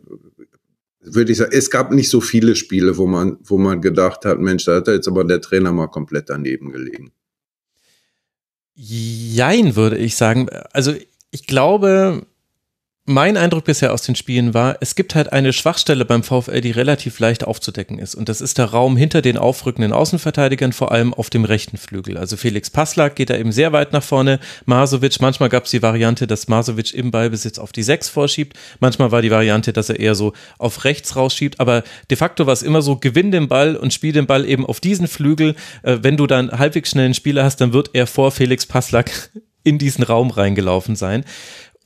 würde 1.04 1.32
ich 1.32 1.38
sagen, 1.38 1.52
es 1.52 1.70
gab 1.70 1.92
nicht 1.92 2.08
so 2.08 2.20
viele 2.20 2.56
Spiele, 2.56 2.96
wo 2.96 3.06
man, 3.06 3.38
wo 3.44 3.58
man 3.58 3.80
gedacht 3.80 4.24
hat, 4.24 4.40
Mensch, 4.40 4.64
da 4.64 4.76
hat 4.76 4.88
jetzt 4.88 5.08
aber 5.08 5.24
der 5.24 5.40
Trainer 5.40 5.72
mal 5.72 5.88
komplett 5.88 6.28
daneben 6.30 6.72
gelegen. 6.72 7.12
Jein, 8.74 9.76
würde 9.76 9.98
ich 9.98 10.16
sagen. 10.16 10.48
Also 10.72 10.94
ich 11.30 11.46
glaube, 11.46 12.26
mein 13.04 13.36
Eindruck 13.36 13.64
bisher 13.64 13.92
aus 13.92 14.02
den 14.02 14.14
Spielen 14.14 14.54
war, 14.54 14.76
es 14.80 14.94
gibt 14.94 15.16
halt 15.16 15.32
eine 15.32 15.52
Schwachstelle 15.52 16.04
beim 16.04 16.22
VfL, 16.22 16.60
die 16.60 16.70
relativ 16.70 17.18
leicht 17.18 17.42
aufzudecken 17.42 17.98
ist. 17.98 18.14
Und 18.14 18.28
das 18.28 18.40
ist 18.40 18.58
der 18.58 18.66
Raum 18.66 18.96
hinter 18.96 19.22
den 19.22 19.36
aufrückenden 19.36 19.92
Außenverteidigern, 19.92 20.72
vor 20.72 20.92
allem 20.92 21.12
auf 21.12 21.28
dem 21.28 21.44
rechten 21.44 21.78
Flügel. 21.78 22.16
Also 22.16 22.36
Felix 22.36 22.70
Passlack 22.70 23.16
geht 23.16 23.30
da 23.30 23.36
eben 23.36 23.50
sehr 23.50 23.72
weit 23.72 23.92
nach 23.92 24.04
vorne. 24.04 24.38
Masovic, 24.66 25.20
manchmal 25.20 25.48
gab 25.48 25.64
es 25.64 25.72
die 25.72 25.82
Variante, 25.82 26.28
dass 26.28 26.46
Masovic 26.46 26.94
im 26.94 27.10
Ballbesitz 27.10 27.58
auf 27.58 27.72
die 27.72 27.82
Sechs 27.82 28.08
vorschiebt. 28.08 28.56
Manchmal 28.78 29.10
war 29.10 29.20
die 29.20 29.32
Variante, 29.32 29.72
dass 29.72 29.88
er 29.88 29.98
eher 29.98 30.14
so 30.14 30.32
auf 30.58 30.84
rechts 30.84 31.16
rausschiebt. 31.16 31.58
Aber 31.58 31.82
de 32.08 32.16
facto 32.16 32.46
war 32.46 32.52
es 32.52 32.62
immer 32.62 32.82
so, 32.82 32.96
gewinn 32.96 33.32
den 33.32 33.48
Ball 33.48 33.74
und 33.74 33.92
spiel 33.92 34.12
den 34.12 34.26
Ball 34.26 34.48
eben 34.48 34.64
auf 34.64 34.78
diesen 34.78 35.08
Flügel. 35.08 35.56
Äh, 35.82 35.98
wenn 36.02 36.16
du 36.16 36.28
dann 36.28 36.52
halbwegs 36.52 36.90
schnellen 36.90 37.14
Spieler 37.14 37.42
hast, 37.42 37.60
dann 37.60 37.72
wird 37.72 37.90
er 37.94 38.06
vor 38.06 38.30
Felix 38.30 38.64
Passlack 38.64 39.10
in 39.64 39.78
diesen 39.78 40.04
Raum 40.04 40.30
reingelaufen 40.30 40.96
sein. 40.96 41.24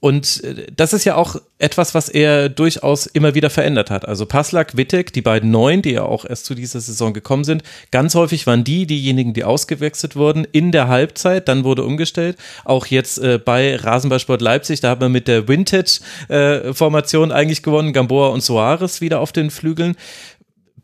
Und 0.00 0.44
äh, 0.44 0.66
das 0.74 0.92
ist 0.92 1.04
ja 1.04 1.14
auch 1.14 1.36
etwas, 1.58 1.94
was 1.94 2.08
er 2.08 2.50
durchaus 2.50 3.06
immer 3.06 3.34
wieder 3.34 3.48
verändert 3.48 3.90
hat. 3.90 4.06
Also 4.06 4.26
Paslak, 4.26 4.76
Wittek, 4.76 5.12
die 5.12 5.22
beiden 5.22 5.50
Neuen, 5.50 5.80
die 5.80 5.92
ja 5.92 6.02
auch 6.02 6.26
erst 6.26 6.44
zu 6.44 6.54
dieser 6.54 6.80
Saison 6.80 7.14
gekommen 7.14 7.44
sind, 7.44 7.62
ganz 7.90 8.14
häufig 8.14 8.46
waren 8.46 8.62
die 8.62 8.86
diejenigen, 8.86 9.32
die 9.32 9.44
ausgewechselt 9.44 10.14
wurden 10.14 10.46
in 10.52 10.70
der 10.70 10.88
Halbzeit, 10.88 11.48
dann 11.48 11.64
wurde 11.64 11.84
umgestellt. 11.84 12.36
Auch 12.64 12.86
jetzt 12.86 13.18
äh, 13.18 13.38
bei 13.42 13.76
Rasenballsport 13.76 14.42
Leipzig, 14.42 14.80
da 14.80 14.90
hat 14.90 15.00
man 15.00 15.12
mit 15.12 15.28
der 15.28 15.48
Vintage-Formation 15.48 17.30
äh, 17.30 17.34
eigentlich 17.34 17.62
gewonnen, 17.62 17.94
Gamboa 17.94 18.28
und 18.28 18.42
Soares 18.42 19.00
wieder 19.00 19.20
auf 19.20 19.32
den 19.32 19.50
Flügeln. 19.50 19.96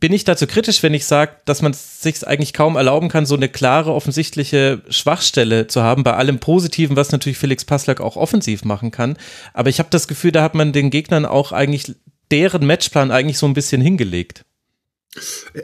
Bin 0.03 0.13
ich 0.13 0.25
dazu 0.25 0.49
kritisch, 0.49 0.83
wenn 0.83 0.95
ich 0.95 1.07
sage, 1.07 1.37
dass 1.45 1.63
man 1.63 1.75
sich 1.75 2.27
eigentlich 2.27 2.53
kaum 2.53 2.75
erlauben 2.75 3.09
kann, 3.09 3.25
so 3.25 3.37
eine 3.37 3.49
klare, 3.49 3.93
offensichtliche 3.93 4.83
Schwachstelle 4.89 5.69
zu 5.69 5.85
haben, 5.85 6.03
bei 6.03 6.15
allem 6.15 6.41
Positiven, 6.41 6.97
was 6.97 7.13
natürlich 7.13 7.39
Felix 7.39 7.65
Passlack 7.65 8.01
auch 8.01 8.17
offensiv 8.17 8.65
machen 8.65 8.91
kann. 8.91 9.17
Aber 9.55 9.71
ich 9.71 9.79
habe 9.79 9.91
das 9.93 10.09
Gefühl, 10.09 10.33
da 10.33 10.43
hat 10.43 10.57
man 10.57 10.73
den 10.73 10.91
Gegnern 10.91 11.25
auch 11.25 11.53
eigentlich 11.53 11.95
deren 12.33 12.67
Matchplan 12.67 13.13
eigentlich 13.13 13.39
so 13.39 13.47
ein 13.47 13.55
bisschen 13.55 13.81
hingelegt. 13.81 14.45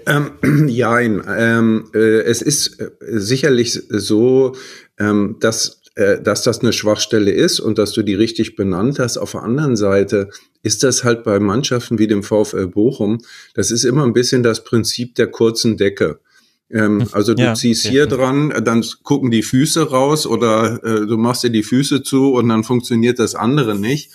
Ähm, 0.06 0.30
nein, 0.42 1.20
ähm, 1.36 1.90
äh, 1.92 2.20
es 2.20 2.40
ist 2.40 2.80
äh, 2.80 2.90
sicherlich 3.00 3.72
so, 3.88 4.54
ähm, 5.00 5.38
dass 5.40 5.77
dass 6.22 6.42
das 6.42 6.60
eine 6.60 6.72
Schwachstelle 6.72 7.32
ist 7.32 7.58
und 7.58 7.78
dass 7.78 7.92
du 7.92 8.02
die 8.02 8.14
richtig 8.14 8.54
benannt 8.54 8.98
hast. 8.98 9.18
Auf 9.18 9.32
der 9.32 9.42
anderen 9.42 9.76
Seite 9.76 10.30
ist 10.62 10.82
das 10.82 11.04
halt 11.04 11.24
bei 11.24 11.40
Mannschaften 11.40 11.98
wie 11.98 12.06
dem 12.06 12.22
VfL 12.22 12.68
Bochum, 12.68 13.18
das 13.54 13.70
ist 13.70 13.84
immer 13.84 14.04
ein 14.04 14.12
bisschen 14.12 14.42
das 14.42 14.64
Prinzip 14.64 15.14
der 15.16 15.28
kurzen 15.28 15.76
Decke. 15.76 16.20
Ähm, 16.70 17.00
hm. 17.00 17.08
also 17.12 17.34
du 17.34 17.42
ja, 17.42 17.54
ziehst 17.54 17.86
hier 17.86 18.02
ja. 18.02 18.06
dran, 18.06 18.52
dann 18.62 18.84
gucken 19.02 19.30
die 19.30 19.42
Füße 19.42 19.90
raus 19.90 20.26
oder 20.26 20.82
äh, 20.84 21.06
du 21.06 21.16
machst 21.16 21.42
dir 21.42 21.50
die 21.50 21.62
Füße 21.62 22.02
zu 22.02 22.32
und 22.32 22.48
dann 22.48 22.62
funktioniert 22.62 23.18
das 23.18 23.34
andere 23.34 23.74
nicht. 23.74 24.10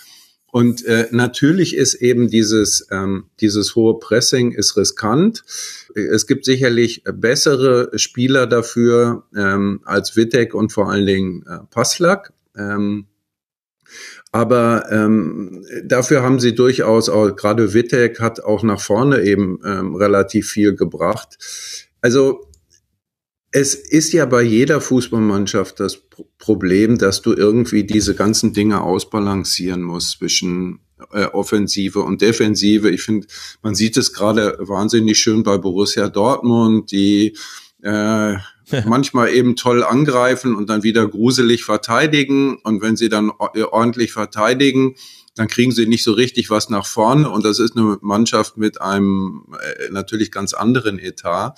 Und 0.54 0.84
äh, 0.84 1.08
natürlich 1.10 1.74
ist 1.74 1.94
eben 1.94 2.28
dieses, 2.28 2.86
ähm, 2.92 3.24
dieses 3.40 3.74
hohe 3.74 3.98
Pressing 3.98 4.52
ist 4.52 4.76
riskant. 4.76 5.42
Es 5.96 6.28
gibt 6.28 6.44
sicherlich 6.44 7.02
bessere 7.12 7.90
Spieler 7.98 8.46
dafür 8.46 9.24
ähm, 9.36 9.80
als 9.84 10.14
Wittek 10.14 10.54
und 10.54 10.70
vor 10.72 10.92
allen 10.92 11.06
Dingen 11.06 11.44
äh, 11.48 11.58
Passlack. 11.72 12.32
Ähm, 12.56 13.06
aber 14.30 14.86
ähm, 14.92 15.66
dafür 15.82 16.22
haben 16.22 16.38
sie 16.38 16.54
durchaus, 16.54 17.08
auch, 17.08 17.34
gerade 17.34 17.74
Wittek 17.74 18.20
hat 18.20 18.38
auch 18.38 18.62
nach 18.62 18.80
vorne 18.80 19.22
eben 19.24 19.58
ähm, 19.64 19.96
relativ 19.96 20.50
viel 20.50 20.76
gebracht. 20.76 21.36
Also 22.00 22.46
es 23.56 23.76
ist 23.76 24.12
ja 24.12 24.26
bei 24.26 24.42
jeder 24.42 24.80
Fußballmannschaft 24.80 25.78
das 25.78 26.02
Problem, 26.38 26.98
dass 26.98 27.22
du 27.22 27.34
irgendwie 27.34 27.84
diese 27.84 28.16
ganzen 28.16 28.52
Dinge 28.52 28.80
ausbalancieren 28.82 29.80
musst 29.80 30.18
zwischen 30.18 30.80
äh, 31.12 31.26
Offensive 31.26 32.00
und 32.00 32.20
Defensive. 32.20 32.90
Ich 32.90 33.02
finde, 33.02 33.28
man 33.62 33.76
sieht 33.76 33.96
es 33.96 34.12
gerade 34.12 34.56
wahnsinnig 34.58 35.18
schön 35.18 35.44
bei 35.44 35.56
Borussia 35.56 36.08
Dortmund, 36.08 36.90
die 36.90 37.36
äh, 37.84 38.34
manchmal 38.86 39.32
eben 39.32 39.54
toll 39.54 39.84
angreifen 39.84 40.56
und 40.56 40.68
dann 40.68 40.82
wieder 40.82 41.06
gruselig 41.06 41.64
verteidigen. 41.64 42.56
Und 42.64 42.82
wenn 42.82 42.96
sie 42.96 43.08
dann 43.08 43.30
ordentlich 43.30 44.12
verteidigen, 44.12 44.96
dann 45.36 45.46
kriegen 45.46 45.70
sie 45.70 45.86
nicht 45.86 46.02
so 46.02 46.12
richtig 46.12 46.50
was 46.50 46.70
nach 46.70 46.86
vorne. 46.86 47.30
Und 47.30 47.44
das 47.44 47.60
ist 47.60 47.76
eine 47.76 47.98
Mannschaft 48.00 48.56
mit 48.56 48.80
einem 48.80 49.46
äh, 49.62 49.92
natürlich 49.92 50.32
ganz 50.32 50.54
anderen 50.54 50.98
Etat. 50.98 51.54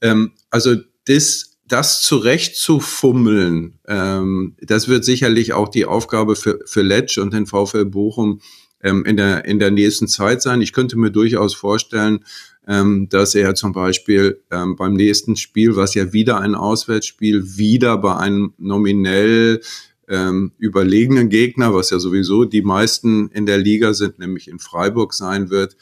Ähm, 0.00 0.32
also 0.48 0.76
das, 1.06 1.56
das 1.66 2.02
zurechtzufummeln, 2.02 3.78
ähm, 3.88 4.56
das 4.60 4.88
wird 4.88 5.04
sicherlich 5.04 5.52
auch 5.52 5.68
die 5.68 5.86
Aufgabe 5.86 6.36
für, 6.36 6.60
für 6.66 6.82
Letsch 6.82 7.18
und 7.18 7.32
den 7.32 7.46
VfL 7.46 7.86
Bochum 7.86 8.40
ähm, 8.82 9.04
in, 9.04 9.16
der, 9.16 9.44
in 9.44 9.58
der 9.58 9.70
nächsten 9.70 10.08
Zeit 10.08 10.42
sein. 10.42 10.62
Ich 10.62 10.72
könnte 10.72 10.98
mir 10.98 11.10
durchaus 11.10 11.54
vorstellen, 11.54 12.24
ähm, 12.68 13.08
dass 13.08 13.34
er 13.34 13.54
zum 13.54 13.72
Beispiel 13.72 14.42
ähm, 14.50 14.76
beim 14.76 14.94
nächsten 14.94 15.36
Spiel, 15.36 15.76
was 15.76 15.94
ja 15.94 16.12
wieder 16.12 16.40
ein 16.40 16.54
Auswärtsspiel, 16.54 17.56
wieder 17.56 17.96
bei 17.98 18.16
einem 18.16 18.54
nominell 18.58 19.60
ähm, 20.08 20.52
überlegenen 20.58 21.28
Gegner, 21.28 21.74
was 21.74 21.90
ja 21.90 21.98
sowieso 21.98 22.44
die 22.44 22.62
meisten 22.62 23.28
in 23.30 23.46
der 23.46 23.58
Liga 23.58 23.92
sind, 23.94 24.18
nämlich 24.18 24.48
in 24.48 24.58
Freiburg 24.58 25.14
sein 25.14 25.50
wird, 25.50 25.76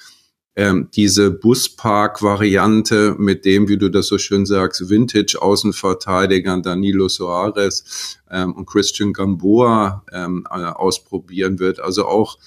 ähm, 0.57 0.89
diese 0.95 1.31
Buspark-Variante 1.31 3.17
mit 3.19 3.45
dem, 3.45 3.69
wie 3.69 3.77
du 3.77 3.91
das 3.91 4.07
so 4.07 4.19
schön 4.19 4.47
sagst, 4.47 4.89
Vintage-Außenverteidigern 4.89 6.63
Danilo 6.63 7.09
Soares 7.09 8.19
ähm, 8.31 8.55
und 8.55 8.67
Christian 8.67 9.13
Gamboa 9.13 10.05
ähm, 10.13 10.47
äh, 10.51 10.65
ausprobieren 10.65 11.59
wird. 11.59 11.81
Also 11.81 12.07
auch 12.07 12.39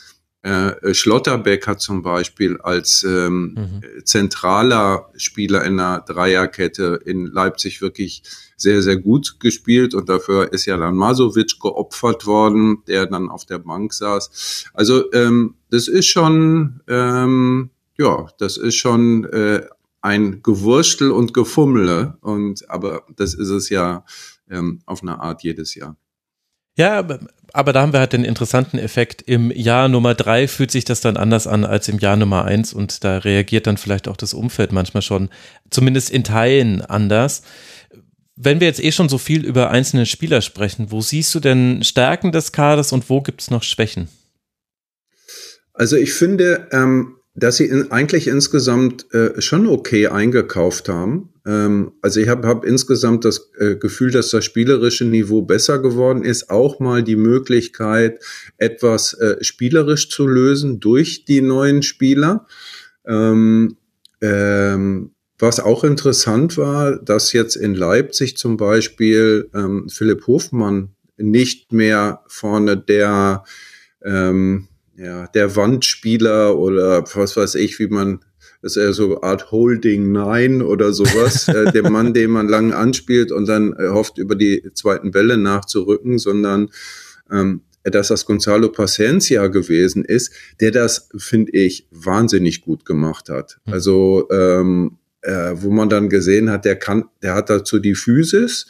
äh, 0.44 0.94
Schlotterbeck 0.94 1.68
hat 1.68 1.82
zum 1.82 2.04
Beispiel 2.04 2.58
als 2.62 3.04
ähm, 3.04 3.56
mhm. 3.58 4.06
zentraler 4.06 5.10
Spieler 5.18 5.66
in 5.66 5.80
einer 5.80 6.00
Dreierkette 6.02 7.02
in 7.04 7.26
Leipzig 7.26 7.82
wirklich 7.82 8.24
sehr, 8.56 8.82
sehr 8.82 8.98
gut 8.98 9.40
gespielt 9.42 9.94
und 9.94 10.08
dafür 10.08 10.54
ist 10.54 10.66
ja 10.66 10.78
dann 10.78 10.96
Masovic 10.96 11.60
geopfert 11.60 12.26
worden, 12.26 12.84
der 12.88 13.08
dann 13.08 13.30
auf 13.30 13.46
der 13.46 13.60
Bank 13.60 13.94
saß. 13.94 14.70
Also 14.74 15.12
ähm, 15.12 15.56
das 15.70 15.88
ist 15.90 16.08
schon 16.08 16.82
ähm, 16.88 17.72
ja, 17.98 18.28
das 18.38 18.58
ist 18.58 18.76
schon 18.76 19.26
äh, 19.26 19.66
ein 20.02 20.42
Gewurstel 20.44 21.12
und 21.12 21.34
Gefummle. 21.34 22.18
Und 22.22 22.70
aber 22.70 23.04
das 23.16 23.34
ist 23.34 23.50
es 23.50 23.70
ja 23.70 24.06
ähm, 24.50 24.80
auf 24.86 25.02
eine 25.02 25.20
Art 25.20 25.44
jedes 25.44 25.76
Jahr. 25.76 25.98
Ja, 26.78 27.04
aber 27.54 27.74
da 27.74 27.82
haben 27.82 27.92
wir 27.92 28.00
halt 28.00 28.14
den 28.14 28.24
interessanten 28.24 28.78
Effekt. 28.78 29.24
Im 29.24 29.50
Jahr 29.50 29.90
Nummer 29.90 30.14
drei 30.14 30.48
fühlt 30.48 30.70
sich 30.70 30.86
das 30.86 31.02
dann 31.02 31.18
anders 31.18 31.48
an 31.48 31.66
als 31.66 31.88
im 31.88 31.98
Jahr 31.98 32.18
Nummer 32.18 32.46
eins 32.46 32.72
und 32.72 33.04
da 33.04 33.18
reagiert 33.18 33.66
dann 33.66 33.78
vielleicht 33.78 34.08
auch 34.08 34.18
das 34.18 34.36
Umfeld 34.36 34.72
manchmal 34.72 35.02
schon, 35.02 35.30
zumindest 35.72 36.12
in 36.12 36.24
Teilen 36.24 36.84
anders. 36.84 37.42
Wenn 38.36 38.60
wir 38.60 38.68
jetzt 38.68 38.84
eh 38.84 38.92
schon 38.92 39.10
so 39.10 39.18
viel 39.18 39.44
über 39.44 39.72
einzelne 39.72 40.06
Spieler 40.06 40.42
sprechen, 40.42 40.92
wo 40.92 41.02
siehst 41.02 41.34
du 41.34 41.40
denn 41.40 41.84
Stärken 41.84 42.32
des 42.32 42.52
Kaders 42.52 42.92
und 42.92 43.10
wo 43.10 43.22
gibt 43.22 43.42
es 43.42 43.50
noch 43.50 43.64
Schwächen? 43.64 44.08
Also 45.74 45.96
ich 45.96 46.14
finde, 46.14 46.68
ähm, 46.72 47.17
dass 47.40 47.58
sie 47.58 47.66
in, 47.66 47.92
eigentlich 47.92 48.28
insgesamt 48.28 49.14
äh, 49.14 49.40
schon 49.40 49.68
okay 49.68 50.08
eingekauft 50.08 50.90
haben. 50.90 51.30
Ähm, 51.46 51.92
also 52.02 52.20
ich 52.20 52.30
habe 52.30 52.48
hab 52.48 52.66
insgesamt 52.66 53.26
das 53.26 53.52
äh, 53.60 53.76
Gefühl, 53.76 54.10
dass 54.10 54.32
das 54.32 54.44
spielerische 54.44 55.06
Niveau 55.06 55.44
besser 55.44 55.78
geworden 55.78 56.24
ist. 56.24 56.50
Auch 56.50 56.80
mal 56.80 57.04
die 57.04 57.16
Möglichkeit, 57.16 58.24
etwas 58.58 59.14
äh, 59.14 59.44
spielerisch 59.44 60.10
zu 60.10 60.26
lösen 60.26 60.80
durch 60.80 61.26
die 61.26 61.42
neuen 61.42 61.84
Spieler. 61.84 62.48
Ähm, 63.06 63.78
ähm, 64.20 65.12
was 65.38 65.60
auch 65.60 65.84
interessant 65.84 66.58
war, 66.58 66.98
dass 66.98 67.34
jetzt 67.34 67.56
in 67.56 67.76
Leipzig 67.76 68.38
zum 68.38 68.58
Beispiel 68.58 69.52
ähm, 69.54 69.88
Philipp 69.90 70.26
Hofmann 70.26 70.96
nicht 71.18 71.72
mehr 71.72 72.24
vorne 72.26 72.78
der 72.78 73.44
ähm, 74.04 74.68
ja, 74.98 75.28
der 75.28 75.56
Wandspieler 75.56 76.58
oder 76.58 77.04
was 77.14 77.38
weiß 77.38 77.56
ich, 77.56 77.80
wie 77.80 77.88
man, 77.88 78.20
das 78.62 78.76
ist 78.76 78.84
eher 78.84 78.94
so 78.94 79.22
Art 79.22 79.52
Holding 79.52 80.12
Nine 80.12 80.66
oder 80.66 80.92
sowas, 80.92 81.48
äh, 81.48 81.72
der 81.72 81.90
Mann, 81.90 82.14
den 82.14 82.32
man 82.32 82.48
lang 82.48 82.74
anspielt 82.74 83.32
und 83.32 83.48
dann 83.48 83.74
äh, 83.74 83.90
hofft, 83.90 84.18
über 84.18 84.36
die 84.36 84.70
zweiten 84.74 85.12
Bälle 85.12 85.38
nachzurücken, 85.38 86.18
sondern 86.18 86.70
ähm, 87.32 87.62
dass 87.84 88.10
das 88.10 88.26
Gonzalo 88.26 88.70
Paciencia 88.70 89.48
gewesen 89.48 90.04
ist, 90.04 90.34
der 90.60 90.72
das, 90.72 91.10
finde 91.18 91.54
ich, 91.54 91.88
wahnsinnig 91.92 92.62
gut 92.62 92.84
gemacht 92.84 93.30
hat. 93.30 93.60
Hm. 93.66 93.74
Also, 93.74 94.28
ähm, 94.30 94.98
äh, 95.22 95.54
wo 95.56 95.70
man 95.70 95.90
dann 95.90 96.10
gesehen 96.10 96.50
hat, 96.50 96.66
der 96.66 96.76
kann, 96.76 97.06
der 97.22 97.36
hat 97.36 97.50
dazu 97.50 97.80
die 97.80 97.96
Physis, 97.96 98.68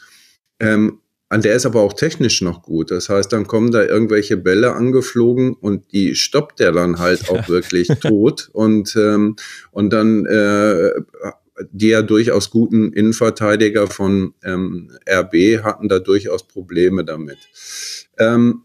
ähm, 0.60 1.00
an 1.30 1.42
der 1.42 1.56
ist 1.56 1.66
aber 1.66 1.82
auch 1.82 1.94
technisch 1.94 2.42
noch 2.42 2.62
gut. 2.62 2.90
Das 2.90 3.10
heißt, 3.10 3.34
dann 3.34 3.48
kommen 3.48 3.72
da 3.72 3.84
irgendwelche 3.84 4.38
Bälle 4.38 4.74
angeflogen 4.74 5.54
und 5.54 5.92
die 5.92 6.16
stoppt 6.16 6.60
der 6.60 6.72
dann 6.72 7.00
halt 7.00 7.30
auch 7.30 7.50
wirklich 7.50 7.88
tot. 8.02 8.50
Und, 8.54 8.96
ähm, 8.96 9.36
und 9.72 9.92
dann 9.92 10.26
äh, 10.26 10.92
die 11.72 11.90
ja 11.90 12.02
durchaus 12.02 12.50
guten 12.50 12.94
Innenverteidiger 12.94 13.88
von 13.88 14.34
ähm, 14.44 14.92
RB 15.10 15.64
hatten 15.64 15.90
da 15.90 16.00
durchaus 16.00 16.48
Probleme 16.48 17.04
damit. 17.04 17.40
Ähm, 18.18 18.64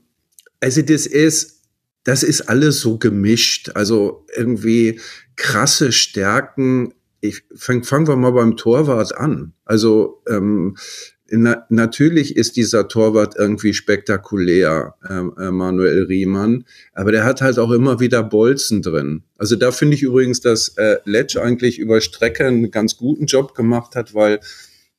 also 0.60 0.82
das 0.82 1.06
ist, 1.06 1.62
das 2.04 2.22
ist 2.22 2.42
alles 2.42 2.80
so 2.80 2.98
gemischt. 2.98 3.70
Also 3.74 4.26
irgendwie 4.36 5.00
krasse 5.36 5.90
Stärken. 5.90 6.94
Ich 7.20 7.42
fang, 7.56 7.82
fangen 7.82 8.08
wir 8.08 8.16
mal 8.16 8.32
beim 8.32 8.56
Torwart 8.56 9.16
an. 9.16 9.54
Also 9.64 10.22
ähm, 10.28 10.76
na, 11.34 11.64
natürlich 11.70 12.36
ist 12.36 12.56
dieser 12.56 12.88
Torwart 12.88 13.34
irgendwie 13.38 13.72
spektakulär, 13.72 14.94
äh, 15.08 15.50
Manuel 15.50 16.04
Riemann, 16.04 16.64
aber 16.92 17.10
der 17.10 17.24
hat 17.24 17.40
halt 17.40 17.58
auch 17.58 17.70
immer 17.70 18.00
wieder 18.00 18.22
Bolzen 18.22 18.82
drin. 18.82 19.22
Also 19.38 19.56
da 19.56 19.72
finde 19.72 19.96
ich 19.96 20.02
übrigens, 20.02 20.40
dass 20.40 20.68
äh, 20.76 20.98
Letsch 21.04 21.38
eigentlich 21.38 21.78
über 21.78 22.02
Strecke 22.02 22.46
einen 22.46 22.70
ganz 22.70 22.98
guten 22.98 23.24
Job 23.24 23.54
gemacht 23.54 23.96
hat, 23.96 24.14
weil 24.14 24.40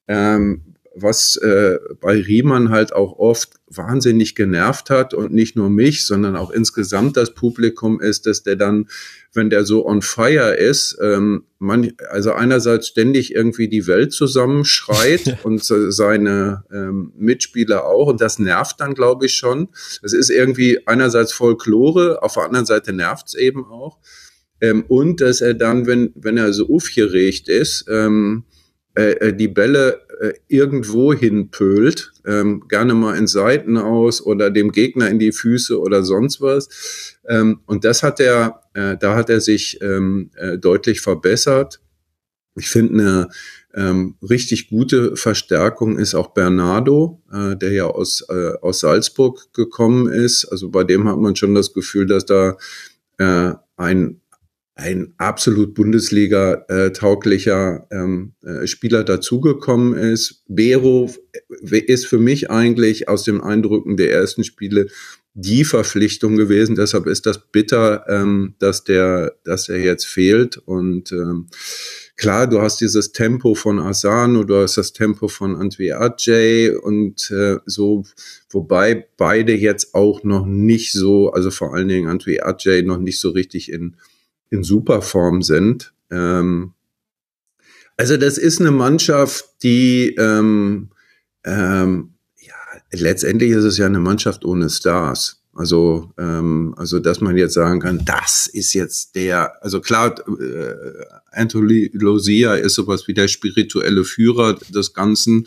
ähm, 0.07 0.61
was 0.95 1.37
äh, 1.37 1.79
bei 1.99 2.19
Riemann 2.19 2.69
halt 2.69 2.93
auch 2.93 3.17
oft 3.17 3.53
wahnsinnig 3.67 4.35
genervt 4.35 4.89
hat 4.89 5.13
und 5.13 5.33
nicht 5.33 5.55
nur 5.55 5.69
mich, 5.69 6.05
sondern 6.05 6.35
auch 6.35 6.51
insgesamt 6.51 7.17
das 7.17 7.33
Publikum 7.33 7.99
ist, 7.99 8.27
dass 8.27 8.43
der 8.43 8.55
dann, 8.55 8.87
wenn 9.33 9.49
der 9.49 9.65
so 9.65 9.87
on 9.87 10.01
fire 10.03 10.55
ist, 10.55 10.97
ähm, 11.01 11.45
man, 11.57 11.93
also 12.09 12.33
einerseits 12.33 12.87
ständig 12.87 13.33
irgendwie 13.33 13.67
die 13.67 13.87
Welt 13.87 14.13
zusammenschreit 14.13 15.39
und 15.43 15.63
seine 15.63 16.63
ähm, 16.71 17.11
Mitspieler 17.17 17.85
auch 17.85 18.07
und 18.07 18.21
das 18.21 18.37
nervt 18.37 18.79
dann, 18.79 18.93
glaube 18.93 19.25
ich, 19.25 19.33
schon. 19.33 19.69
Es 20.03 20.13
ist 20.13 20.29
irgendwie 20.29 20.85
einerseits 20.87 21.33
Folklore, 21.33 22.21
auf 22.21 22.33
der 22.33 22.43
anderen 22.43 22.65
Seite 22.65 22.93
nervt 22.93 23.29
es 23.29 23.33
eben 23.33 23.65
auch. 23.65 23.97
Ähm, 24.61 24.85
und 24.87 25.21
dass 25.21 25.41
er 25.41 25.55
dann, 25.55 25.87
wenn, 25.87 26.13
wenn 26.15 26.37
er 26.37 26.53
so 26.53 26.69
aufgeregt 26.69 27.49
ist, 27.49 27.85
ähm, 27.89 28.45
äh, 28.95 29.11
äh 29.11 29.33
die 29.33 29.47
Bälle 29.47 30.01
äh, 30.21 30.33
irgendwo 30.47 31.13
hinpölt, 31.13 32.13
ähm, 32.25 32.67
gerne 32.67 32.93
mal 32.93 33.17
in 33.17 33.27
Seiten 33.27 33.77
aus 33.77 34.21
oder 34.21 34.49
dem 34.49 34.71
Gegner 34.71 35.09
in 35.09 35.19
die 35.19 35.31
Füße 35.31 35.79
oder 35.79 36.03
sonst 36.03 36.41
was. 36.41 37.17
Ähm, 37.27 37.61
und 37.65 37.85
das 37.85 38.03
hat 38.03 38.19
er, 38.19 38.61
äh, 38.73 38.97
da 38.97 39.15
hat 39.15 39.29
er 39.29 39.41
sich 39.41 39.81
ähm, 39.81 40.31
äh, 40.35 40.57
deutlich 40.57 41.01
verbessert. 41.01 41.81
Ich 42.55 42.69
finde 42.69 42.93
eine 42.93 43.29
ähm, 43.73 44.15
richtig 44.21 44.69
gute 44.69 45.15
Verstärkung 45.15 45.97
ist 45.97 46.13
auch 46.13 46.33
Bernardo, 46.33 47.21
äh, 47.31 47.55
der 47.55 47.71
ja 47.71 47.85
aus, 47.85 48.23
äh, 48.29 48.53
aus 48.61 48.81
Salzburg 48.81 49.51
gekommen 49.53 50.07
ist. 50.11 50.45
Also 50.45 50.69
bei 50.69 50.83
dem 50.83 51.07
hat 51.09 51.17
man 51.17 51.35
schon 51.35 51.55
das 51.55 51.73
Gefühl, 51.73 52.05
dass 52.05 52.25
da 52.25 52.55
äh, 53.17 53.53
ein, 53.75 54.21
ein 54.75 55.13
absolut 55.17 55.75
Bundesliga-tauglicher 55.75 57.87
ähm, 57.91 58.33
äh, 58.43 58.65
Spieler 58.65 59.03
dazugekommen 59.03 59.93
ist. 59.93 60.43
Bero 60.47 61.13
ist 61.69 62.07
für 62.07 62.17
mich 62.17 62.49
eigentlich 62.49 63.07
aus 63.07 63.23
dem 63.23 63.41
Eindrücken 63.41 63.97
der 63.97 64.11
ersten 64.11 64.43
Spiele 64.43 64.87
die 65.35 65.63
Verpflichtung 65.63 66.37
gewesen. 66.37 66.75
Deshalb 66.75 67.07
ist 67.07 67.25
das 67.25 67.51
bitter, 67.51 68.05
ähm, 68.07 68.55
dass 68.59 68.83
der, 68.83 69.35
dass 69.43 69.69
er 69.69 69.79
jetzt 69.79 70.07
fehlt 70.07 70.57
und 70.57 71.11
ähm, 71.11 71.47
klar, 72.15 72.47
du 72.47 72.61
hast 72.61 72.81
dieses 72.81 73.11
Tempo 73.11 73.55
von 73.55 73.79
Asano, 73.79 74.43
du 74.43 74.55
hast 74.55 74.77
das 74.77 74.93
Tempo 74.93 75.27
von 75.27 75.55
Antwi 75.55 75.91
Ajay 75.91 76.69
und 76.69 77.31
äh, 77.31 77.57
so, 77.65 78.05
wobei 78.49 79.07
beide 79.17 79.53
jetzt 79.53 79.95
auch 79.95 80.23
noch 80.23 80.45
nicht 80.45 80.93
so, 80.93 81.31
also 81.31 81.51
vor 81.51 81.73
allen 81.73 81.87
Dingen 81.87 82.07
Antwi 82.07 82.39
Ajay 82.39 82.83
noch 82.83 82.99
nicht 82.99 83.19
so 83.19 83.31
richtig 83.31 83.71
in, 83.71 83.95
in 84.53 84.63
Superform 84.63 85.41
sind. 85.41 85.93
Ähm, 86.11 86.73
also 87.97 88.17
das 88.17 88.37
ist 88.37 88.61
eine 88.61 88.71
Mannschaft, 88.71 89.45
die 89.63 90.15
ähm, 90.17 90.89
ähm, 91.43 92.13
ja, 92.39 92.55
letztendlich 92.91 93.51
ist 93.51 93.65
es 93.65 93.77
ja 93.77 93.87
eine 93.87 93.99
Mannschaft 93.99 94.45
ohne 94.45 94.69
Stars. 94.69 95.41
Also, 95.55 96.11
ähm, 96.17 96.73
also 96.77 96.99
dass 96.99 97.21
man 97.21 97.37
jetzt 97.37 97.53
sagen 97.53 97.79
kann, 97.79 98.03
das 98.05 98.47
ist 98.47 98.73
jetzt 98.73 99.15
der, 99.15 99.63
also 99.63 99.81
klar, 99.81 100.15
äh, 100.39 100.73
Anthony 101.31 101.91
Losia 101.93 102.55
ist 102.55 102.75
sowas 102.75 103.07
wie 103.07 103.13
der 103.13 103.27
spirituelle 103.27 104.03
Führer 104.03 104.55
des 104.69 104.93
Ganzen, 104.93 105.45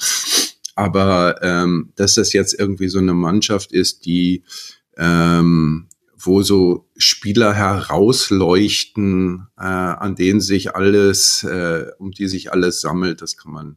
aber 0.76 1.42
ähm, 1.42 1.92
dass 1.96 2.14
das 2.14 2.32
jetzt 2.32 2.54
irgendwie 2.58 2.88
so 2.88 2.98
eine 2.98 3.14
Mannschaft 3.14 3.72
ist, 3.72 4.06
die 4.06 4.44
ähm, 4.96 5.86
wo 6.16 6.42
so 6.42 6.85
Spieler 6.98 7.54
herausleuchten, 7.54 9.48
äh, 9.58 9.62
an 9.62 10.16
denen 10.16 10.40
sich 10.40 10.74
alles, 10.74 11.42
äh, 11.44 11.86
um 11.98 12.10
die 12.10 12.28
sich 12.28 12.52
alles 12.52 12.80
sammelt, 12.80 13.22
das 13.22 13.36
kann 13.36 13.52
man, 13.52 13.76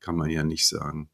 kann 0.00 0.16
man 0.16 0.30
ja 0.30 0.42
nicht 0.42 0.66
sagen. 0.68 1.08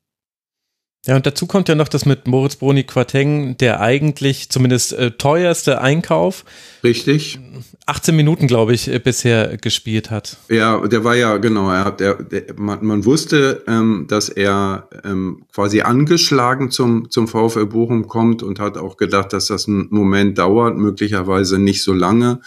Ja, 1.04 1.16
und 1.16 1.26
dazu 1.26 1.46
kommt 1.46 1.68
ja 1.68 1.74
noch 1.74 1.88
das 1.88 2.06
mit 2.06 2.28
Moritz 2.28 2.54
Broni 2.54 2.84
Quateng, 2.84 3.56
der 3.56 3.80
eigentlich 3.80 4.50
zumindest 4.50 4.92
äh, 4.92 5.10
teuerste 5.10 5.80
Einkauf. 5.80 6.44
Richtig. 6.84 7.40
18 7.86 8.14
Minuten, 8.14 8.46
glaube 8.46 8.72
ich, 8.72 8.86
äh, 8.86 9.00
bisher 9.00 9.56
gespielt 9.56 10.12
hat. 10.12 10.36
Ja, 10.48 10.86
der 10.86 11.02
war 11.02 11.16
ja, 11.16 11.38
genau, 11.38 11.70
er 11.70 11.84
hat, 11.84 11.98
der, 11.98 12.22
der, 12.22 12.54
man, 12.56 12.86
man 12.86 13.04
wusste, 13.04 13.64
ähm, 13.66 14.06
dass 14.08 14.28
er 14.28 14.88
ähm, 15.02 15.44
quasi 15.52 15.80
angeschlagen 15.80 16.70
zum, 16.70 17.10
zum 17.10 17.26
VfL 17.26 17.66
Bochum 17.66 18.06
kommt 18.06 18.44
und 18.44 18.60
hat 18.60 18.78
auch 18.78 18.96
gedacht, 18.96 19.32
dass 19.32 19.46
das 19.46 19.66
einen 19.66 19.88
Moment 19.90 20.38
dauert, 20.38 20.76
möglicherweise 20.76 21.58
nicht 21.58 21.82
so 21.82 21.92
lange. 21.92 22.40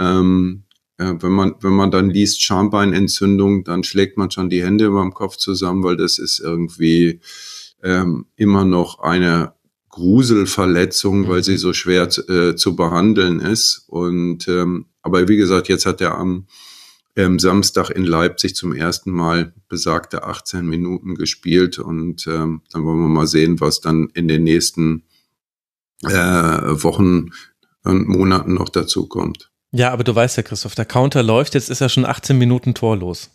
Ähm, 0.00 0.64
ja, 0.98 1.22
wenn 1.22 1.32
man, 1.32 1.54
wenn 1.60 1.74
man 1.74 1.92
dann 1.92 2.10
liest 2.10 2.42
Schambeinentzündung, 2.42 3.62
dann 3.62 3.84
schlägt 3.84 4.16
man 4.16 4.32
schon 4.32 4.50
die 4.50 4.64
Hände 4.64 4.86
über 4.86 5.02
dem 5.02 5.14
Kopf 5.14 5.36
zusammen, 5.36 5.84
weil 5.84 5.96
das 5.96 6.18
ist 6.18 6.40
irgendwie, 6.40 7.20
ähm, 7.84 8.26
immer 8.36 8.64
noch 8.64 8.98
eine 9.00 9.52
Gruselverletzung, 9.90 11.28
weil 11.28 11.44
sie 11.44 11.56
so 11.56 11.72
schwer 11.72 12.08
äh, 12.28 12.56
zu 12.56 12.74
behandeln 12.74 13.38
ist. 13.38 13.84
Und 13.86 14.48
ähm, 14.48 14.86
aber 15.02 15.28
wie 15.28 15.36
gesagt, 15.36 15.68
jetzt 15.68 15.86
hat 15.86 16.00
er 16.00 16.18
am 16.18 16.46
ähm, 17.14 17.38
Samstag 17.38 17.90
in 17.90 18.04
Leipzig 18.04 18.56
zum 18.56 18.74
ersten 18.74 19.12
Mal 19.12 19.54
besagte 19.68 20.24
18 20.24 20.66
Minuten 20.66 21.14
gespielt 21.14 21.78
und 21.78 22.26
ähm, 22.26 22.62
dann 22.72 22.84
wollen 22.84 23.00
wir 23.00 23.08
mal 23.08 23.26
sehen, 23.26 23.60
was 23.60 23.80
dann 23.80 24.08
in 24.14 24.26
den 24.26 24.42
nächsten 24.42 25.04
äh, 26.02 26.08
Wochen 26.10 27.30
und 27.84 28.08
Monaten 28.08 28.54
noch 28.54 28.68
dazu 28.68 29.06
kommt. 29.06 29.52
Ja, 29.70 29.92
aber 29.92 30.04
du 30.04 30.14
weißt 30.14 30.36
ja, 30.36 30.42
Christoph, 30.42 30.74
der 30.74 30.86
Counter 30.86 31.22
läuft, 31.22 31.54
jetzt 31.54 31.70
ist 31.70 31.80
er 31.80 31.88
schon 31.88 32.04
18 32.04 32.36
Minuten 32.38 32.74
torlos. 32.74 33.30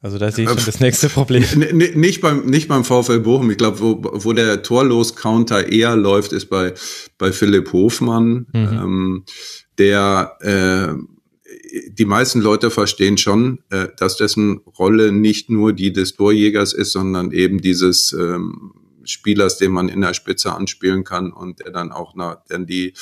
Also 0.00 0.18
da 0.18 0.30
sehe 0.30 0.44
ich 0.44 0.50
schon 0.50 0.64
das 0.64 0.80
nächste 0.80 1.08
Problem. 1.08 1.42
Nicht 1.72 2.20
beim, 2.20 2.46
nicht 2.46 2.68
beim 2.68 2.84
VfL 2.84 3.20
Bochum. 3.20 3.50
Ich 3.50 3.56
glaube, 3.56 3.80
wo, 3.80 4.00
wo 4.02 4.32
der 4.32 4.62
Torlos-Counter 4.62 5.72
eher 5.72 5.96
läuft, 5.96 6.32
ist 6.32 6.46
bei, 6.46 6.74
bei 7.18 7.32
Philipp 7.32 7.72
Hofmann, 7.72 8.46
mhm. 8.52 8.68
ähm, 8.72 9.24
der 9.78 10.36
äh, 10.40 10.94
die 11.88 12.04
meisten 12.04 12.40
Leute 12.40 12.70
verstehen 12.70 13.18
schon, 13.18 13.60
äh, 13.70 13.88
dass 13.96 14.16
dessen 14.16 14.58
Rolle 14.78 15.12
nicht 15.12 15.50
nur 15.50 15.72
die 15.72 15.92
des 15.92 16.14
Torjägers 16.14 16.72
ist, 16.72 16.92
sondern 16.92 17.32
eben 17.32 17.60
dieses 17.60 18.12
ähm, 18.12 18.72
Spielers, 19.04 19.58
den 19.58 19.72
man 19.72 19.88
in 19.88 20.00
der 20.00 20.14
Spitze 20.14 20.52
anspielen 20.52 21.04
kann 21.04 21.32
und 21.32 21.60
der 21.60 21.72
dann 21.72 21.92
auch 21.92 22.14
nach, 22.14 22.38
dann 22.48 22.66
die 22.66 22.94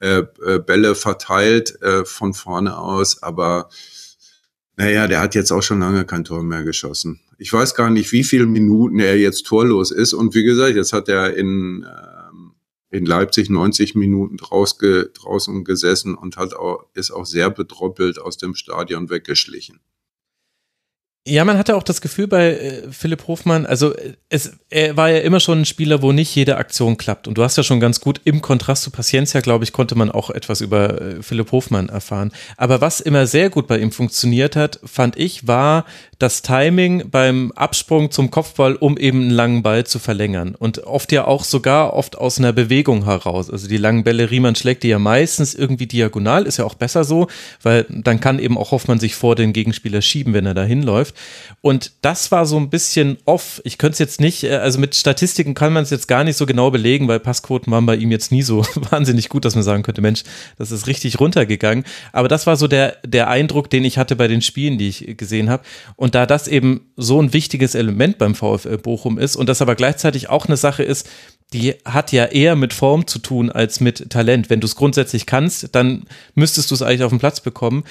äh, 0.00 0.22
äh, 0.44 0.58
Bälle 0.58 0.94
verteilt 0.94 1.80
äh, 1.82 2.04
von 2.04 2.34
vorne 2.34 2.78
aus. 2.78 3.22
Aber 3.22 3.68
naja, 4.80 5.06
der 5.06 5.20
hat 5.20 5.34
jetzt 5.34 5.52
auch 5.52 5.62
schon 5.62 5.80
lange 5.80 6.06
kein 6.06 6.24
Tor 6.24 6.42
mehr 6.42 6.64
geschossen. 6.64 7.20
Ich 7.36 7.52
weiß 7.52 7.74
gar 7.74 7.90
nicht, 7.90 8.12
wie 8.12 8.24
viele 8.24 8.46
Minuten 8.46 8.98
er 8.98 9.18
jetzt 9.18 9.44
torlos 9.44 9.90
ist. 9.90 10.14
Und 10.14 10.34
wie 10.34 10.42
gesagt, 10.42 10.74
jetzt 10.74 10.94
hat 10.94 11.10
er 11.10 11.36
in, 11.36 11.84
ähm, 11.86 12.52
in 12.88 13.04
Leipzig 13.04 13.50
90 13.50 13.94
Minuten 13.94 14.38
draußen 14.38 15.64
gesessen 15.64 16.14
und 16.14 16.38
hat 16.38 16.54
auch, 16.54 16.86
ist 16.94 17.10
auch 17.10 17.26
sehr 17.26 17.50
bedroppelt 17.50 18.18
aus 18.18 18.38
dem 18.38 18.54
Stadion 18.54 19.10
weggeschlichen. 19.10 19.80
Ja, 21.26 21.44
man 21.44 21.58
hatte 21.58 21.76
auch 21.76 21.82
das 21.82 22.00
Gefühl 22.00 22.28
bei 22.28 22.52
äh, 22.52 22.82
Philipp 22.90 23.28
Hofmann, 23.28 23.66
also 23.66 23.94
äh, 23.94 24.14
es, 24.30 24.58
er 24.70 24.96
war 24.96 25.10
ja 25.10 25.18
immer 25.18 25.38
schon 25.38 25.60
ein 25.60 25.64
Spieler, 25.66 26.00
wo 26.00 26.12
nicht 26.12 26.34
jede 26.34 26.56
Aktion 26.56 26.96
klappt. 26.96 27.28
Und 27.28 27.36
du 27.36 27.42
hast 27.42 27.58
ja 27.58 27.62
schon 27.62 27.78
ganz 27.78 28.00
gut 28.00 28.22
im 28.24 28.40
Kontrast 28.40 28.84
zu 28.84 28.90
Paciencia, 28.90 29.42
glaube 29.42 29.64
ich, 29.64 29.72
konnte 29.72 29.96
man 29.96 30.10
auch 30.10 30.30
etwas 30.30 30.62
über 30.62 30.98
äh, 30.98 31.22
Philipp 31.22 31.52
Hofmann 31.52 31.90
erfahren. 31.90 32.32
Aber 32.56 32.80
was 32.80 33.00
immer 33.00 33.26
sehr 33.26 33.50
gut 33.50 33.66
bei 33.66 33.78
ihm 33.78 33.92
funktioniert 33.92 34.56
hat, 34.56 34.80
fand 34.82 35.18
ich, 35.18 35.46
war 35.46 35.84
das 36.18 36.42
Timing 36.42 37.10
beim 37.10 37.52
Absprung 37.52 38.10
zum 38.10 38.30
Kopfball, 38.30 38.76
um 38.76 38.96
eben 38.96 39.22
einen 39.22 39.30
langen 39.30 39.62
Ball 39.62 39.84
zu 39.84 39.98
verlängern. 39.98 40.54
Und 40.54 40.84
oft 40.84 41.12
ja 41.12 41.26
auch 41.26 41.44
sogar 41.44 41.94
oft 41.94 42.16
aus 42.16 42.38
einer 42.38 42.52
Bewegung 42.52 43.04
heraus. 43.04 43.50
Also 43.50 43.68
die 43.68 43.78
langen 43.78 44.04
Bälle, 44.04 44.30
Riemann 44.30 44.54
schlägt 44.54 44.84
die 44.84 44.88
ja 44.88 44.98
meistens 44.98 45.54
irgendwie 45.54 45.86
diagonal, 45.86 46.46
ist 46.46 46.58
ja 46.58 46.64
auch 46.64 46.74
besser 46.74 47.04
so, 47.04 47.28
weil 47.62 47.84
dann 47.88 48.20
kann 48.20 48.38
eben 48.38 48.56
auch 48.56 48.70
Hoffmann 48.70 49.00
sich 49.00 49.14
vor 49.14 49.34
den 49.34 49.52
Gegenspieler 49.52 50.02
schieben, 50.02 50.32
wenn 50.34 50.46
er 50.46 50.54
da 50.54 50.62
hinläuft. 50.62 51.09
Und 51.62 51.92
das 52.02 52.30
war 52.30 52.44
so 52.44 52.58
ein 52.58 52.68
bisschen 52.68 53.16
off. 53.24 53.62
Ich 53.64 53.78
könnte 53.78 53.94
es 53.94 53.98
jetzt 53.98 54.20
nicht, 54.20 54.44
äh, 54.44 54.56
also 54.56 54.78
mit 54.78 54.94
Statistiken 54.94 55.54
kann 55.54 55.72
man 55.72 55.82
es 55.82 55.90
jetzt 55.90 56.06
gar 56.06 56.24
nicht 56.24 56.36
so 56.36 56.44
genau 56.44 56.70
belegen, 56.70 57.08
weil 57.08 57.18
Passquoten 57.18 57.72
waren 57.72 57.86
bei 57.86 57.96
ihm 57.96 58.10
jetzt 58.10 58.30
nie 58.30 58.42
so 58.42 58.62
wahnsinnig 58.90 59.30
gut, 59.30 59.46
dass 59.46 59.54
man 59.54 59.64
sagen 59.64 59.82
könnte, 59.82 60.02
Mensch, 60.02 60.22
das 60.58 60.70
ist 60.70 60.86
richtig 60.86 61.18
runtergegangen. 61.18 61.84
Aber 62.12 62.28
das 62.28 62.46
war 62.46 62.56
so 62.56 62.68
der, 62.68 62.98
der 63.06 63.28
Eindruck, 63.28 63.70
den 63.70 63.84
ich 63.84 63.96
hatte 63.96 64.16
bei 64.16 64.28
den 64.28 64.42
Spielen, 64.42 64.76
die 64.76 64.88
ich 64.88 65.16
gesehen 65.16 65.48
habe. 65.48 65.62
Und 65.96 66.10
und 66.10 66.16
da 66.16 66.26
das 66.26 66.48
eben 66.48 66.90
so 66.96 67.22
ein 67.22 67.32
wichtiges 67.32 67.76
Element 67.76 68.18
beim 68.18 68.34
VfL 68.34 68.78
Bochum 68.78 69.16
ist 69.16 69.36
und 69.36 69.48
das 69.48 69.62
aber 69.62 69.76
gleichzeitig 69.76 70.28
auch 70.28 70.46
eine 70.46 70.56
Sache 70.56 70.82
ist, 70.82 71.08
die 71.52 71.76
hat 71.84 72.10
ja 72.10 72.24
eher 72.24 72.56
mit 72.56 72.72
Form 72.72 73.06
zu 73.06 73.20
tun 73.20 73.48
als 73.48 73.78
mit 73.78 74.10
Talent. 74.10 74.50
Wenn 74.50 74.58
du 74.58 74.66
es 74.66 74.74
grundsätzlich 74.74 75.26
kannst, 75.26 75.72
dann 75.76 76.02
müsstest 76.34 76.68
du 76.68 76.74
es 76.74 76.82
eigentlich 76.82 77.04
auf 77.04 77.12
den 77.12 77.20
Platz 77.20 77.38
bekommen. 77.40 77.84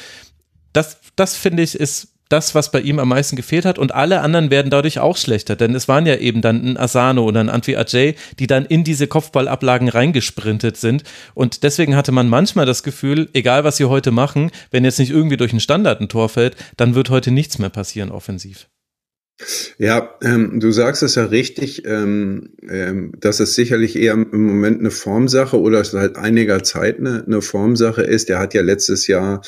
Das, 0.73 0.97
das 1.15 1.38
finde 1.38 1.63
ich, 1.63 1.75
ist 1.75 2.09
das, 2.29 2.55
was 2.55 2.71
bei 2.71 2.79
ihm 2.79 2.99
am 2.99 3.09
meisten 3.09 3.35
gefehlt 3.35 3.65
hat. 3.65 3.77
Und 3.77 3.93
alle 3.93 4.21
anderen 4.21 4.49
werden 4.51 4.69
dadurch 4.69 4.99
auch 4.99 5.17
schlechter, 5.17 5.55
denn 5.55 5.75
es 5.75 5.87
waren 5.87 6.05
ja 6.05 6.15
eben 6.15 6.41
dann 6.41 6.63
ein 6.63 6.77
Asano 6.77 7.23
oder 7.23 7.39
ein 7.39 7.49
Antwi 7.49 7.75
Ajay, 7.75 8.15
die 8.39 8.47
dann 8.47 8.65
in 8.65 8.83
diese 8.83 9.07
Kopfballablagen 9.07 9.89
reingesprintet 9.89 10.77
sind. 10.77 11.03
Und 11.33 11.63
deswegen 11.63 11.95
hatte 11.95 12.11
man 12.11 12.29
manchmal 12.29 12.65
das 12.65 12.83
Gefühl, 12.83 13.29
egal 13.33 13.63
was 13.63 13.77
sie 13.77 13.85
heute 13.85 14.11
machen, 14.11 14.51
wenn 14.71 14.85
jetzt 14.85 14.99
nicht 14.99 15.11
irgendwie 15.11 15.37
durch 15.37 15.51
einen 15.51 15.59
Standard 15.59 15.99
ein 15.99 16.09
Tor 16.09 16.29
fällt, 16.29 16.55
dann 16.77 16.95
wird 16.95 17.09
heute 17.09 17.31
nichts 17.31 17.59
mehr 17.59 17.69
passieren 17.69 18.11
offensiv. 18.11 18.67
Ja, 19.77 20.17
ähm, 20.21 20.59
du 20.59 20.71
sagst 20.71 21.01
es 21.01 21.15
ja 21.15 21.23
richtig, 21.23 21.85
ähm, 21.85 22.49
ähm, 22.67 23.13
dass 23.17 23.39
es 23.39 23.55
sicherlich 23.55 23.95
eher 23.95 24.13
im 24.13 24.45
Moment 24.45 24.81
eine 24.81 24.91
Formsache 24.91 25.59
oder 25.59 25.83
seit 25.85 26.17
einiger 26.17 26.61
Zeit 26.63 26.99
eine, 26.99 27.23
eine 27.25 27.41
Formsache 27.41 28.01
ist. 28.01 28.29
Er 28.29 28.39
hat 28.39 28.53
ja 28.53 28.61
letztes 28.61 29.07
Jahr 29.07 29.41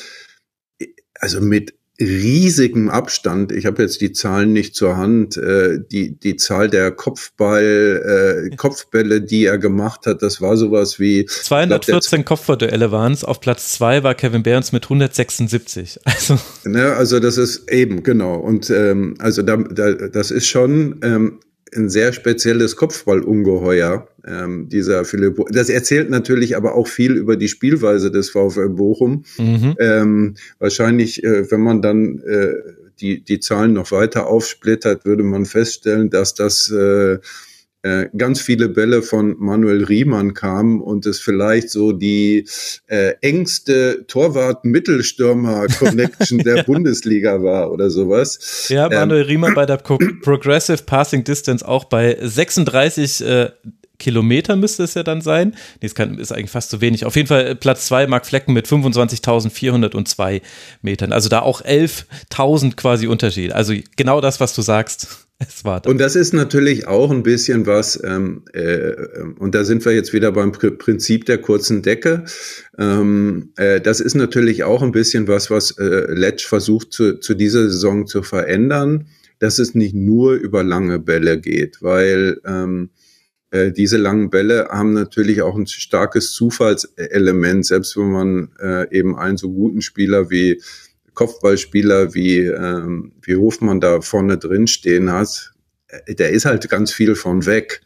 also 1.20 1.40
mit 1.40 1.74
riesigem 2.02 2.88
Abstand, 2.88 3.52
ich 3.52 3.66
habe 3.66 3.82
jetzt 3.82 4.00
die 4.00 4.12
Zahlen 4.12 4.52
nicht 4.52 4.74
zur 4.74 4.96
Hand, 4.96 5.36
äh, 5.36 5.78
die, 5.90 6.18
die 6.18 6.36
Zahl 6.36 6.68
der 6.68 6.90
Kopfball, 6.90 8.48
äh, 8.50 8.56
Kopfbälle, 8.56 9.22
die 9.22 9.46
er 9.46 9.58
gemacht 9.58 10.06
hat, 10.06 10.22
das 10.22 10.40
war 10.40 10.56
sowas 10.56 10.98
wie 10.98 11.26
214 11.26 12.24
Kopfballduelle 12.24 12.92
waren 12.92 13.12
es. 13.12 13.24
Auf 13.24 13.40
Platz 13.40 13.72
zwei 13.72 14.02
war 14.02 14.14
Kevin 14.14 14.42
Behrens 14.42 14.72
mit 14.72 14.84
176. 14.84 16.00
Also, 16.12 16.38
ne, 16.64 16.92
also 16.92 17.20
das 17.20 17.36
ist 17.38 17.70
eben 17.70 18.02
genau. 18.02 18.36
Und 18.36 18.70
ähm, 18.70 19.14
also 19.18 19.42
da, 19.42 19.56
da, 19.56 19.92
das 19.92 20.30
ist 20.30 20.46
schon 20.46 21.00
ähm, 21.02 21.40
ein 21.74 21.88
sehr 21.88 22.12
spezielles 22.12 22.76
Kopfballungeheuer, 22.76 24.08
ähm, 24.26 24.68
dieser 24.68 25.04
Philipp. 25.04 25.40
Das 25.50 25.68
erzählt 25.68 26.10
natürlich 26.10 26.56
aber 26.56 26.74
auch 26.74 26.86
viel 26.86 27.12
über 27.12 27.36
die 27.36 27.48
Spielweise 27.48 28.10
des 28.10 28.30
VfL 28.30 28.68
Bochum. 28.68 29.24
Mhm. 29.38 29.76
Ähm, 29.78 30.34
wahrscheinlich, 30.58 31.24
äh, 31.24 31.50
wenn 31.50 31.60
man 31.60 31.82
dann 31.82 32.20
äh, 32.20 32.54
die, 33.00 33.22
die 33.24 33.40
Zahlen 33.40 33.72
noch 33.72 33.90
weiter 33.90 34.26
aufsplittert, 34.26 35.04
würde 35.04 35.22
man 35.22 35.46
feststellen, 35.46 36.10
dass 36.10 36.34
das 36.34 36.70
äh, 36.70 37.12
äh, 37.12 37.18
ganz 38.16 38.40
viele 38.40 38.68
Bälle 38.68 39.02
von 39.02 39.34
Manuel 39.38 39.82
Riemann 39.84 40.34
kamen 40.34 40.80
und 40.80 41.06
es 41.06 41.20
vielleicht 41.20 41.70
so 41.70 41.92
die 41.92 42.46
äh, 42.86 43.14
engste 43.20 44.04
Torwart-Mittelstürmer-Connection 44.06 46.38
der 46.44 46.58
ja. 46.58 46.62
Bundesliga 46.62 47.42
war 47.42 47.72
oder 47.72 47.90
sowas. 47.90 48.68
Ja, 48.68 48.88
Manuel 48.88 49.22
ähm, 49.22 49.28
Riemann 49.28 49.54
bei 49.54 49.66
der 49.66 49.76
Progressive 50.22 50.84
Passing 50.84 51.24
Distance 51.24 51.66
auch 51.66 51.84
bei 51.84 52.16
36 52.20 53.24
äh, 53.24 53.50
Kilometer 54.02 54.56
müsste 54.56 54.82
es 54.82 54.94
ja 54.94 55.04
dann 55.04 55.20
sein. 55.20 55.54
Nee, 55.80 55.86
es 55.86 55.94
kann, 55.94 56.18
ist 56.18 56.32
eigentlich 56.32 56.50
fast 56.50 56.70
zu 56.70 56.80
wenig. 56.80 57.04
Auf 57.04 57.14
jeden 57.14 57.28
Fall 57.28 57.46
äh, 57.46 57.54
Platz 57.54 57.86
zwei 57.86 58.08
Mark 58.08 58.26
Flecken 58.26 58.52
mit 58.52 58.66
25.402 58.66 60.42
Metern. 60.82 61.12
Also 61.12 61.28
da 61.28 61.40
auch 61.40 61.62
11.000 61.62 62.74
quasi 62.74 63.06
Unterschied. 63.06 63.52
Also 63.52 63.74
genau 63.96 64.20
das, 64.20 64.40
was 64.40 64.54
du 64.54 64.62
sagst. 64.62 65.28
Es 65.48 65.64
war. 65.64 65.84
Und 65.86 65.98
das 65.98 66.16
ist 66.16 66.32
natürlich 66.32 66.86
auch 66.86 67.10
ein 67.10 67.22
bisschen 67.22 67.66
was, 67.66 68.00
ähm, 68.04 68.42
äh, 68.52 68.94
und 69.38 69.54
da 69.54 69.64
sind 69.64 69.84
wir 69.84 69.92
jetzt 69.92 70.12
wieder 70.12 70.32
beim 70.32 70.52
Prinzip 70.52 71.24
der 71.26 71.38
kurzen 71.38 71.82
Decke. 71.82 72.24
Ähm, 72.78 73.52
äh, 73.56 73.80
das 73.80 74.00
ist 74.00 74.14
natürlich 74.14 74.64
auch 74.64 74.82
ein 74.82 74.92
bisschen 74.92 75.28
was, 75.28 75.50
was 75.50 75.72
äh, 75.78 76.12
Letsch 76.12 76.46
versucht 76.46 76.92
zu, 76.92 77.18
zu 77.18 77.34
dieser 77.34 77.68
Saison 77.68 78.06
zu 78.06 78.22
verändern, 78.22 79.08
dass 79.38 79.58
es 79.58 79.74
nicht 79.74 79.94
nur 79.94 80.34
über 80.34 80.62
lange 80.62 80.98
Bälle 80.98 81.40
geht, 81.40 81.82
weil 81.82 82.40
ähm, 82.46 82.90
äh, 83.50 83.72
diese 83.72 83.96
langen 83.96 84.30
Bälle 84.30 84.68
haben 84.70 84.92
natürlich 84.92 85.42
auch 85.42 85.56
ein 85.56 85.66
starkes 85.66 86.32
Zufallselement, 86.32 87.66
selbst 87.66 87.96
wenn 87.96 88.10
man 88.10 88.48
äh, 88.60 88.96
eben 88.96 89.16
einen 89.16 89.36
so 89.36 89.50
guten 89.50 89.82
Spieler 89.82 90.30
wie 90.30 90.60
Kopfballspieler 91.14 92.14
wie, 92.14 92.40
ähm, 92.40 93.12
wie 93.22 93.36
Hofmann 93.36 93.80
da 93.80 94.00
vorne 94.00 94.38
drin 94.38 94.66
stehen 94.66 95.10
hat, 95.10 95.52
äh, 95.88 96.14
der 96.14 96.30
ist 96.30 96.44
halt 96.44 96.68
ganz 96.68 96.92
viel 96.92 97.14
von 97.14 97.46
weg. 97.46 97.82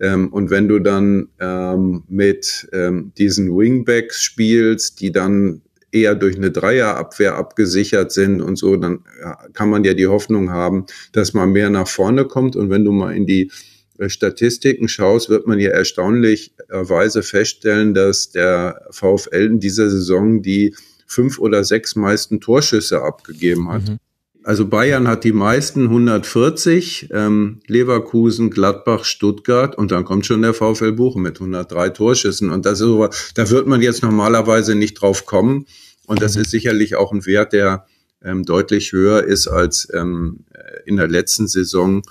Ähm, 0.00 0.32
und 0.32 0.50
wenn 0.50 0.68
du 0.68 0.80
dann 0.80 1.28
ähm, 1.40 2.04
mit 2.08 2.68
ähm, 2.72 3.12
diesen 3.16 3.56
Wingbacks 3.56 4.22
spielst, 4.22 5.00
die 5.00 5.12
dann 5.12 5.62
eher 5.92 6.16
durch 6.16 6.36
eine 6.36 6.50
Dreierabwehr 6.50 7.36
abgesichert 7.36 8.10
sind 8.10 8.42
und 8.42 8.56
so, 8.56 8.76
dann 8.76 9.04
kann 9.52 9.70
man 9.70 9.84
ja 9.84 9.94
die 9.94 10.08
Hoffnung 10.08 10.50
haben, 10.50 10.86
dass 11.12 11.34
man 11.34 11.52
mehr 11.52 11.70
nach 11.70 11.86
vorne 11.86 12.24
kommt. 12.24 12.56
Und 12.56 12.68
wenn 12.68 12.84
du 12.84 12.90
mal 12.90 13.14
in 13.14 13.26
die 13.26 13.52
äh, 13.98 14.08
Statistiken 14.08 14.88
schaust, 14.88 15.28
wird 15.28 15.46
man 15.46 15.60
ja 15.60 15.70
erstaunlicherweise 15.70 17.22
feststellen, 17.22 17.94
dass 17.94 18.30
der 18.30 18.86
VfL 18.90 19.46
in 19.46 19.60
dieser 19.60 19.88
Saison 19.88 20.42
die 20.42 20.74
fünf 21.06 21.38
oder 21.38 21.64
sechs 21.64 21.96
meisten 21.96 22.40
Torschüsse 22.40 23.02
abgegeben 23.02 23.70
hat. 23.70 23.88
Mhm. 23.88 23.98
Also 24.44 24.66
Bayern 24.66 25.08
hat 25.08 25.24
die 25.24 25.32
meisten 25.32 25.84
140, 25.84 27.08
ähm, 27.12 27.60
Leverkusen, 27.66 28.50
Gladbach, 28.50 29.06
Stuttgart 29.06 29.74
und 29.76 29.90
dann 29.90 30.04
kommt 30.04 30.26
schon 30.26 30.42
der 30.42 30.52
VfL 30.52 30.92
Bochum 30.92 31.22
mit 31.22 31.36
103 31.36 31.88
Torschüssen 31.88 32.50
und 32.50 32.66
das 32.66 32.74
ist 32.74 32.80
so, 32.80 33.08
da 33.34 33.48
wird 33.48 33.66
man 33.66 33.80
jetzt 33.80 34.02
normalerweise 34.02 34.74
nicht 34.74 35.00
drauf 35.00 35.24
kommen 35.24 35.66
und 36.06 36.20
das 36.20 36.36
mhm. 36.36 36.42
ist 36.42 36.50
sicherlich 36.50 36.94
auch 36.94 37.10
ein 37.10 37.24
Wert, 37.24 37.54
der 37.54 37.86
ähm, 38.22 38.44
deutlich 38.44 38.92
höher 38.92 39.24
ist 39.24 39.48
als 39.48 39.88
ähm, 39.94 40.44
in 40.84 40.96
der 40.96 41.08
letzten 41.08 41.48
Saison. 41.48 42.02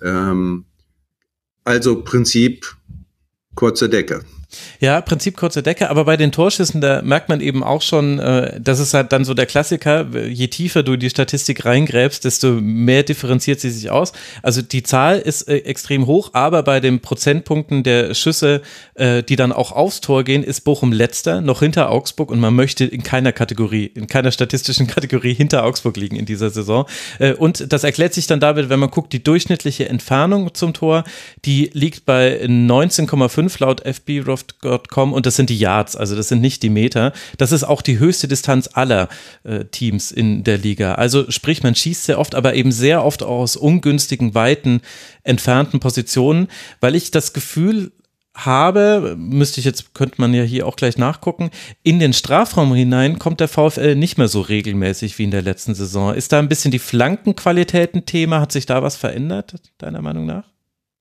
Ähm, 0.00 0.64
also 1.64 2.02
Prinzip 2.02 2.74
kurze 3.54 3.88
Decke. 3.88 4.22
Ja, 4.80 5.00
Prinzip 5.00 5.36
kurze 5.36 5.62
Decke, 5.62 5.90
aber 5.90 6.04
bei 6.04 6.16
den 6.16 6.32
Torschüssen, 6.32 6.80
da 6.80 7.02
merkt 7.02 7.28
man 7.28 7.40
eben 7.40 7.62
auch 7.62 7.82
schon, 7.82 8.18
äh, 8.18 8.60
das 8.60 8.80
ist 8.80 8.94
halt 8.94 9.12
dann 9.12 9.24
so 9.24 9.34
der 9.34 9.46
Klassiker, 9.46 10.06
je 10.28 10.48
tiefer 10.48 10.82
du 10.82 10.96
die 10.96 11.10
Statistik 11.10 11.64
reingräbst, 11.64 12.24
desto 12.24 12.52
mehr 12.52 13.02
differenziert 13.02 13.60
sie 13.60 13.70
sich 13.70 13.90
aus. 13.90 14.12
Also 14.42 14.62
die 14.62 14.82
Zahl 14.82 15.18
ist 15.18 15.48
äh, 15.48 15.58
extrem 15.58 16.06
hoch, 16.06 16.30
aber 16.32 16.62
bei 16.62 16.80
den 16.80 17.00
Prozentpunkten 17.00 17.82
der 17.82 18.14
Schüsse, 18.14 18.62
äh, 18.94 19.22
die 19.22 19.36
dann 19.36 19.52
auch 19.52 19.72
aufs 19.72 20.00
Tor 20.00 20.24
gehen, 20.24 20.42
ist 20.42 20.62
Bochum 20.62 20.92
letzter, 20.92 21.40
noch 21.40 21.60
hinter 21.60 21.90
Augsburg 21.90 22.30
und 22.30 22.40
man 22.40 22.54
möchte 22.54 22.84
in 22.84 23.02
keiner 23.02 23.32
Kategorie, 23.32 23.86
in 23.86 24.06
keiner 24.06 24.32
statistischen 24.32 24.86
Kategorie 24.88 25.34
hinter 25.34 25.64
Augsburg 25.64 25.96
liegen 25.96 26.16
in 26.16 26.26
dieser 26.26 26.50
Saison. 26.50 26.86
Äh, 27.18 27.34
und 27.34 27.72
das 27.72 27.84
erklärt 27.84 28.14
sich 28.14 28.26
dann 28.26 28.40
damit, 28.40 28.68
wenn 28.68 28.80
man 28.80 28.90
guckt, 28.90 29.12
die 29.12 29.22
durchschnittliche 29.22 29.88
Entfernung 29.88 30.54
zum 30.54 30.74
Tor, 30.74 31.04
die 31.44 31.70
liegt 31.72 32.04
bei 32.04 32.42
19,5 32.44 33.60
laut 33.60 33.80
FB 33.84 34.20
Rough 34.26 34.41
Golf.com 34.60 35.12
und 35.12 35.26
das 35.26 35.36
sind 35.36 35.50
die 35.50 35.58
Yards, 35.58 35.96
also 35.96 36.16
das 36.16 36.28
sind 36.28 36.40
nicht 36.40 36.62
die 36.62 36.70
Meter. 36.70 37.12
Das 37.38 37.52
ist 37.52 37.64
auch 37.64 37.82
die 37.82 37.98
höchste 37.98 38.28
Distanz 38.28 38.70
aller 38.72 39.08
äh, 39.44 39.64
Teams 39.66 40.10
in 40.12 40.44
der 40.44 40.58
Liga. 40.58 40.94
Also 40.94 41.30
sprich, 41.30 41.62
man 41.62 41.74
schießt 41.74 42.04
sehr 42.04 42.18
oft, 42.18 42.34
aber 42.34 42.54
eben 42.54 42.72
sehr 42.72 43.04
oft 43.04 43.22
aus 43.22 43.56
ungünstigen, 43.56 44.34
weiten, 44.34 44.80
entfernten 45.22 45.80
Positionen, 45.80 46.48
weil 46.80 46.94
ich 46.94 47.10
das 47.10 47.32
Gefühl 47.32 47.92
habe, 48.34 49.14
müsste 49.18 49.60
ich 49.60 49.66
jetzt, 49.66 49.94
könnte 49.94 50.14
man 50.18 50.32
ja 50.32 50.42
hier 50.42 50.66
auch 50.66 50.76
gleich 50.76 50.96
nachgucken, 50.96 51.50
in 51.82 51.98
den 51.98 52.14
Strafraum 52.14 52.74
hinein 52.74 53.18
kommt 53.18 53.40
der 53.40 53.48
VfL 53.48 53.94
nicht 53.94 54.16
mehr 54.16 54.28
so 54.28 54.40
regelmäßig 54.40 55.18
wie 55.18 55.24
in 55.24 55.30
der 55.30 55.42
letzten 55.42 55.74
Saison. 55.74 56.14
Ist 56.14 56.32
da 56.32 56.38
ein 56.38 56.48
bisschen 56.48 56.70
die 56.70 56.78
Flankenqualität 56.78 57.94
ein 57.94 58.06
Thema? 58.06 58.40
Hat 58.40 58.52
sich 58.52 58.64
da 58.64 58.82
was 58.82 58.96
verändert, 58.96 59.60
deiner 59.78 60.00
Meinung 60.00 60.24
nach? 60.24 60.51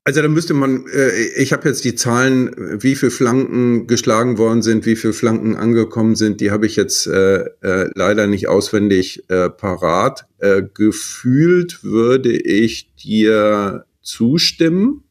Also 0.03 0.23
da 0.23 0.27
müsste 0.27 0.55
man, 0.55 0.87
äh, 0.87 1.11
ich 1.37 1.53
habe 1.53 1.67
jetzt 1.69 1.85
die 1.85 1.93
Zahlen, 1.93 2.55
wie 2.81 2.95
viele 2.95 3.11
Flanken 3.11 3.85
geschlagen 3.85 4.39
worden 4.39 4.63
sind, 4.63 4.87
wie 4.87 4.95
viele 4.95 5.13
Flanken 5.13 5.55
angekommen 5.55 6.15
sind, 6.15 6.41
die 6.41 6.49
habe 6.49 6.65
ich 6.65 6.75
jetzt 6.75 7.05
äh, 7.05 7.41
äh, 7.61 7.89
leider 7.93 8.25
nicht 8.25 8.47
auswendig 8.47 9.29
äh, 9.29 9.49
parat. 9.49 10.25
Äh, 10.39 10.63
gefühlt 10.73 11.83
würde 11.83 12.31
ich 12.31 12.95
dir 12.95 13.85
zustimmen, 14.01 15.03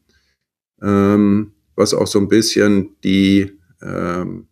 ähm, 0.81 1.53
was 1.75 1.93
auch 1.93 2.07
so 2.07 2.19
ein 2.19 2.27
bisschen 2.27 2.97
die, 3.05 3.57
ähm, 3.81 4.47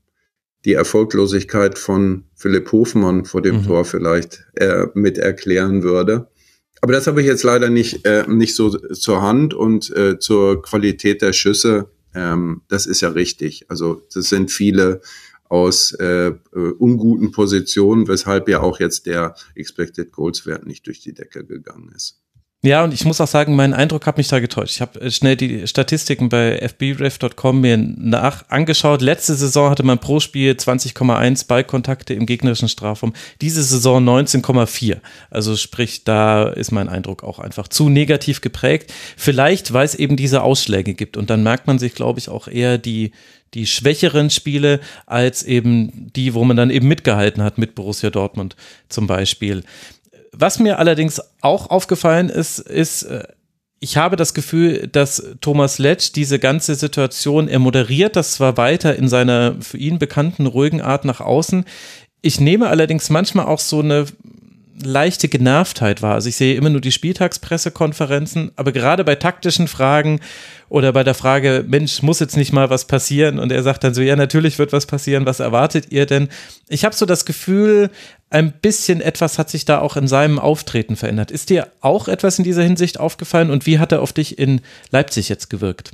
die 0.63 0.73
Erfolglosigkeit 0.73 1.77
von 1.77 2.23
Philipp 2.33 2.71
Hofmann 2.71 3.25
vor 3.25 3.41
dem 3.41 3.57
mhm. 3.57 3.63
Tor 3.65 3.83
vielleicht 3.83 4.45
äh, 4.55 4.87
mit 4.93 5.17
erklären 5.17 5.83
würde. 5.83 6.28
Aber 6.81 6.93
das 6.93 7.07
habe 7.07 7.21
ich 7.21 7.27
jetzt 7.27 7.43
leider 7.43 7.69
nicht, 7.69 8.05
äh, 8.05 8.25
nicht 8.27 8.55
so 8.55 8.69
zur 8.69 9.21
Hand 9.21 9.53
und 9.53 9.95
äh, 9.95 10.19
zur 10.19 10.61
Qualität 10.61 11.21
der 11.21 11.33
Schüsse. 11.33 11.89
Ähm, 12.13 12.61
das 12.67 12.85
ist 12.85 13.01
ja 13.01 13.09
richtig. 13.09 13.65
Also 13.69 14.01
das 14.13 14.29
sind 14.29 14.51
viele 14.51 15.01
aus 15.49 15.93
äh, 15.93 16.27
äh 16.27 16.33
unguten 16.53 17.31
Positionen, 17.31 18.07
weshalb 18.07 18.47
ja 18.47 18.61
auch 18.61 18.79
jetzt 18.79 19.07
der 19.07 19.35
Expected 19.55 20.11
Goals 20.11 20.45
Wert 20.45 20.65
nicht 20.65 20.87
durch 20.87 21.01
die 21.01 21.13
Decke 21.13 21.43
gegangen 21.45 21.91
ist. 21.95 22.21
Ja, 22.61 22.83
und 22.83 22.93
ich 22.93 23.05
muss 23.05 23.21
auch 23.21 23.27
sagen, 23.27 23.55
mein 23.55 23.73
Eindruck 23.73 24.05
hat 24.05 24.17
mich 24.17 24.27
da 24.27 24.41
getäuscht. 24.41 24.75
Ich 24.75 24.81
habe 24.81 24.99
äh, 24.99 25.11
schnell 25.11 25.37
die 25.37 25.65
Statistiken 25.65 26.27
bei 26.27 26.57
fbref.com 26.57 27.61
mir 27.61 27.77
nach 27.77 28.49
angeschaut. 28.49 29.01
Letzte 29.01 29.35
Saison 29.35 29.69
hatte 29.69 29.83
man 29.83 29.99
pro 29.99 30.19
Spiel 30.19 30.51
20,1 30.51 31.47
Ballkontakte 31.47 32.13
im 32.13 32.25
gegnerischen 32.25 32.67
Strafraum. 32.67 33.13
Diese 33.39 33.63
Saison 33.63 34.03
19,4. 34.03 34.97
Also 35.29 35.55
sprich, 35.55 36.03
da 36.03 36.49
ist 36.49 36.71
mein 36.71 36.89
Eindruck 36.89 37.23
auch 37.23 37.39
einfach 37.39 37.69
zu 37.69 37.87
negativ 37.87 38.41
geprägt. 38.41 38.93
Vielleicht, 39.15 39.71
weil 39.71 39.85
es 39.85 39.95
eben 39.95 40.17
diese 40.17 40.43
Ausschläge 40.43 40.95
gibt. 40.95 41.15
Und 41.15 41.29
dann 41.29 41.43
merkt 41.43 41.65
man 41.65 41.79
sich, 41.79 41.95
glaube 41.95 42.19
ich, 42.19 42.27
auch 42.27 42.49
eher 42.49 42.77
die, 42.77 43.13
die 43.53 43.67
schwächeren 43.67 44.29
Spiele 44.29 44.81
als 45.05 45.43
eben 45.43 46.11
die, 46.13 46.33
wo 46.33 46.43
man 46.43 46.57
dann 46.57 46.69
eben 46.69 46.89
mitgehalten 46.89 47.41
hat 47.41 47.57
mit 47.57 47.73
Borussia 47.75 48.09
Dortmund 48.09 48.57
zum 48.89 49.07
Beispiel. 49.07 49.63
Was 50.31 50.59
mir 50.59 50.79
allerdings 50.79 51.21
auch 51.41 51.69
aufgefallen 51.69 52.29
ist, 52.29 52.59
ist, 52.59 53.03
äh, 53.03 53.23
ich 53.79 53.97
habe 53.97 54.15
das 54.15 54.33
Gefühl, 54.33 54.87
dass 54.87 55.23
Thomas 55.39 55.79
Letsch 55.79 56.11
diese 56.13 56.37
ganze 56.37 56.75
Situation, 56.75 57.47
er 57.47 57.59
moderiert 57.59 58.15
das 58.15 58.33
zwar 58.33 58.57
weiter 58.57 58.95
in 58.95 59.07
seiner 59.07 59.55
für 59.61 59.77
ihn 59.77 59.99
bekannten 59.99 60.45
ruhigen 60.45 60.81
Art 60.81 61.05
nach 61.05 61.21
außen. 61.21 61.63
Ich 62.21 62.41
nehme 62.41 62.67
allerdings 62.67 63.09
manchmal 63.09 63.45
auch 63.45 63.59
so 63.59 63.79
eine 63.79 64.05
leichte 64.81 65.27
Genervtheit 65.27 66.01
war. 66.01 66.13
Also 66.13 66.29
ich 66.29 66.35
sehe 66.35 66.55
immer 66.55 66.69
nur 66.69 66.81
die 66.81 66.91
Spieltagspressekonferenzen, 66.91 68.51
aber 68.55 68.71
gerade 68.71 69.03
bei 69.03 69.15
taktischen 69.15 69.67
Fragen 69.67 70.19
oder 70.69 70.93
bei 70.93 71.03
der 71.03 71.13
Frage, 71.13 71.65
Mensch, 71.67 72.01
muss 72.01 72.19
jetzt 72.19 72.37
nicht 72.37 72.53
mal 72.53 72.69
was 72.69 72.85
passieren? 72.85 73.39
Und 73.39 73.51
er 73.51 73.63
sagt 73.63 73.83
dann 73.83 73.93
so, 73.93 74.01
ja, 74.01 74.15
natürlich 74.15 74.59
wird 74.59 74.73
was 74.73 74.85
passieren. 74.85 75.25
Was 75.25 75.39
erwartet 75.39 75.91
ihr 75.91 76.05
denn? 76.05 76.29
Ich 76.67 76.85
habe 76.85 76.95
so 76.95 77.05
das 77.05 77.25
Gefühl, 77.25 77.89
ein 78.29 78.51
bisschen 78.51 79.01
etwas 79.01 79.39
hat 79.39 79.49
sich 79.49 79.65
da 79.65 79.79
auch 79.79 79.97
in 79.97 80.07
seinem 80.07 80.39
Auftreten 80.39 80.95
verändert. 80.95 81.31
Ist 81.31 81.49
dir 81.49 81.67
auch 81.81 82.07
etwas 82.07 82.37
in 82.37 82.43
dieser 82.43 82.63
Hinsicht 82.63 82.99
aufgefallen 82.99 83.49
und 83.49 83.65
wie 83.65 83.79
hat 83.79 83.91
er 83.91 84.01
auf 84.01 84.13
dich 84.13 84.37
in 84.37 84.61
Leipzig 84.91 85.29
jetzt 85.29 85.49
gewirkt? 85.49 85.91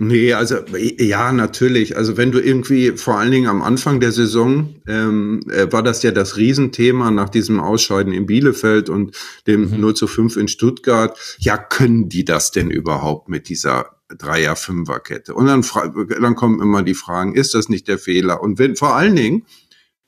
Nee, 0.00 0.32
also 0.32 0.58
ja, 0.76 1.32
natürlich. 1.32 1.96
Also 1.96 2.16
wenn 2.16 2.30
du 2.30 2.38
irgendwie 2.38 2.92
vor 2.92 3.18
allen 3.18 3.32
Dingen 3.32 3.48
am 3.48 3.62
Anfang 3.62 3.98
der 3.98 4.12
Saison 4.12 4.76
ähm, 4.86 5.40
äh, 5.50 5.72
war 5.72 5.82
das 5.82 6.04
ja 6.04 6.12
das 6.12 6.36
Riesenthema 6.36 7.10
nach 7.10 7.28
diesem 7.28 7.58
Ausscheiden 7.58 8.12
in 8.12 8.24
Bielefeld 8.24 8.90
und 8.90 9.16
dem 9.48 9.72
mhm. 9.72 9.80
0 9.80 9.94
zu 9.94 10.06
5 10.06 10.36
in 10.36 10.46
Stuttgart. 10.46 11.18
Ja, 11.38 11.58
können 11.58 12.08
die 12.08 12.24
das 12.24 12.52
denn 12.52 12.70
überhaupt 12.70 13.28
mit 13.28 13.48
dieser 13.48 13.96
Dreier-Fünfer-Kette? 14.16 15.34
Und 15.34 15.46
dann, 15.46 15.64
dann 16.08 16.36
kommen 16.36 16.62
immer 16.62 16.84
die 16.84 16.94
Fragen, 16.94 17.34
ist 17.34 17.54
das 17.54 17.68
nicht 17.68 17.88
der 17.88 17.98
Fehler? 17.98 18.40
Und 18.40 18.60
wenn 18.60 18.76
vor 18.76 18.94
allen 18.94 19.16
Dingen, 19.16 19.46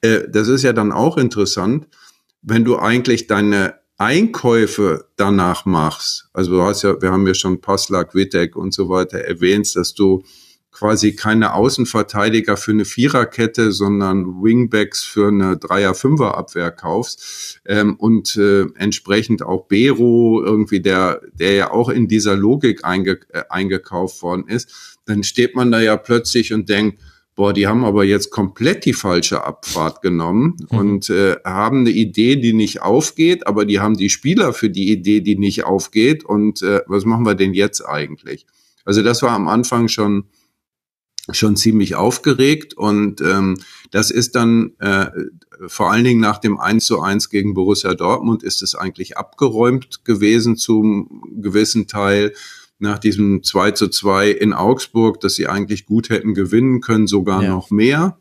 äh, 0.02 0.20
das 0.30 0.46
ist 0.46 0.62
ja 0.62 0.72
dann 0.72 0.92
auch 0.92 1.18
interessant, 1.18 1.88
wenn 2.42 2.64
du 2.64 2.78
eigentlich 2.78 3.26
deine 3.26 3.79
Einkäufe 4.00 5.08
danach 5.16 5.66
machst, 5.66 6.30
also 6.32 6.52
du 6.52 6.62
hast 6.62 6.82
ja, 6.82 7.02
wir 7.02 7.12
haben 7.12 7.26
ja 7.26 7.34
schon 7.34 7.60
Passlack, 7.60 8.14
Wittek 8.14 8.56
und 8.56 8.72
so 8.72 8.88
weiter 8.88 9.18
erwähnt, 9.18 9.76
dass 9.76 9.92
du 9.92 10.22
quasi 10.72 11.14
keine 11.14 11.52
Außenverteidiger 11.52 12.56
für 12.56 12.70
eine 12.70 12.86
Viererkette, 12.86 13.72
sondern 13.72 14.42
Wingbacks 14.42 15.02
für 15.02 15.28
eine 15.28 15.58
Dreier-Fünfer-Abwehr 15.58 16.70
kaufst. 16.70 17.60
Ähm, 17.66 17.96
und 17.96 18.36
äh, 18.36 18.64
entsprechend 18.76 19.42
auch 19.42 19.66
Bero 19.66 20.42
irgendwie, 20.42 20.80
der, 20.80 21.20
der 21.34 21.54
ja 21.54 21.70
auch 21.70 21.90
in 21.90 22.08
dieser 22.08 22.36
Logik 22.36 22.84
einge, 22.86 23.20
äh, 23.28 23.42
eingekauft 23.50 24.22
worden 24.22 24.48
ist, 24.48 24.98
dann 25.04 25.24
steht 25.24 25.54
man 25.54 25.70
da 25.70 25.80
ja 25.80 25.98
plötzlich 25.98 26.54
und 26.54 26.70
denkt, 26.70 27.02
boah, 27.40 27.54
die 27.54 27.66
haben 27.66 27.86
aber 27.86 28.04
jetzt 28.04 28.30
komplett 28.30 28.84
die 28.84 28.92
falsche 28.92 29.44
Abfahrt 29.44 30.02
genommen 30.02 30.56
mhm. 30.70 30.78
und 30.78 31.08
äh, 31.08 31.36
haben 31.42 31.78
eine 31.78 31.90
Idee, 31.90 32.36
die 32.36 32.52
nicht 32.52 32.82
aufgeht, 32.82 33.46
aber 33.46 33.64
die 33.64 33.80
haben 33.80 33.96
die 33.96 34.10
Spieler 34.10 34.52
für 34.52 34.68
die 34.68 34.92
Idee, 34.92 35.22
die 35.22 35.38
nicht 35.38 35.64
aufgeht. 35.64 36.22
Und 36.22 36.60
äh, 36.60 36.82
was 36.86 37.06
machen 37.06 37.24
wir 37.24 37.34
denn 37.34 37.54
jetzt 37.54 37.80
eigentlich? 37.80 38.46
Also 38.84 39.02
das 39.02 39.22
war 39.22 39.30
am 39.30 39.48
Anfang 39.48 39.88
schon 39.88 40.24
schon 41.32 41.56
ziemlich 41.56 41.94
aufgeregt 41.94 42.74
und 42.74 43.22
ähm, 43.22 43.56
das 43.90 44.10
ist 44.10 44.34
dann 44.34 44.72
äh, 44.78 45.06
vor 45.66 45.90
allen 45.90 46.04
Dingen 46.04 46.20
nach 46.20 46.38
dem 46.38 46.58
1 46.58 46.84
zu 46.84 47.00
1 47.00 47.30
gegen 47.30 47.54
Borussia 47.54 47.94
Dortmund 47.94 48.42
ist 48.42 48.62
es 48.62 48.74
eigentlich 48.74 49.16
abgeräumt 49.16 50.04
gewesen 50.04 50.56
zum 50.56 51.22
gewissen 51.40 51.86
Teil 51.86 52.32
nach 52.80 52.98
diesem 52.98 53.42
2 53.42 53.72
zu 53.72 53.88
2 53.88 54.30
in 54.30 54.52
Augsburg, 54.52 55.20
dass 55.20 55.34
sie 55.34 55.46
eigentlich 55.46 55.86
gut 55.86 56.10
hätten 56.10 56.34
gewinnen 56.34 56.80
können, 56.80 57.06
sogar 57.06 57.42
ja. 57.42 57.50
noch 57.50 57.70
mehr. 57.70 58.18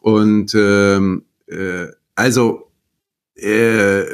Und 0.00 0.54
ähm, 0.54 1.24
äh, 1.46 1.86
also 2.14 2.70
äh, 3.36 4.04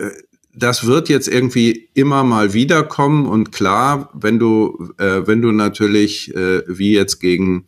das 0.54 0.86
wird 0.86 1.08
jetzt 1.08 1.28
irgendwie 1.28 1.88
immer 1.94 2.24
mal 2.24 2.52
wiederkommen 2.52 3.26
und 3.26 3.52
klar, 3.52 4.10
wenn 4.14 4.38
du 4.38 4.92
äh, 4.98 5.26
wenn 5.26 5.42
du 5.42 5.52
natürlich 5.52 6.34
äh, 6.34 6.62
wie 6.66 6.92
jetzt 6.92 7.20
gegen 7.20 7.66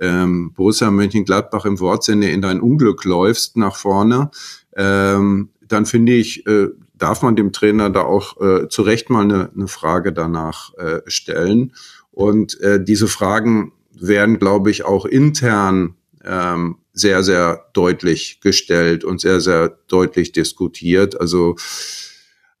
ähm, 0.00 0.52
Borussia 0.52 0.90
Mönchengladbach 0.90 1.64
im 1.64 1.80
Wortsinne 1.80 2.30
in 2.30 2.42
dein 2.42 2.60
Unglück 2.60 3.04
läufst 3.04 3.56
nach 3.56 3.76
vorne, 3.76 4.30
ähm, 4.76 5.50
dann 5.66 5.86
finde 5.86 6.12
ich, 6.12 6.46
äh, 6.46 6.68
darf 6.98 7.22
man 7.22 7.36
dem 7.36 7.52
Trainer 7.52 7.90
da 7.90 8.02
auch 8.02 8.40
äh, 8.40 8.68
zu 8.68 8.82
Recht 8.82 9.10
mal 9.10 9.22
eine, 9.22 9.50
eine 9.54 9.68
Frage 9.68 10.12
danach 10.12 10.74
äh, 10.74 11.02
stellen. 11.06 11.74
Und 12.10 12.60
äh, 12.60 12.82
diese 12.82 13.08
Fragen 13.08 13.72
werden, 13.92 14.38
glaube 14.38 14.70
ich, 14.70 14.84
auch 14.84 15.04
intern 15.04 15.96
ähm, 16.24 16.78
sehr, 16.92 17.22
sehr 17.22 17.66
deutlich 17.72 18.40
gestellt 18.40 19.04
und 19.04 19.20
sehr, 19.20 19.40
sehr 19.40 19.78
deutlich 19.88 20.32
diskutiert. 20.32 21.20
Also, 21.20 21.56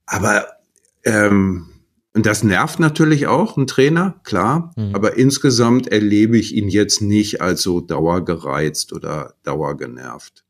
aber 0.04 0.46
ähm, 1.04 1.68
und 2.16 2.24
das 2.24 2.42
nervt 2.42 2.80
natürlich 2.80 3.26
auch 3.26 3.58
ein 3.58 3.66
Trainer, 3.66 4.18
klar. 4.24 4.72
Mhm. 4.76 4.94
Aber 4.94 5.18
insgesamt 5.18 5.88
erlebe 5.88 6.38
ich 6.38 6.54
ihn 6.54 6.70
jetzt 6.70 7.02
nicht 7.02 7.42
als 7.42 7.60
so 7.60 7.82
dauergereizt 7.82 8.94
oder 8.94 9.34
dauergenervt. 9.42 10.45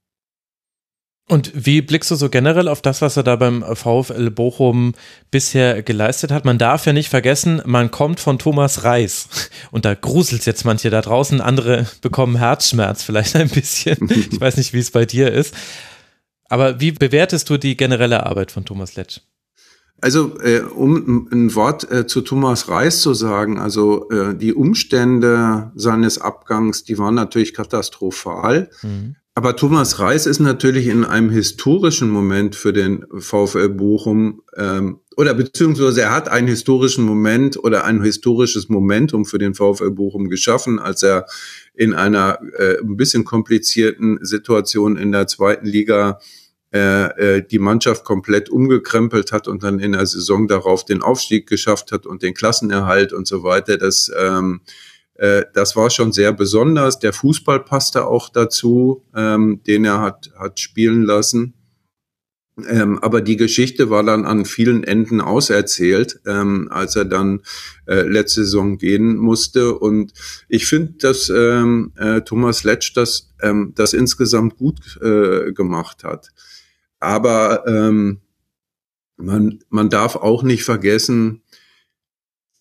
Und 1.28 1.50
wie 1.54 1.82
blickst 1.82 2.12
du 2.12 2.14
so 2.14 2.28
generell 2.28 2.68
auf 2.68 2.82
das, 2.82 3.02
was 3.02 3.16
er 3.16 3.24
da 3.24 3.34
beim 3.34 3.64
VfL 3.64 4.30
Bochum 4.30 4.94
bisher 5.32 5.82
geleistet 5.82 6.30
hat? 6.30 6.44
Man 6.44 6.56
darf 6.56 6.86
ja 6.86 6.92
nicht 6.92 7.08
vergessen, 7.08 7.60
man 7.64 7.90
kommt 7.90 8.20
von 8.20 8.38
Thomas 8.38 8.84
Reis. 8.84 9.28
Und 9.72 9.84
da 9.84 9.94
gruselt 9.94 10.46
jetzt 10.46 10.64
manche 10.64 10.88
da 10.88 11.00
draußen, 11.00 11.40
andere 11.40 11.86
bekommen 12.00 12.36
Herzschmerz 12.36 13.02
vielleicht 13.02 13.34
ein 13.34 13.48
bisschen. 13.48 14.08
Ich 14.36 14.40
weiß 14.40 14.56
nicht, 14.56 14.72
wie 14.72 14.78
es 14.78 14.90
bei 14.90 15.04
dir 15.04 15.32
ist. 15.32 15.54
Aber 16.48 16.80
wie 16.80 16.92
bewertest 16.92 17.50
du 17.50 17.56
die 17.56 17.76
generelle 17.76 18.24
Arbeit 18.24 18.52
von 18.52 18.64
Thomas 18.64 18.94
Letsch? 18.94 19.20
Also, 20.00 20.38
äh, 20.40 20.60
um 20.60 21.28
ein 21.32 21.54
Wort 21.54 21.90
äh, 21.90 22.06
zu 22.06 22.20
Thomas 22.20 22.68
Reis 22.68 23.00
zu 23.00 23.14
sagen, 23.14 23.58
also 23.58 24.08
äh, 24.10 24.36
die 24.36 24.52
Umstände 24.52 25.72
seines 25.74 26.18
Abgangs, 26.18 26.84
die 26.84 26.98
waren 26.98 27.14
natürlich 27.14 27.54
katastrophal. 27.54 28.70
Mhm. 28.82 29.16
Aber 29.38 29.54
Thomas 29.54 29.98
Reis 29.98 30.24
ist 30.24 30.40
natürlich 30.40 30.86
in 30.86 31.04
einem 31.04 31.28
historischen 31.28 32.08
Moment 32.08 32.56
für 32.56 32.72
den 32.72 33.04
VfL 33.18 33.68
Bochum 33.68 34.40
ähm, 34.56 35.00
oder 35.14 35.34
beziehungsweise 35.34 36.00
er 36.00 36.14
hat 36.14 36.30
einen 36.30 36.48
historischen 36.48 37.04
Moment 37.04 37.62
oder 37.62 37.84
ein 37.84 38.02
historisches 38.02 38.70
Momentum 38.70 39.26
für 39.26 39.36
den 39.36 39.52
VfL 39.52 39.90
Bochum 39.90 40.30
geschaffen, 40.30 40.78
als 40.78 41.02
er 41.02 41.26
in 41.74 41.92
einer 41.92 42.38
äh, 42.56 42.78
ein 42.78 42.96
bisschen 42.96 43.24
komplizierten 43.24 44.24
Situation 44.24 44.96
in 44.96 45.12
der 45.12 45.26
zweiten 45.26 45.66
Liga 45.66 46.18
äh, 46.72 47.36
äh, 47.36 47.46
die 47.46 47.58
Mannschaft 47.58 48.06
komplett 48.06 48.48
umgekrempelt 48.48 49.32
hat 49.32 49.48
und 49.48 49.62
dann 49.62 49.80
in 49.80 49.92
der 49.92 50.06
Saison 50.06 50.48
darauf 50.48 50.86
den 50.86 51.02
Aufstieg 51.02 51.46
geschafft 51.46 51.92
hat 51.92 52.06
und 52.06 52.22
den 52.22 52.32
Klassenerhalt 52.32 53.12
und 53.12 53.28
so 53.28 53.42
weiter. 53.42 53.76
Das 53.76 54.10
ähm, 54.18 54.62
äh, 54.64 54.70
das 55.18 55.76
war 55.76 55.90
schon 55.90 56.12
sehr 56.12 56.32
besonders. 56.32 56.98
Der 56.98 57.12
Fußball 57.12 57.64
passte 57.64 58.06
auch 58.06 58.28
dazu, 58.28 59.04
ähm, 59.14 59.62
den 59.66 59.84
er 59.84 60.00
hat, 60.00 60.30
hat 60.38 60.60
spielen 60.60 61.02
lassen. 61.02 61.54
Ähm, 62.68 62.98
aber 63.02 63.20
die 63.20 63.36
Geschichte 63.36 63.90
war 63.90 64.02
dann 64.02 64.24
an 64.24 64.46
vielen 64.46 64.82
Enden 64.82 65.20
auserzählt, 65.20 66.20
ähm, 66.26 66.68
als 66.70 66.96
er 66.96 67.04
dann 67.04 67.42
äh, 67.86 68.00
letzte 68.00 68.44
Saison 68.44 68.78
gehen 68.78 69.16
musste. 69.16 69.74
Und 69.74 70.14
ich 70.48 70.66
finde, 70.66 70.94
dass 70.98 71.28
ähm, 71.28 71.92
äh, 71.96 72.22
Thomas 72.22 72.64
Letsch 72.64 72.94
das, 72.94 73.34
ähm, 73.42 73.72
das 73.76 73.92
insgesamt 73.92 74.56
gut 74.56 74.98
äh, 75.02 75.52
gemacht 75.52 76.02
hat. 76.02 76.30
Aber 76.98 77.66
ähm, 77.66 78.20
man, 79.18 79.58
man 79.68 79.90
darf 79.90 80.16
auch 80.16 80.42
nicht 80.42 80.64
vergessen, 80.64 81.42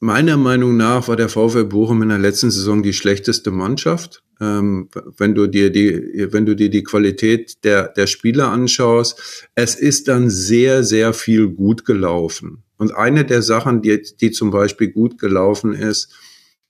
Meiner 0.05 0.37
Meinung 0.37 0.77
nach 0.77 1.07
war 1.07 1.15
der 1.15 1.29
VfL 1.29 1.65
Bochum 1.65 2.03
in 2.03 2.09
der 2.09 2.19
letzten 2.19 2.51
Saison 2.51 2.83
die 2.83 2.93
schlechteste 2.93 3.49
Mannschaft. 3.49 4.21
Ähm, 4.39 4.87
wenn 5.17 5.33
du 5.33 5.47
dir 5.47 5.71
die, 5.71 6.27
wenn 6.31 6.45
du 6.45 6.55
dir 6.55 6.69
die 6.69 6.83
Qualität 6.83 7.63
der, 7.63 7.87
der 7.87 8.05
Spieler 8.05 8.51
anschaust, 8.51 9.49
es 9.55 9.73
ist 9.73 10.07
dann 10.07 10.29
sehr, 10.29 10.83
sehr 10.83 11.11
viel 11.13 11.49
gut 11.49 11.85
gelaufen. 11.85 12.61
Und 12.77 12.95
eine 12.95 13.25
der 13.25 13.41
Sachen, 13.41 13.81
die, 13.81 13.99
die 14.21 14.29
zum 14.29 14.51
Beispiel 14.51 14.91
gut 14.91 15.17
gelaufen 15.17 15.73
ist, 15.73 16.13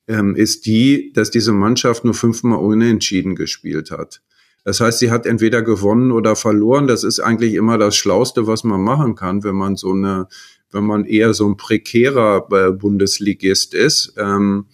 ähm, 0.08 0.38
ist 0.38 0.66
die, 0.66 1.12
dass 1.12 1.30
diese 1.30 1.52
Mannschaft 1.52 2.06
nur 2.06 2.14
fünfmal 2.14 2.60
unentschieden 2.60 3.36
gespielt 3.36 3.92
hat. 3.92 4.22
Das 4.64 4.80
heißt, 4.80 5.00
sie 5.00 5.12
hat 5.12 5.26
entweder 5.26 5.62
gewonnen 5.62 6.14
oder 6.14 6.38
verloren. 6.38 6.88
Das 6.88 7.04
ist 7.04 7.20
eigentlich 7.20 7.54
immer 7.56 7.78
das 7.78 7.98
Schlauste, 7.98 8.48
was 8.48 8.64
man 8.64 8.82
machen 8.82 9.16
kann, 9.16 9.44
wenn 9.44 9.56
man 9.56 9.76
so 9.76 9.92
eine 9.92 10.28
wenn 10.76 10.84
man 10.84 11.06
eher 11.06 11.34
so 11.34 11.48
ein 11.50 11.58
prekärer 11.58 12.48
äh, 12.52 12.72
Bundesligist 12.72 13.74
ist. 13.74 14.14
Ähm, 14.18 14.66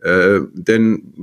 äh, 0.00 0.40
denn 0.52 1.14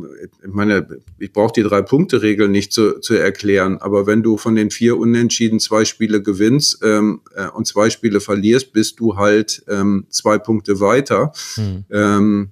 ich 0.43 0.51
meine, 0.51 0.87
ich 1.19 1.31
brauche 1.31 1.53
die 1.53 1.61
Drei-Punkte-Regel 1.61 2.47
nicht 2.47 2.73
zu, 2.73 2.99
zu 2.99 3.13
erklären, 3.13 3.77
aber 3.77 4.07
wenn 4.07 4.23
du 4.23 4.37
von 4.37 4.55
den 4.55 4.71
vier 4.71 4.97
Unentschieden 4.97 5.59
zwei 5.59 5.85
Spiele 5.85 6.23
gewinnst 6.23 6.79
ähm, 6.81 7.21
äh, 7.35 7.47
und 7.49 7.67
zwei 7.67 7.91
Spiele 7.91 8.21
verlierst, 8.21 8.73
bist 8.73 8.99
du 8.99 9.17
halt 9.17 9.63
ähm, 9.67 10.07
zwei 10.09 10.39
Punkte 10.39 10.79
weiter. 10.79 11.31
Hm. 11.55 11.85
Ähm, 11.91 12.49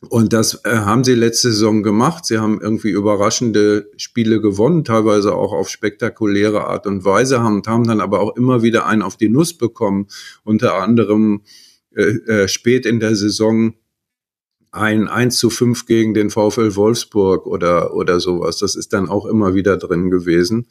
und 0.00 0.32
das 0.32 0.64
äh, 0.64 0.76
haben 0.76 1.02
sie 1.02 1.14
letzte 1.14 1.50
Saison 1.50 1.82
gemacht. 1.82 2.24
Sie 2.24 2.38
haben 2.38 2.60
irgendwie 2.60 2.90
überraschende 2.90 3.90
Spiele 3.96 4.40
gewonnen, 4.40 4.84
teilweise 4.84 5.34
auch 5.34 5.52
auf 5.52 5.68
spektakuläre 5.68 6.66
Art 6.66 6.86
und 6.86 7.04
Weise, 7.04 7.42
haben, 7.42 7.62
haben 7.66 7.84
dann 7.84 8.00
aber 8.00 8.20
auch 8.20 8.36
immer 8.36 8.62
wieder 8.62 8.86
einen 8.86 9.02
auf 9.02 9.16
die 9.16 9.28
Nuss 9.28 9.58
bekommen. 9.58 10.06
Unter 10.44 10.74
anderem 10.74 11.42
äh, 11.96 12.02
äh, 12.02 12.48
spät 12.48 12.86
in 12.86 13.00
der 13.00 13.16
Saison 13.16 13.74
ein 14.70 15.08
1 15.08 15.36
zu 15.36 15.50
5 15.50 15.86
gegen 15.86 16.14
den 16.14 16.30
VfL 16.30 16.76
Wolfsburg 16.76 17.46
oder, 17.46 17.94
oder 17.94 18.20
sowas. 18.20 18.58
Das 18.58 18.76
ist 18.76 18.92
dann 18.92 19.08
auch 19.08 19.26
immer 19.26 19.54
wieder 19.54 19.76
drin 19.78 20.10
gewesen. 20.10 20.68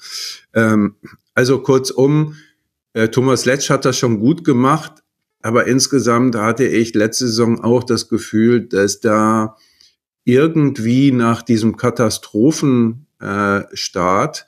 Ähm, 0.53 0.95
also 1.33 1.59
kurzum, 1.59 2.35
äh, 2.93 3.09
Thomas 3.09 3.43
Letsch 3.43 3.69
hat 3.69 3.83
das 3.83 3.97
schon 3.97 4.19
gut 4.19 4.45
gemacht, 4.45 5.03
aber 5.41 5.67
insgesamt 5.67 6.35
hatte 6.35 6.65
ich 6.65 6.93
letzte 6.93 7.27
Saison 7.27 7.63
auch 7.63 7.83
das 7.83 8.09
Gefühl, 8.09 8.67
dass 8.67 8.99
da 8.99 9.55
irgendwie 10.23 11.11
nach 11.11 11.41
diesem 11.41 11.77
Katastrophenstart 11.77 14.45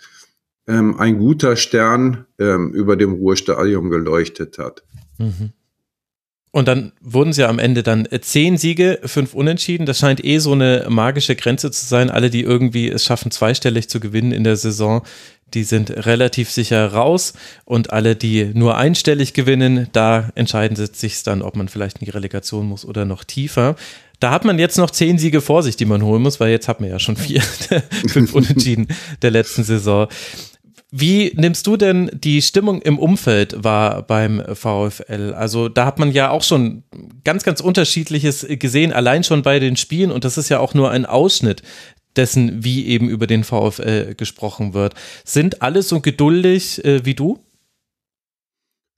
äh, 0.67 0.77
ähm, 0.77 0.99
ein 0.99 1.17
guter 1.17 1.55
Stern 1.55 2.25
ähm, 2.37 2.73
über 2.73 2.97
dem 2.97 3.13
Ruhrstadion 3.13 3.89
geleuchtet 3.89 4.57
hat. 4.57 4.83
Mhm. 5.17 5.53
Und 6.51 6.67
dann 6.67 6.93
wurden 6.99 7.31
ja 7.33 7.47
am 7.47 7.59
Ende 7.59 7.83
dann 7.83 8.07
äh, 8.07 8.21
zehn 8.21 8.57
Siege, 8.57 8.99
fünf 9.03 9.35
Unentschieden. 9.35 9.85
Das 9.85 9.99
scheint 9.99 10.23
eh 10.23 10.39
so 10.39 10.53
eine 10.53 10.87
magische 10.89 11.35
Grenze 11.35 11.69
zu 11.69 11.85
sein. 11.85 12.09
Alle, 12.09 12.29
die 12.29 12.41
irgendwie 12.41 12.89
es 12.89 13.05
schaffen, 13.05 13.29
zweistellig 13.29 13.87
zu 13.87 13.99
gewinnen 13.99 14.31
in 14.31 14.43
der 14.43 14.55
Saison, 14.55 15.03
die 15.53 15.63
sind 15.63 16.05
relativ 16.05 16.49
sicher 16.51 16.93
raus. 16.93 17.33
Und 17.65 17.91
alle, 17.91 18.15
die 18.15 18.51
nur 18.53 18.77
einstellig 18.77 19.33
gewinnen, 19.33 19.87
da 19.91 20.29
entscheiden 20.35 20.75
sich 20.75 21.23
dann, 21.23 21.41
ob 21.41 21.55
man 21.55 21.67
vielleicht 21.67 21.99
in 21.99 22.05
die 22.05 22.11
Relegation 22.11 22.67
muss 22.67 22.85
oder 22.85 23.05
noch 23.05 23.23
tiefer. 23.23 23.75
Da 24.19 24.31
hat 24.31 24.43
man 24.43 24.59
jetzt 24.59 24.77
noch 24.77 24.91
zehn 24.91 25.17
Siege 25.17 25.39
vor 25.39 25.63
sich, 25.63 25.77
die 25.77 25.85
man 25.85 26.03
holen 26.03 26.21
muss, 26.21 26.39
weil 26.39 26.51
jetzt 26.51 26.67
hat 26.67 26.81
man 26.81 26.89
ja 26.89 26.99
schon 26.99 27.15
vier, 27.15 27.41
fünf 28.07 28.33
Unentschieden 28.33 28.87
der 29.21 29.31
letzten 29.31 29.63
Saison. 29.63 30.07
Wie 30.91 31.31
nimmst 31.35 31.67
du 31.67 31.77
denn 31.77 32.09
die 32.13 32.41
Stimmung 32.41 32.81
im 32.81 32.97
Umfeld 32.97 33.63
wahr 33.63 34.01
beim 34.01 34.41
VfL? 34.55 35.33
Also 35.37 35.69
da 35.69 35.85
hat 35.85 35.99
man 35.99 36.11
ja 36.11 36.31
auch 36.31 36.41
schon 36.41 36.83
ganz, 37.23 37.43
ganz 37.43 37.61
unterschiedliches 37.61 38.45
gesehen, 38.49 38.91
allein 38.91 39.23
schon 39.23 39.43
bei 39.43 39.59
den 39.59 39.77
Spielen 39.77 40.11
und 40.11 40.25
das 40.25 40.39
ist 40.39 40.49
ja 40.49 40.59
auch 40.59 40.73
nur 40.73 40.89
ein 40.89 41.05
Ausschnitt 41.05 41.61
dessen, 42.15 42.63
wie 42.63 42.87
eben 42.87 43.09
über 43.09 43.27
den 43.27 43.43
VfL 43.43 44.15
gesprochen 44.15 44.73
wird. 44.73 44.95
Sind 45.23 45.61
alle 45.61 45.81
so 45.81 45.99
geduldig 46.01 46.83
äh, 46.83 47.05
wie 47.05 47.15
du? 47.15 47.39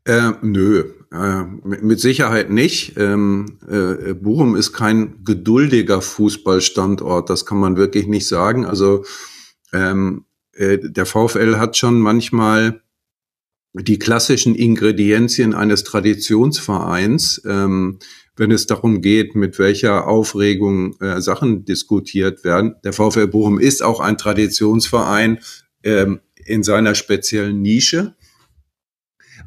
Äh, 0.06 0.32
nö, 0.42 0.94
äh, 1.12 1.44
mit 1.44 2.00
Sicherheit 2.00 2.50
nicht. 2.50 2.98
Ähm, 2.98 3.60
äh, 3.70 4.14
Bochum 4.14 4.56
ist 4.56 4.74
kein 4.74 5.24
geduldiger 5.24 6.02
Fußballstandort, 6.02 7.30
das 7.30 7.46
kann 7.46 7.60
man 7.60 7.78
wirklich 7.78 8.08
nicht 8.08 8.28
sagen. 8.28 8.66
Also 8.66 9.06
ähm, 9.74 10.26
äh, 10.54 10.80
der 10.82 11.06
VfL 11.06 11.58
hat 11.58 11.78
schon 11.78 12.00
manchmal 12.00 12.82
die 13.74 14.00
klassischen 14.00 14.56
Ingredienzien 14.56 15.54
eines 15.54 15.84
Traditionsvereins, 15.84 17.42
ähm, 17.46 18.00
wenn 18.42 18.50
es 18.50 18.66
darum 18.66 19.02
geht, 19.02 19.36
mit 19.36 19.60
welcher 19.60 20.08
Aufregung 20.08 21.00
äh, 21.00 21.22
Sachen 21.22 21.64
diskutiert 21.64 22.44
werden. 22.44 22.74
Der 22.84 22.92
VfL 22.92 23.28
Bochum 23.28 23.60
ist 23.60 23.84
auch 23.84 24.00
ein 24.00 24.18
Traditionsverein 24.18 25.38
ähm, 25.84 26.22
in 26.44 26.64
seiner 26.64 26.96
speziellen 26.96 27.62
Nische. 27.62 28.16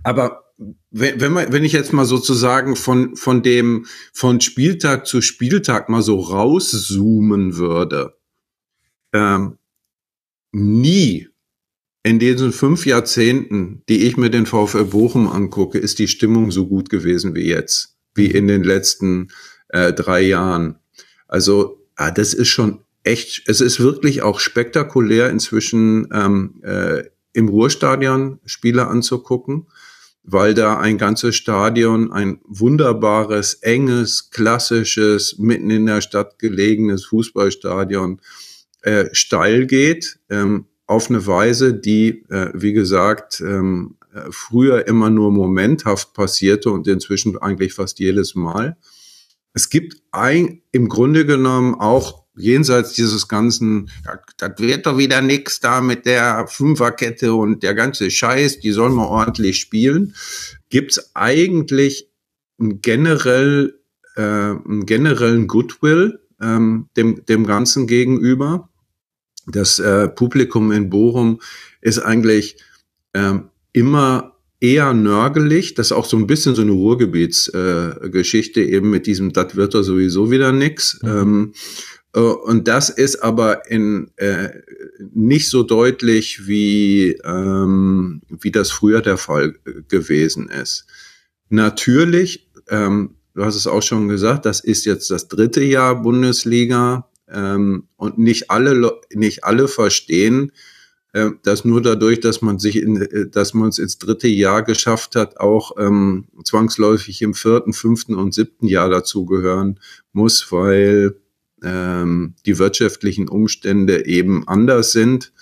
Aber 0.04 0.44
wenn, 0.92 1.20
wenn, 1.20 1.32
man, 1.32 1.52
wenn 1.52 1.64
ich 1.64 1.72
jetzt 1.72 1.92
mal 1.92 2.04
sozusagen 2.04 2.76
von, 2.76 3.16
von 3.16 3.42
dem, 3.42 3.86
von 4.12 4.40
Spieltag 4.40 5.08
zu 5.08 5.20
Spieltag 5.22 5.88
mal 5.88 6.02
so 6.02 6.20
rauszoomen 6.20 7.56
würde, 7.56 8.16
ähm, 9.12 9.58
nie 10.52 11.26
in 12.04 12.20
diesen 12.20 12.52
fünf 12.52 12.86
Jahrzehnten, 12.86 13.82
die 13.88 14.04
ich 14.04 14.16
mir 14.16 14.30
den 14.30 14.46
VfL 14.46 14.84
Bochum 14.84 15.26
angucke, 15.26 15.78
ist 15.78 15.98
die 15.98 16.06
Stimmung 16.06 16.52
so 16.52 16.68
gut 16.68 16.90
gewesen 16.90 17.34
wie 17.34 17.48
jetzt, 17.48 17.93
wie 18.14 18.30
in 18.30 18.48
den 18.48 18.64
letzten 18.64 19.28
äh, 19.68 19.92
drei 19.92 20.22
Jahren. 20.22 20.76
Also 21.28 21.84
ah, 21.96 22.10
das 22.10 22.34
ist 22.34 22.48
schon 22.48 22.80
echt, 23.02 23.48
es 23.48 23.60
ist 23.60 23.80
wirklich 23.80 24.22
auch 24.22 24.40
spektakulär 24.40 25.30
inzwischen 25.30 26.08
ähm, 26.12 26.60
äh, 26.62 27.04
im 27.32 27.48
Ruhrstadion 27.48 28.40
Spiele 28.46 28.86
anzugucken, 28.86 29.66
weil 30.22 30.54
da 30.54 30.78
ein 30.78 30.96
ganzes 30.96 31.36
Stadion, 31.36 32.12
ein 32.12 32.40
wunderbares, 32.44 33.54
enges, 33.54 34.30
klassisches, 34.30 35.38
mitten 35.38 35.70
in 35.70 35.86
der 35.86 36.00
Stadt 36.00 36.38
gelegenes 36.38 37.04
Fußballstadion 37.04 38.20
äh, 38.82 39.06
steil 39.12 39.66
geht, 39.66 40.18
ähm, 40.30 40.66
auf 40.86 41.10
eine 41.10 41.26
Weise, 41.26 41.74
die, 41.74 42.24
äh, 42.28 42.50
wie 42.54 42.72
gesagt, 42.72 43.40
ähm, 43.40 43.96
äh, 44.02 44.03
früher 44.30 44.86
immer 44.86 45.10
nur 45.10 45.30
momenthaft 45.30 46.14
passierte 46.14 46.70
und 46.70 46.86
inzwischen 46.86 47.36
eigentlich 47.38 47.74
fast 47.74 47.98
jedes 47.98 48.34
Mal. 48.34 48.76
Es 49.52 49.70
gibt 49.70 49.96
ein, 50.12 50.62
im 50.72 50.88
Grunde 50.88 51.26
genommen 51.26 51.74
auch 51.74 52.24
jenseits 52.36 52.94
dieses 52.94 53.28
ganzen, 53.28 53.90
das 54.38 54.58
wird 54.58 54.86
doch 54.86 54.98
wieder 54.98 55.20
nix 55.20 55.60
da 55.60 55.80
mit 55.80 56.06
der 56.06 56.46
Fünferkette 56.48 57.34
und 57.34 57.62
der 57.62 57.74
ganze 57.74 58.10
Scheiß, 58.10 58.58
die 58.60 58.72
sollen 58.72 58.94
wir 58.94 59.08
ordentlich 59.08 59.60
spielen, 59.60 60.14
gibt's 60.70 61.14
eigentlich 61.14 62.10
generell, 62.58 63.78
äh, 64.16 64.22
einen 64.22 64.86
generellen 64.86 65.46
Goodwill 65.46 66.20
ähm, 66.40 66.88
dem, 66.96 67.24
dem 67.26 67.46
Ganzen 67.46 67.86
gegenüber 67.86 68.68
das 69.46 69.78
äh, 69.78 70.08
Publikum 70.08 70.72
in 70.72 70.90
Bochum 70.90 71.40
ist 71.80 71.98
eigentlich 71.98 72.56
ähm, 73.12 73.50
immer 73.74 74.38
eher 74.60 74.94
nörgelig. 74.94 75.74
Das 75.74 75.88
ist 75.88 75.92
auch 75.92 76.06
so 76.06 76.16
ein 76.16 76.26
bisschen 76.26 76.54
so 76.54 76.62
eine 76.62 76.70
Ruhrgebietsgeschichte 76.70 78.62
äh, 78.62 78.76
eben 78.76 78.88
mit 78.88 79.06
diesem, 79.06 79.34
das 79.34 79.54
wird 79.56 79.74
da 79.74 79.82
sowieso 79.82 80.30
wieder 80.30 80.52
nix. 80.52 80.98
Mhm. 81.02 81.08
Ähm, 81.08 81.52
äh, 82.14 82.20
und 82.20 82.66
das 82.66 82.88
ist 82.88 83.22
aber 83.22 83.70
in 83.70 84.10
äh, 84.16 84.48
nicht 85.12 85.50
so 85.50 85.62
deutlich 85.62 86.46
wie 86.46 87.18
ähm, 87.24 88.22
wie 88.28 88.50
das 88.50 88.70
früher 88.70 89.02
der 89.02 89.18
Fall 89.18 89.56
gewesen 89.88 90.48
ist. 90.48 90.86
Natürlich, 91.50 92.48
ähm, 92.68 93.16
du 93.34 93.44
hast 93.44 93.56
es 93.56 93.66
auch 93.66 93.82
schon 93.82 94.08
gesagt, 94.08 94.46
das 94.46 94.60
ist 94.60 94.86
jetzt 94.86 95.10
das 95.10 95.28
dritte 95.28 95.62
Jahr 95.62 96.00
Bundesliga 96.00 97.10
ähm, 97.28 97.88
und 97.96 98.18
nicht 98.18 98.50
alle, 98.50 99.00
nicht 99.12 99.44
alle 99.44 99.68
verstehen, 99.68 100.52
dass 101.42 101.64
nur 101.64 101.80
dadurch, 101.80 102.20
dass 102.20 102.42
man 102.42 102.58
sich 102.58 102.76
in, 102.76 103.00
äh, 103.00 103.28
dass 103.28 103.54
man 103.54 103.68
es 103.68 103.78
ins 103.78 103.98
dritte 103.98 104.28
Jahr 104.28 104.62
geschafft 104.62 105.16
hat, 105.16 105.38
auch 105.38 105.76
ähm, 105.78 106.26
zwangsläufig 106.42 107.22
im 107.22 107.34
vierten, 107.34 107.72
fünften 107.72 108.14
und 108.14 108.34
siebten 108.34 108.66
Jahr 108.66 108.88
dazugehören 108.88 109.80
muss, 110.12 110.50
weil 110.50 111.16
ähm, 111.62 112.34
die 112.46 112.58
wirtschaftlichen 112.58 113.28
Umstände 113.28 114.06
eben 114.06 114.46
anders 114.48 114.92
sind. 114.92 115.32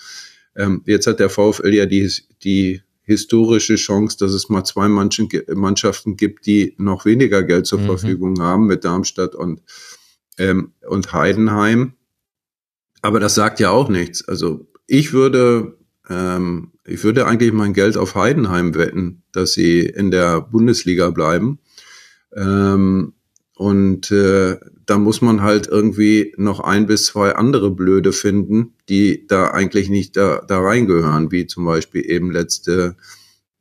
Ähm, 0.55 0.83
jetzt 0.85 1.07
hat 1.07 1.19
der 1.19 1.29
VfL 1.29 1.73
ja 1.73 1.85
die, 1.85 2.09
die 2.43 2.81
historische 3.01 3.75
Chance, 3.75 4.17
dass 4.19 4.31
es 4.31 4.49
mal 4.49 4.63
zwei 4.63 4.87
Mannschaften 4.87 6.15
gibt, 6.15 6.45
die 6.45 6.75
noch 6.77 7.05
weniger 7.05 7.43
Geld 7.43 7.65
zur 7.65 7.79
mhm. 7.79 7.85
Verfügung 7.85 8.39
haben 8.39 8.67
mit 8.67 8.85
Darmstadt 8.85 9.35
und 9.35 9.61
ähm, 10.37 10.73
und 10.87 11.13
Heidenheim. 11.13 11.93
Aber 13.01 13.19
das 13.19 13.35
sagt 13.35 13.59
ja 13.59 13.69
auch 13.69 13.89
nichts. 13.89 14.27
Also 14.27 14.67
ich 14.87 15.13
würde, 15.13 15.77
ähm, 16.09 16.71
ich 16.85 17.03
würde 17.03 17.25
eigentlich 17.25 17.53
mein 17.53 17.73
Geld 17.73 17.97
auf 17.97 18.15
Heidenheim 18.15 18.75
wetten, 18.75 19.23
dass 19.31 19.53
sie 19.53 19.81
in 19.81 20.11
der 20.11 20.41
Bundesliga 20.41 21.09
bleiben. 21.09 21.59
Ähm, 22.35 23.13
und 23.55 24.11
äh, 24.11 24.57
da 24.85 24.97
muss 24.97 25.21
man 25.21 25.41
halt 25.41 25.67
irgendwie 25.67 26.33
noch 26.37 26.59
ein 26.59 26.87
bis 26.87 27.05
zwei 27.05 27.35
andere 27.35 27.71
Blöde 27.71 28.11
finden, 28.11 28.73
die 28.89 29.27
da 29.27 29.51
eigentlich 29.51 29.89
nicht 29.89 30.17
da, 30.17 30.41
da 30.47 30.59
reingehören, 30.59 31.31
wie 31.31 31.45
zum 31.45 31.65
Beispiel 31.65 32.09
eben 32.09 32.31
letzte 32.31 32.97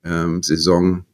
ähm, 0.02 0.42
Saison 0.42 1.04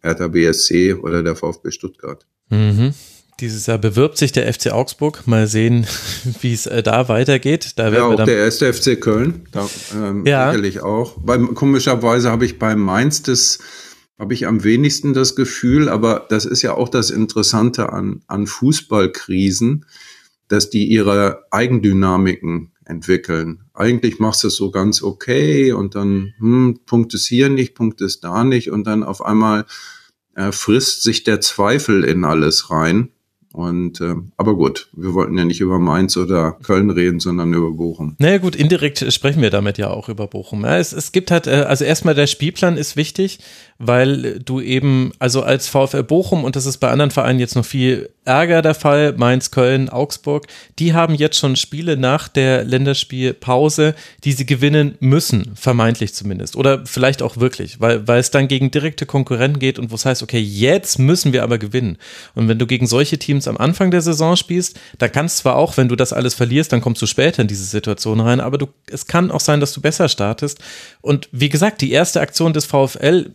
Hertha 0.00 0.28
BSC 0.28 0.94
oder 0.94 1.22
der 1.22 1.34
VfB 1.34 1.70
Stuttgart. 1.70 2.26
Mhm. 2.50 2.92
Dieses 3.40 3.66
Jahr 3.66 3.76
bewirbt 3.76 4.16
sich 4.16 4.32
der 4.32 4.50
FC 4.52 4.72
Augsburg. 4.72 5.26
Mal 5.26 5.46
sehen, 5.46 5.86
wie 6.40 6.54
es 6.54 6.66
äh, 6.66 6.82
da 6.82 7.08
weitergeht. 7.08 7.72
Da 7.76 7.90
ja, 7.90 8.04
auch 8.04 8.24
der 8.24 8.38
erste 8.38 8.72
FC 8.72 8.98
Köln. 8.98 9.46
Da, 9.52 9.68
ähm, 9.94 10.24
ja. 10.24 10.50
Sicherlich 10.50 10.80
auch. 10.80 11.18
Beim, 11.18 11.54
komischerweise 11.54 12.30
habe 12.30 12.46
ich 12.46 12.58
beim 12.58 12.80
Mainz 12.80 13.22
das 13.22 13.58
habe 14.18 14.32
ich 14.32 14.46
am 14.46 14.64
wenigsten 14.64 15.12
das 15.12 15.36
Gefühl, 15.36 15.90
aber 15.90 16.24
das 16.30 16.46
ist 16.46 16.62
ja 16.62 16.72
auch 16.72 16.88
das 16.88 17.10
Interessante 17.10 17.92
an, 17.92 18.22
an 18.26 18.46
Fußballkrisen, 18.46 19.84
dass 20.48 20.70
die 20.70 20.86
ihre 20.86 21.44
Eigendynamiken 21.50 22.72
entwickeln. 22.86 23.64
Eigentlich 23.74 24.18
machst 24.18 24.44
du 24.44 24.48
es 24.48 24.56
so 24.56 24.70
ganz 24.70 25.02
okay 25.02 25.72
und 25.72 25.94
dann 25.94 26.32
hm, 26.38 26.80
Punkt 26.86 27.12
ist 27.12 27.26
hier 27.26 27.50
nicht, 27.50 27.74
Punkt 27.74 28.00
ist 28.00 28.24
da 28.24 28.42
nicht 28.42 28.70
und 28.70 28.86
dann 28.86 29.02
auf 29.02 29.22
einmal 29.22 29.66
äh, 30.34 30.50
frisst 30.50 31.02
sich 31.02 31.24
der 31.24 31.42
Zweifel 31.42 32.02
in 32.02 32.24
alles 32.24 32.70
rein 32.70 33.10
Und 33.56 34.02
äh, 34.02 34.14
aber 34.36 34.54
gut, 34.54 34.88
wir 34.92 35.14
wollten 35.14 35.38
ja 35.38 35.46
nicht 35.46 35.62
über 35.62 35.78
Mainz 35.78 36.14
oder 36.18 36.52
Köln 36.62 36.90
reden, 36.90 37.20
sondern 37.20 37.54
über 37.54 37.70
Bochum. 37.70 38.14
Naja 38.18 38.36
gut, 38.36 38.54
indirekt 38.54 39.10
sprechen 39.10 39.40
wir 39.40 39.48
damit 39.48 39.78
ja 39.78 39.88
auch 39.88 40.10
über 40.10 40.26
Bochum. 40.26 40.64
Ja, 40.64 40.76
es, 40.76 40.92
es 40.92 41.10
gibt 41.10 41.30
halt, 41.30 41.46
äh, 41.46 41.64
also 41.66 41.82
erstmal 41.82 42.14
der 42.14 42.26
Spielplan 42.26 42.76
ist 42.76 42.96
wichtig, 42.96 43.38
weil 43.78 44.40
du 44.40 44.60
eben, 44.60 45.12
also 45.18 45.42
als 45.42 45.68
VfL 45.68 46.02
Bochum, 46.02 46.44
und 46.44 46.54
das 46.54 46.66
ist 46.66 46.78
bei 46.78 46.90
anderen 46.90 47.10
Vereinen 47.10 47.40
jetzt 47.40 47.56
noch 47.56 47.64
viel 47.64 48.10
ärger 48.26 48.60
der 48.60 48.74
Fall, 48.74 49.14
Mainz, 49.16 49.50
Köln, 49.50 49.88
Augsburg, 49.88 50.46
die 50.78 50.92
haben 50.92 51.14
jetzt 51.14 51.38
schon 51.38 51.56
Spiele 51.56 51.96
nach 51.96 52.28
der 52.28 52.64
Länderspielpause, 52.64 53.94
die 54.24 54.32
sie 54.32 54.46
gewinnen 54.46 54.96
müssen, 55.00 55.52
vermeintlich 55.54 56.12
zumindest. 56.14 56.56
Oder 56.56 56.84
vielleicht 56.86 57.22
auch 57.22 57.36
wirklich, 57.36 57.80
weil, 57.80 58.06
weil 58.08 58.20
es 58.20 58.30
dann 58.30 58.48
gegen 58.48 58.70
direkte 58.70 59.06
Konkurrenten 59.06 59.58
geht 59.58 59.78
und 59.78 59.90
wo 59.90 59.94
es 59.94 60.04
heißt, 60.04 60.22
okay, 60.22 60.40
jetzt 60.40 60.98
müssen 60.98 61.32
wir 61.32 61.42
aber 61.42 61.58
gewinnen. 61.58 61.98
Und 62.34 62.48
wenn 62.48 62.58
du 62.58 62.66
gegen 62.66 62.86
solche 62.86 63.18
Teams 63.18 63.45
am 63.48 63.56
Anfang 63.56 63.90
der 63.90 64.02
Saison 64.02 64.36
spielst, 64.36 64.78
dann 64.98 65.12
kannst 65.12 65.38
zwar 65.38 65.56
auch, 65.56 65.76
wenn 65.76 65.88
du 65.88 65.96
das 65.96 66.12
alles 66.12 66.34
verlierst, 66.34 66.72
dann 66.72 66.80
kommst 66.80 67.02
du 67.02 67.06
später 67.06 67.42
in 67.42 67.48
diese 67.48 67.64
Situation 67.64 68.20
rein, 68.20 68.40
aber 68.40 68.58
du, 68.58 68.68
es 68.90 69.06
kann 69.06 69.30
auch 69.30 69.40
sein, 69.40 69.60
dass 69.60 69.72
du 69.72 69.80
besser 69.80 70.08
startest. 70.08 70.58
Und 71.00 71.28
wie 71.32 71.48
gesagt, 71.48 71.80
die 71.80 71.92
erste 71.92 72.20
Aktion 72.20 72.52
des 72.52 72.66
VfL 72.66 73.30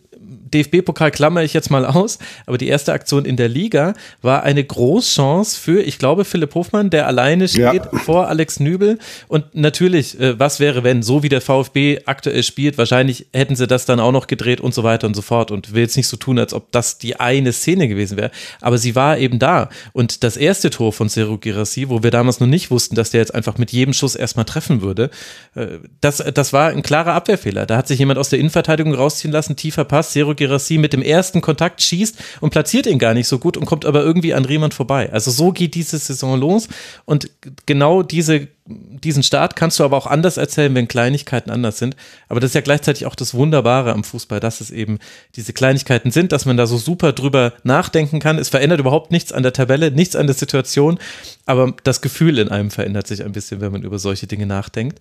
DFB-Pokal 0.54 1.12
klammer 1.12 1.44
ich 1.44 1.54
jetzt 1.54 1.72
mal 1.72 1.86
aus, 1.86 2.20
aber 2.46 2.58
die 2.58 2.68
erste 2.68 2.94
Aktion 2.94 3.26
in 3.26 3.38
der 3.38 3.50
Liga 3.50 3.94
war 4.22 4.44
eine 4.44 4.64
Großchance 4.64 5.60
für, 5.60 5.82
ich 5.82 5.98
glaube, 5.98 6.26
Philipp 6.26 6.56
Hofmann, 6.56 6.90
der 6.90 7.08
alleine 7.08 7.48
steht 7.48 7.62
ja. 7.62 8.00
vor 8.04 8.28
Alex 8.28 8.60
Nübel. 8.60 9.00
Und 9.28 9.56
natürlich, 9.56 10.20
äh, 10.20 10.40
was 10.40 10.60
wäre, 10.60 10.84
wenn, 10.84 11.04
so 11.04 11.24
wie 11.24 11.30
der 11.30 11.42
VfB 11.42 12.00
aktuell 12.06 12.44
spielt, 12.44 12.78
wahrscheinlich 12.78 13.28
hätten 13.34 13.56
sie 13.56 13.68
das 13.68 13.86
dann 13.86 14.00
auch 14.00 14.12
noch 14.12 14.28
gedreht 14.28 14.62
und 14.62 14.74
so 14.74 14.84
weiter 14.84 15.08
und 15.08 15.16
so 15.16 15.22
fort. 15.22 15.52
Und 15.52 15.74
will 15.74 15.82
jetzt 15.82 15.98
nicht 15.98 16.08
so 16.08 16.18
tun, 16.18 16.40
als 16.40 16.54
ob 16.54 16.72
das 16.72 16.98
die 16.98 17.20
eine 17.20 17.54
Szene 17.54 17.88
gewesen 17.88 18.18
wäre. 18.18 18.32
Aber 18.60 18.78
sie 18.78 18.96
war 18.96 19.18
eben 19.18 19.40
da. 19.40 19.70
Und 19.94 20.24
das 20.24 20.38
erste 20.38 20.70
Tor 20.70 20.94
von 20.94 21.10
Seru 21.10 21.38
Girassi, 21.38 21.90
wo 21.90 22.04
wir 22.04 22.12
damals 22.12 22.40
noch 22.40 22.48
nicht 22.48 22.72
wussten, 22.72 22.96
dass 22.96 23.12
der 23.12 23.22
jetzt 23.22 23.34
einfach 23.34 23.58
mit 23.58 23.72
jedem 23.72 23.94
Schuss 23.94 24.16
erstmal 24.16 24.46
treffen 24.46 24.82
würde, 24.82 25.10
äh, 25.56 25.68
das, 26.02 26.18
das 26.34 26.54
war 26.54 26.70
ein 26.70 26.84
klarer 26.84 27.14
Abwehrfehler. 27.14 27.66
Da 27.66 27.78
hat 27.78 27.88
sich 27.88 28.00
jemand 28.00 28.20
aus 28.20 28.30
der 28.30 28.40
Innenverteidigung 28.40 28.94
rausziehen 28.94 29.32
lassen, 29.32 29.56
tiefer 29.56 29.86
Pass, 29.86 30.14
Seru 30.14 30.34
Girassi 30.42 30.80
mit 30.80 30.92
dem 30.92 31.04
ersten 31.04 31.40
Kontakt 31.40 31.84
schießt 31.84 32.18
und 32.40 32.50
platziert 32.50 32.88
ihn 32.88 32.98
gar 32.98 33.14
nicht 33.14 33.28
so 33.28 33.38
gut 33.38 33.58
und 33.58 33.66
kommt 33.66 33.86
aber 33.86 34.02
irgendwie 34.02 34.34
an 34.34 34.44
Riemann 34.44 34.72
vorbei. 34.72 35.12
Also 35.14 35.30
so 35.30 35.52
geht 35.52 35.76
diese 35.76 36.00
Saison 36.00 36.40
los 36.40 36.68
und 37.06 37.30
genau 37.68 38.02
diese, 38.02 38.48
diesen 38.66 39.22
Start 39.22 39.56
kannst 39.56 39.78
du 39.78 39.84
aber 39.84 39.98
auch 39.98 40.08
anders 40.08 40.38
erzählen, 40.38 40.74
wenn 40.74 40.88
Kleinigkeiten 40.88 41.52
anders 41.52 41.78
sind. 41.78 41.96
Aber 42.28 42.40
das 42.40 42.50
ist 42.50 42.56
ja 42.56 42.62
gleichzeitig 42.62 43.06
auch 43.06 43.14
das 43.14 43.36
Wunderbare 43.36 43.94
am 43.94 44.04
Fußball, 44.04 44.40
dass 44.40 44.62
es 44.62 44.72
eben 44.72 44.98
diese 45.36 45.54
Kleinigkeiten 45.54 46.10
sind, 46.10 46.32
dass 46.32 46.48
man 46.48 46.58
da 46.58 46.66
so 46.66 46.78
super 46.78 47.14
drüber 47.14 47.54
nachdenken 47.64 48.20
kann. 48.20 48.40
Es 48.40 48.50
verändert 48.50 48.80
überhaupt 48.80 49.12
nichts 49.12 49.32
an 49.32 49.44
der 49.44 49.54
Tabelle, 49.54 49.92
nichts 49.92 50.16
an 50.16 50.26
der 50.26 50.36
Situation, 50.36 50.98
aber 51.46 51.76
das 51.84 52.02
Gefühl 52.02 52.40
in 52.40 52.50
einem 52.50 52.72
verändert 52.72 53.06
sich 53.06 53.24
ein 53.24 53.32
bisschen, 53.32 53.62
wenn 53.62 53.72
man 53.72 53.84
über 53.84 54.00
solche 54.00 54.26
Dinge 54.26 54.48
nachdenkt. 54.48 55.00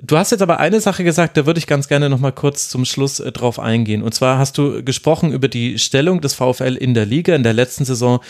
Du 0.00 0.16
hast 0.16 0.30
jetzt 0.30 0.42
aber 0.42 0.58
eine 0.58 0.80
Sache 0.80 1.04
gesagt, 1.04 1.36
da 1.36 1.46
würde 1.46 1.58
ich 1.58 1.66
ganz 1.66 1.86
gerne 1.86 2.08
noch 2.08 2.18
mal 2.18 2.32
kurz 2.32 2.68
zum 2.68 2.84
Schluss 2.84 3.20
äh, 3.20 3.30
drauf 3.32 3.58
eingehen. 3.58 4.02
Und 4.02 4.14
zwar 4.14 4.38
hast 4.38 4.58
du 4.58 4.82
gesprochen 4.82 5.32
über 5.32 5.48
die 5.48 5.78
Stellung 5.78 6.20
des 6.20 6.34
VfL 6.34 6.76
in 6.76 6.94
der 6.94 7.06
Liga. 7.06 7.34
In 7.34 7.42
der 7.42 7.52
letzten 7.52 7.84
Saison 7.84 8.20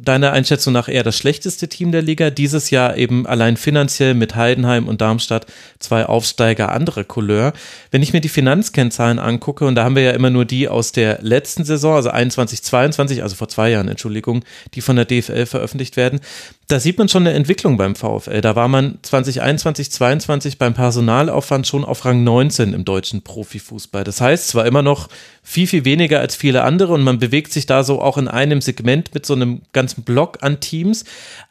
deiner 0.00 0.32
Einschätzung 0.32 0.72
nach 0.72 0.88
eher 0.88 1.02
das 1.02 1.16
schlechteste 1.16 1.68
Team 1.68 1.90
der 1.90 2.02
Liga. 2.02 2.30
Dieses 2.30 2.70
Jahr 2.70 2.96
eben 2.96 3.26
allein 3.26 3.56
finanziell 3.56 4.14
mit 4.14 4.36
Heidenheim 4.36 4.86
und 4.86 5.00
Darmstadt 5.00 5.46
zwei 5.80 6.06
Aufsteiger 6.06 6.70
anderer 6.70 7.04
Couleur. 7.04 7.52
Wenn 7.90 8.02
ich 8.02 8.12
mir 8.12 8.20
die 8.20 8.28
Finanzkennzahlen 8.28 9.18
angucke, 9.18 9.66
und 9.66 9.74
da 9.74 9.84
haben 9.84 9.96
wir 9.96 10.02
ja 10.02 10.12
immer 10.12 10.30
nur 10.30 10.44
die 10.44 10.68
aus 10.68 10.92
der 10.92 11.18
letzten 11.22 11.64
Saison, 11.64 11.96
also 11.96 12.10
21, 12.10 12.62
22, 12.62 13.22
also 13.22 13.34
vor 13.34 13.48
zwei 13.48 13.70
Jahren, 13.70 13.88
Entschuldigung, 13.88 14.44
die 14.74 14.80
von 14.80 14.96
der 14.96 15.04
DFL 15.04 15.46
veröffentlicht 15.46 15.96
werden, 15.96 16.20
da 16.68 16.78
sieht 16.78 16.98
man 16.98 17.08
schon 17.08 17.26
eine 17.26 17.34
Entwicklung 17.34 17.78
beim 17.78 17.94
VfL. 17.94 18.42
Da 18.42 18.54
war 18.54 18.68
man 18.68 18.98
2021, 19.00 19.90
22 19.90 20.58
beim 20.58 20.74
Personalaufwand 20.74 21.66
schon 21.66 21.82
auf 21.82 22.04
Rang 22.04 22.22
19 22.24 22.74
im 22.74 22.84
deutschen 22.84 23.22
Profifußball. 23.22 24.04
Das 24.04 24.20
heißt, 24.20 24.48
zwar 24.48 24.66
immer 24.66 24.82
noch 24.82 25.08
viel, 25.42 25.66
viel 25.66 25.86
weniger 25.86 26.20
als 26.20 26.36
viele 26.36 26.64
andere 26.64 26.92
und 26.92 27.02
man 27.02 27.18
bewegt 27.18 27.52
sich 27.52 27.64
da 27.64 27.82
so 27.82 28.02
auch 28.02 28.18
in 28.18 28.28
einem 28.28 28.60
Segment 28.60 29.14
mit 29.14 29.24
so 29.24 29.32
einem 29.32 29.62
ganzen 29.88 30.04
Block 30.04 30.38
an 30.42 30.60
Teams, 30.60 31.04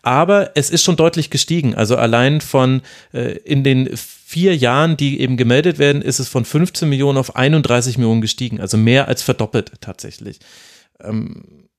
aber 0.03 0.51
es 0.55 0.69
ist 0.69 0.83
schon 0.83 0.95
deutlich 0.95 1.29
gestiegen. 1.29 1.73
Also 1.73 1.95
allein 1.95 2.39
von 2.41 2.81
äh, 3.13 3.37
in 3.39 3.63
den 3.63 3.89
vier 3.95 4.55
Jahren, 4.55 4.95
die 4.95 5.19
eben 5.19 5.37
gemeldet 5.37 5.79
werden, 5.79 6.01
ist 6.01 6.19
es 6.19 6.29
von 6.29 6.45
15 6.45 6.87
Millionen 6.87 7.17
auf 7.17 7.35
31 7.35 7.97
Millionen 7.97 8.21
gestiegen. 8.21 8.61
Also 8.61 8.77
mehr 8.77 9.07
als 9.07 9.23
verdoppelt 9.23 9.71
tatsächlich. 9.81 10.39
Ähm, 11.01 11.69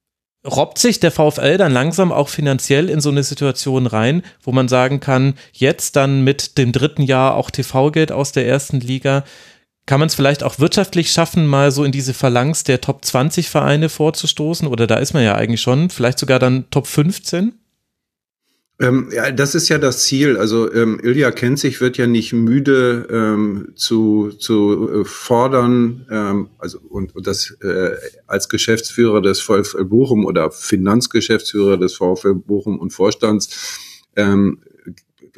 robbt 0.44 0.78
sich 0.78 0.98
der 0.98 1.12
VfL 1.12 1.58
dann 1.58 1.72
langsam 1.72 2.10
auch 2.10 2.28
finanziell 2.28 2.90
in 2.90 3.00
so 3.00 3.10
eine 3.10 3.22
Situation 3.22 3.86
rein, 3.86 4.22
wo 4.42 4.50
man 4.50 4.66
sagen 4.66 4.98
kann, 4.98 5.34
jetzt 5.52 5.94
dann 5.94 6.24
mit 6.24 6.58
dem 6.58 6.72
dritten 6.72 7.02
Jahr 7.02 7.36
auch 7.36 7.50
TV-Geld 7.50 8.10
aus 8.10 8.32
der 8.32 8.46
ersten 8.46 8.80
Liga, 8.80 9.24
kann 9.88 10.00
man 10.00 10.08
es 10.08 10.14
vielleicht 10.14 10.42
auch 10.42 10.58
wirtschaftlich 10.58 11.10
schaffen, 11.10 11.46
mal 11.46 11.72
so 11.72 11.82
in 11.82 11.92
diese 11.92 12.12
Phalanx 12.12 12.62
der 12.62 12.82
Top 12.82 13.04
20 13.06 13.48
Vereine 13.48 13.88
vorzustoßen? 13.88 14.68
Oder 14.68 14.86
da 14.86 14.96
ist 14.96 15.14
man 15.14 15.24
ja 15.24 15.34
eigentlich 15.34 15.62
schon, 15.62 15.88
vielleicht 15.88 16.18
sogar 16.18 16.38
dann 16.38 16.70
Top 16.70 16.86
15? 16.86 17.54
Ähm, 18.80 19.08
ja, 19.10 19.30
das 19.32 19.54
ist 19.54 19.70
ja 19.70 19.78
das 19.78 20.04
Ziel. 20.04 20.36
Also 20.36 20.70
ähm, 20.72 21.00
Ilja 21.02 21.30
Kenzig 21.30 21.80
wird 21.80 21.96
ja 21.96 22.06
nicht 22.06 22.34
müde 22.34 23.08
ähm, 23.10 23.72
zu, 23.76 24.28
zu 24.38 25.00
äh, 25.00 25.04
fordern, 25.06 26.06
ähm, 26.10 26.50
also 26.58 26.78
und, 26.80 27.16
und 27.16 27.26
das 27.26 27.56
äh, 27.62 27.96
als 28.26 28.50
Geschäftsführer 28.50 29.22
des 29.22 29.40
VfL 29.40 29.86
Bochum 29.86 30.26
oder 30.26 30.50
Finanzgeschäftsführer 30.50 31.78
des 31.78 31.94
VfL 31.94 32.34
Bochum 32.34 32.78
und 32.78 32.92
Vorstands 32.92 34.04
ähm, 34.16 34.60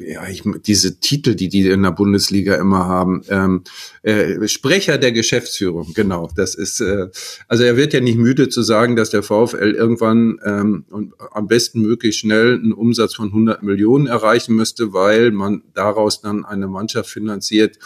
ja, 0.07 0.27
ich, 0.27 0.43
diese 0.65 0.99
Titel, 0.99 1.35
die 1.35 1.49
die 1.49 1.67
in 1.67 1.83
der 1.83 1.91
Bundesliga 1.91 2.55
immer 2.55 2.85
haben, 2.85 3.23
ähm, 3.29 3.63
äh, 4.03 4.47
Sprecher 4.47 4.97
der 4.97 5.11
Geschäftsführung, 5.11 5.93
genau, 5.93 6.29
das 6.35 6.55
ist, 6.55 6.81
äh, 6.81 7.07
also 7.47 7.63
er 7.63 7.77
wird 7.77 7.93
ja 7.93 7.99
nicht 7.99 8.17
müde 8.17 8.49
zu 8.49 8.61
sagen, 8.61 8.95
dass 8.95 9.09
der 9.09 9.23
VfL 9.23 9.71
irgendwann 9.71 10.39
ähm, 10.43 10.85
und 10.89 11.13
am 11.31 11.47
besten 11.47 11.81
möglichst 11.81 12.21
schnell 12.21 12.55
einen 12.55 12.73
Umsatz 12.73 13.15
von 13.15 13.27
100 13.27 13.63
Millionen 13.63 14.07
erreichen 14.07 14.55
müsste, 14.55 14.93
weil 14.93 15.31
man 15.31 15.63
daraus 15.73 16.21
dann 16.21 16.45
eine 16.45 16.67
Mannschaft 16.67 17.09
finanziert, 17.09 17.79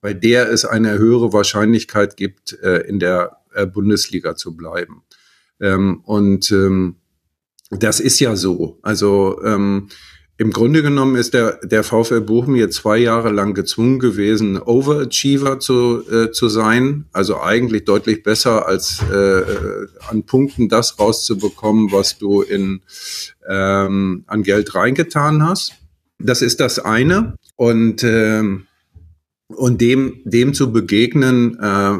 bei 0.00 0.14
der 0.14 0.50
es 0.50 0.64
eine 0.64 0.98
höhere 0.98 1.32
Wahrscheinlichkeit 1.32 2.16
gibt, 2.16 2.58
äh, 2.62 2.78
in 2.80 2.98
der 2.98 3.38
äh, 3.54 3.66
Bundesliga 3.66 4.36
zu 4.36 4.56
bleiben. 4.56 5.02
Ähm, 5.60 6.00
und 6.04 6.50
ähm, 6.50 6.96
das 7.70 8.00
ist 8.00 8.20
ja 8.20 8.36
so. 8.36 8.78
Also 8.82 9.40
ähm, 9.44 9.88
im 10.42 10.50
Grunde 10.50 10.82
genommen 10.82 11.14
ist 11.14 11.34
der, 11.34 11.60
der 11.62 11.84
VfL 11.84 12.20
Bochum 12.20 12.56
jetzt 12.56 12.74
zwei 12.74 12.98
Jahre 12.98 13.30
lang 13.30 13.54
gezwungen 13.54 14.00
gewesen, 14.00 14.60
Overachiever 14.60 15.60
zu, 15.60 16.02
äh, 16.10 16.32
zu 16.32 16.48
sein. 16.48 17.04
Also 17.12 17.40
eigentlich 17.40 17.84
deutlich 17.84 18.24
besser 18.24 18.66
als 18.66 19.00
äh, 19.08 19.42
an 20.08 20.24
Punkten 20.24 20.68
das 20.68 20.98
rauszubekommen, 20.98 21.92
was 21.92 22.18
du 22.18 22.42
in, 22.42 22.80
ähm, 23.48 24.24
an 24.26 24.42
Geld 24.42 24.74
reingetan 24.74 25.46
hast. 25.46 25.74
Das 26.18 26.42
ist 26.42 26.58
das 26.58 26.80
eine. 26.80 27.36
Und, 27.54 28.02
ähm, 28.02 28.66
und 29.46 29.80
dem, 29.80 30.22
dem 30.24 30.54
zu 30.54 30.72
begegnen, 30.72 31.56
äh, 31.60 31.98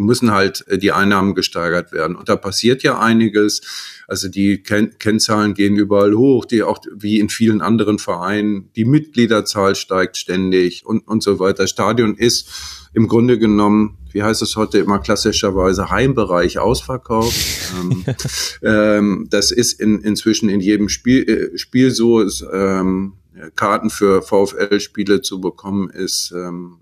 müssen 0.00 0.30
halt 0.30 0.64
die 0.70 0.92
Einnahmen 0.92 1.34
gesteigert 1.34 1.92
werden. 1.92 2.16
Und 2.16 2.28
da 2.28 2.36
passiert 2.36 2.82
ja 2.82 2.98
einiges. 2.98 3.60
Also 4.08 4.28
die 4.28 4.62
Ken 4.62 4.98
Kennzahlen 4.98 5.54
gehen 5.54 5.76
überall 5.76 6.14
hoch, 6.14 6.44
die 6.44 6.62
auch 6.62 6.80
wie 6.94 7.20
in 7.20 7.28
vielen 7.28 7.60
anderen 7.60 7.98
Vereinen, 7.98 8.70
die 8.74 8.84
Mitgliederzahl 8.84 9.74
steigt 9.74 10.16
ständig 10.16 10.84
und, 10.84 11.06
und 11.06 11.22
so 11.22 11.38
weiter. 11.38 11.62
Das 11.64 11.70
Stadion 11.70 12.16
ist 12.16 12.48
im 12.92 13.06
Grunde 13.06 13.38
genommen, 13.38 13.98
wie 14.10 14.22
heißt 14.22 14.42
es 14.42 14.56
heute 14.56 14.78
immer 14.78 14.98
klassischerweise, 14.98 15.90
Heimbereich 15.90 16.58
ausverkauft. 16.58 17.36
ähm, 17.80 18.04
ähm, 18.62 19.26
das 19.30 19.52
ist 19.52 19.80
in, 19.80 20.00
inzwischen 20.00 20.48
in 20.48 20.60
jedem 20.60 20.88
Spiel, 20.88 21.52
äh, 21.54 21.58
Spiel 21.58 21.92
so. 21.92 22.20
Ist, 22.20 22.44
ähm, 22.52 23.14
Karten 23.54 23.90
für 23.90 24.22
VfL-Spiele 24.22 25.22
zu 25.22 25.40
bekommen, 25.40 25.88
ist 25.88 26.32
ähm, 26.32 26.78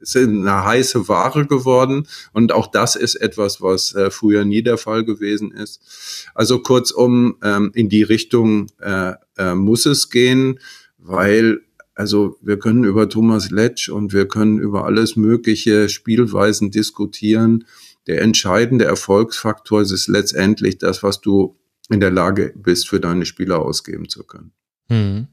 ist 0.00 0.16
eine 0.16 0.64
heiße 0.64 1.08
Ware 1.08 1.46
geworden 1.46 2.06
und 2.32 2.52
auch 2.52 2.68
das 2.68 2.96
ist 2.96 3.16
etwas, 3.16 3.60
was 3.60 3.94
äh, 3.94 4.10
früher 4.10 4.44
nie 4.44 4.62
der 4.62 4.78
Fall 4.78 5.04
gewesen 5.04 5.50
ist. 5.52 5.80
Also 6.34 6.60
kurzum, 6.60 7.36
ähm, 7.42 7.70
in 7.74 7.88
die 7.88 8.02
Richtung 8.02 8.68
äh, 8.80 9.14
äh, 9.36 9.54
muss 9.54 9.86
es 9.86 10.10
gehen, 10.10 10.60
weil 10.98 11.60
also 11.94 12.38
wir 12.40 12.60
können 12.60 12.84
über 12.84 13.08
Thomas 13.08 13.50
Letsch 13.50 13.88
und 13.88 14.12
wir 14.12 14.28
können 14.28 14.60
über 14.60 14.84
alles 14.84 15.16
mögliche 15.16 15.88
Spielweisen 15.88 16.70
diskutieren. 16.70 17.64
Der 18.06 18.22
entscheidende 18.22 18.84
Erfolgsfaktor 18.84 19.82
ist 19.82 20.06
letztendlich 20.06 20.78
das, 20.78 21.02
was 21.02 21.20
du 21.20 21.56
in 21.90 21.98
der 21.98 22.12
Lage 22.12 22.54
bist, 22.56 22.88
für 22.88 23.00
deine 23.00 23.26
Spieler 23.26 23.58
ausgeben 23.58 24.08
zu 24.08 24.22
können. 24.22 24.52
Hm. 24.88 25.26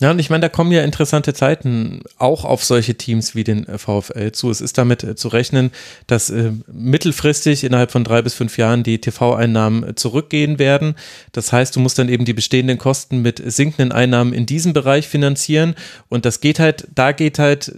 Ja, 0.00 0.10
und 0.10 0.18
ich 0.18 0.30
meine, 0.30 0.40
da 0.40 0.48
kommen 0.48 0.72
ja 0.72 0.82
interessante 0.82 1.34
Zeiten 1.34 2.00
auch 2.16 2.46
auf 2.46 2.64
solche 2.64 2.94
Teams 2.94 3.34
wie 3.34 3.44
den 3.44 3.66
VfL 3.66 4.32
zu. 4.32 4.50
Es 4.50 4.62
ist 4.62 4.78
damit 4.78 5.04
äh, 5.04 5.14
zu 5.14 5.28
rechnen, 5.28 5.70
dass 6.06 6.30
äh, 6.30 6.52
mittelfristig 6.72 7.64
innerhalb 7.64 7.90
von 7.90 8.02
drei 8.02 8.22
bis 8.22 8.32
fünf 8.32 8.56
Jahren 8.56 8.82
die 8.82 8.98
TV-Einnahmen 8.98 9.90
äh, 9.90 9.94
zurückgehen 9.94 10.58
werden. 10.58 10.94
Das 11.32 11.52
heißt, 11.52 11.76
du 11.76 11.80
musst 11.80 11.98
dann 11.98 12.08
eben 12.08 12.24
die 12.24 12.32
bestehenden 12.32 12.78
Kosten 12.78 13.20
mit 13.20 13.42
sinkenden 13.44 13.92
Einnahmen 13.92 14.32
in 14.32 14.46
diesem 14.46 14.72
Bereich 14.72 15.06
finanzieren. 15.06 15.74
Und 16.08 16.24
das 16.24 16.40
geht 16.40 16.60
halt, 16.60 16.88
da 16.94 17.12
geht 17.12 17.38
halt 17.38 17.70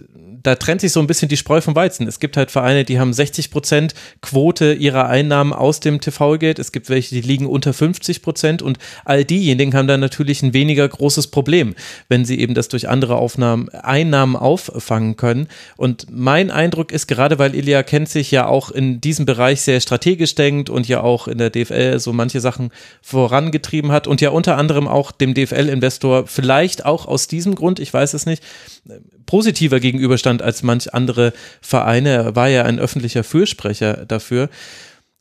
da 0.43 0.55
trennt 0.55 0.81
sich 0.81 0.91
so 0.91 0.99
ein 0.99 1.07
bisschen 1.07 1.29
die 1.29 1.37
Spreu 1.37 1.61
vom 1.61 1.75
Weizen. 1.75 2.07
Es 2.07 2.19
gibt 2.19 2.37
halt 2.37 2.51
Vereine, 2.51 2.83
die 2.83 2.99
haben 2.99 3.13
60 3.13 3.49
Prozent 3.49 3.93
Quote 4.21 4.73
ihrer 4.73 5.07
Einnahmen 5.07 5.53
aus 5.53 5.79
dem 5.79 6.01
TV-Geld. 6.01 6.59
Es 6.59 6.71
gibt 6.71 6.89
welche, 6.89 7.15
die 7.15 7.21
liegen 7.21 7.47
unter 7.47 7.73
50 7.73 8.21
Prozent 8.21 8.61
und 8.61 8.77
all 9.05 9.23
diejenigen 9.23 9.73
haben 9.73 9.87
dann 9.87 10.01
natürlich 10.01 10.43
ein 10.43 10.53
weniger 10.53 10.87
großes 10.87 11.27
Problem, 11.27 11.75
wenn 12.09 12.25
sie 12.25 12.39
eben 12.39 12.53
das 12.53 12.67
durch 12.67 12.89
andere 12.89 13.15
Aufnahmen, 13.15 13.69
Einnahmen 13.69 14.35
auffangen 14.35 15.15
können. 15.15 15.47
Und 15.77 16.07
mein 16.11 16.51
Eindruck 16.51 16.91
ist, 16.91 17.07
gerade 17.07 17.39
weil 17.39 17.55
Ilya 17.55 17.83
kennt 17.83 18.09
sich 18.09 18.29
ja 18.29 18.45
auch 18.45 18.69
in 18.69 18.99
diesem 18.99 19.25
Bereich 19.25 19.61
sehr 19.61 19.79
strategisch 19.79 20.35
denkt 20.35 20.69
und 20.69 20.87
ja 20.87 21.01
auch 21.01 21.27
in 21.27 21.37
der 21.37 21.49
DFL 21.49 21.99
so 21.99 22.11
manche 22.11 22.41
Sachen 22.41 22.71
vorangetrieben 23.01 23.91
hat 23.91 24.07
und 24.07 24.19
ja 24.19 24.29
unter 24.29 24.57
anderem 24.57 24.89
auch 24.89 25.11
dem 25.11 25.33
DFL-Investor 25.33 26.27
vielleicht 26.27 26.85
auch 26.85 27.05
aus 27.05 27.27
diesem 27.27 27.55
Grund, 27.55 27.79
ich 27.79 27.93
weiß 27.93 28.13
es 28.13 28.25
nicht, 28.25 28.43
positiver 29.25 29.79
gegenüberstand 29.79 30.41
als 30.41 30.63
manch 30.63 30.93
andere 30.93 31.33
Vereine. 31.61 32.09
Er 32.09 32.35
war 32.35 32.49
ja 32.49 32.63
ein 32.63 32.79
öffentlicher 32.79 33.23
Fürsprecher 33.23 34.05
dafür. 34.05 34.49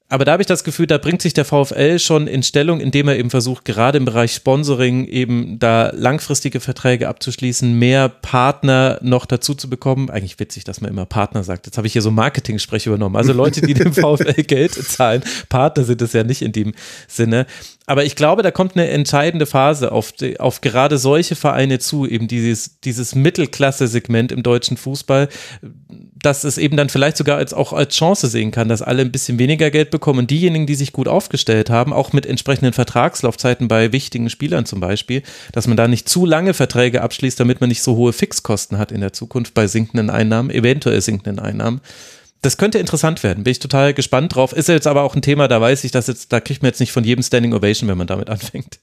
Aber 0.08 0.26
da 0.26 0.32
habe 0.32 0.42
ich 0.42 0.46
das 0.46 0.62
Gefühl, 0.62 0.86
da 0.86 0.98
bringt 0.98 1.22
sich 1.22 1.32
der 1.32 1.46
VfL 1.46 1.98
schon 1.98 2.26
in 2.26 2.42
Stellung, 2.42 2.80
indem 2.80 3.08
er 3.08 3.18
eben 3.18 3.30
versucht, 3.30 3.64
gerade 3.64 3.96
im 3.96 4.04
Bereich 4.04 4.34
Sponsoring 4.34 5.06
eben 5.06 5.58
da 5.58 5.90
langfristige 5.94 6.60
Verträge 6.60 7.08
abzuschließen, 7.08 7.72
mehr 7.78 8.10
Partner 8.10 8.98
noch 9.00 9.24
dazu 9.24 9.54
zu 9.54 9.70
bekommen. 9.70 10.10
Eigentlich 10.10 10.38
witzig, 10.38 10.64
dass 10.64 10.82
man 10.82 10.90
immer 10.90 11.06
Partner 11.06 11.44
sagt. 11.44 11.66
Jetzt 11.66 11.78
habe 11.78 11.86
ich 11.86 11.94
hier 11.94 12.02
so 12.02 12.10
Marketing-Sprech 12.10 12.86
übernommen. 12.86 13.16
Also 13.16 13.32
Leute, 13.32 13.62
die 13.62 13.72
dem 13.72 13.92
VfL 13.94 14.42
Geld 14.42 14.74
zahlen. 14.74 15.22
Partner 15.48 15.84
sind 15.84 16.02
es 16.02 16.12
ja 16.12 16.24
nicht 16.24 16.42
in 16.42 16.52
dem 16.52 16.74
Sinne. 17.08 17.46
Aber 17.86 18.04
ich 18.04 18.14
glaube, 18.14 18.42
da 18.42 18.50
kommt 18.50 18.76
eine 18.76 18.88
entscheidende 18.88 19.46
Phase 19.46 19.92
auf, 19.92 20.12
die, 20.12 20.38
auf 20.38 20.60
gerade 20.60 20.98
solche 20.98 21.34
Vereine 21.34 21.78
zu, 21.78 22.06
eben 22.06 22.28
dieses, 22.28 22.80
dieses 22.80 23.14
Mittelklasse-Segment 23.14 24.30
im 24.30 24.42
deutschen 24.42 24.76
Fußball, 24.76 25.28
dass 26.22 26.44
es 26.44 26.58
eben 26.58 26.76
dann 26.76 26.88
vielleicht 26.88 27.16
sogar 27.16 27.36
als, 27.36 27.52
auch 27.52 27.72
als 27.72 27.94
Chance 27.94 28.28
sehen 28.28 28.50
kann, 28.50 28.68
dass 28.68 28.82
alle 28.82 29.02
ein 29.02 29.12
bisschen 29.12 29.38
weniger 29.38 29.70
Geld 29.70 29.90
bekommen 29.90 30.20
und 30.20 30.30
diejenigen, 30.30 30.66
die 30.66 30.74
sich 30.74 30.92
gut 30.92 31.08
aufgestellt 31.08 31.70
haben, 31.70 31.92
auch 31.92 32.12
mit 32.12 32.26
entsprechenden 32.26 32.72
Vertragslaufzeiten 32.72 33.68
bei 33.68 33.92
wichtigen 33.92 34.30
Spielern 34.30 34.64
zum 34.66 34.80
Beispiel, 34.80 35.22
dass 35.52 35.66
man 35.66 35.76
da 35.76 35.88
nicht 35.88 36.08
zu 36.08 36.24
lange 36.24 36.54
Verträge 36.54 37.02
abschließt, 37.02 37.38
damit 37.38 37.60
man 37.60 37.68
nicht 37.68 37.82
so 37.82 37.96
hohe 37.96 38.12
Fixkosten 38.12 38.78
hat 38.78 38.92
in 38.92 39.00
der 39.00 39.12
Zukunft 39.12 39.54
bei 39.54 39.66
sinkenden 39.66 40.10
Einnahmen, 40.10 40.50
eventuell 40.50 41.00
sinkenden 41.00 41.38
Einnahmen 41.38 41.80
das 42.42 42.56
könnte 42.56 42.78
interessant 42.78 43.22
werden. 43.22 43.44
Bin 43.44 43.52
ich 43.52 43.60
total 43.60 43.94
gespannt 43.94 44.34
drauf. 44.34 44.52
Ist 44.52 44.68
jetzt 44.68 44.88
aber 44.88 45.02
auch 45.02 45.14
ein 45.14 45.22
Thema, 45.22 45.46
da 45.46 45.60
weiß 45.60 45.84
ich, 45.84 45.92
dass 45.92 46.08
jetzt, 46.08 46.32
da 46.32 46.40
kriegt 46.40 46.62
man 46.62 46.70
jetzt 46.70 46.80
nicht 46.80 46.92
von 46.92 47.04
jedem 47.04 47.22
Standing 47.22 47.54
Ovation, 47.54 47.88
wenn 47.88 47.98
man 47.98 48.08
damit 48.08 48.28
anfängt. 48.30 48.80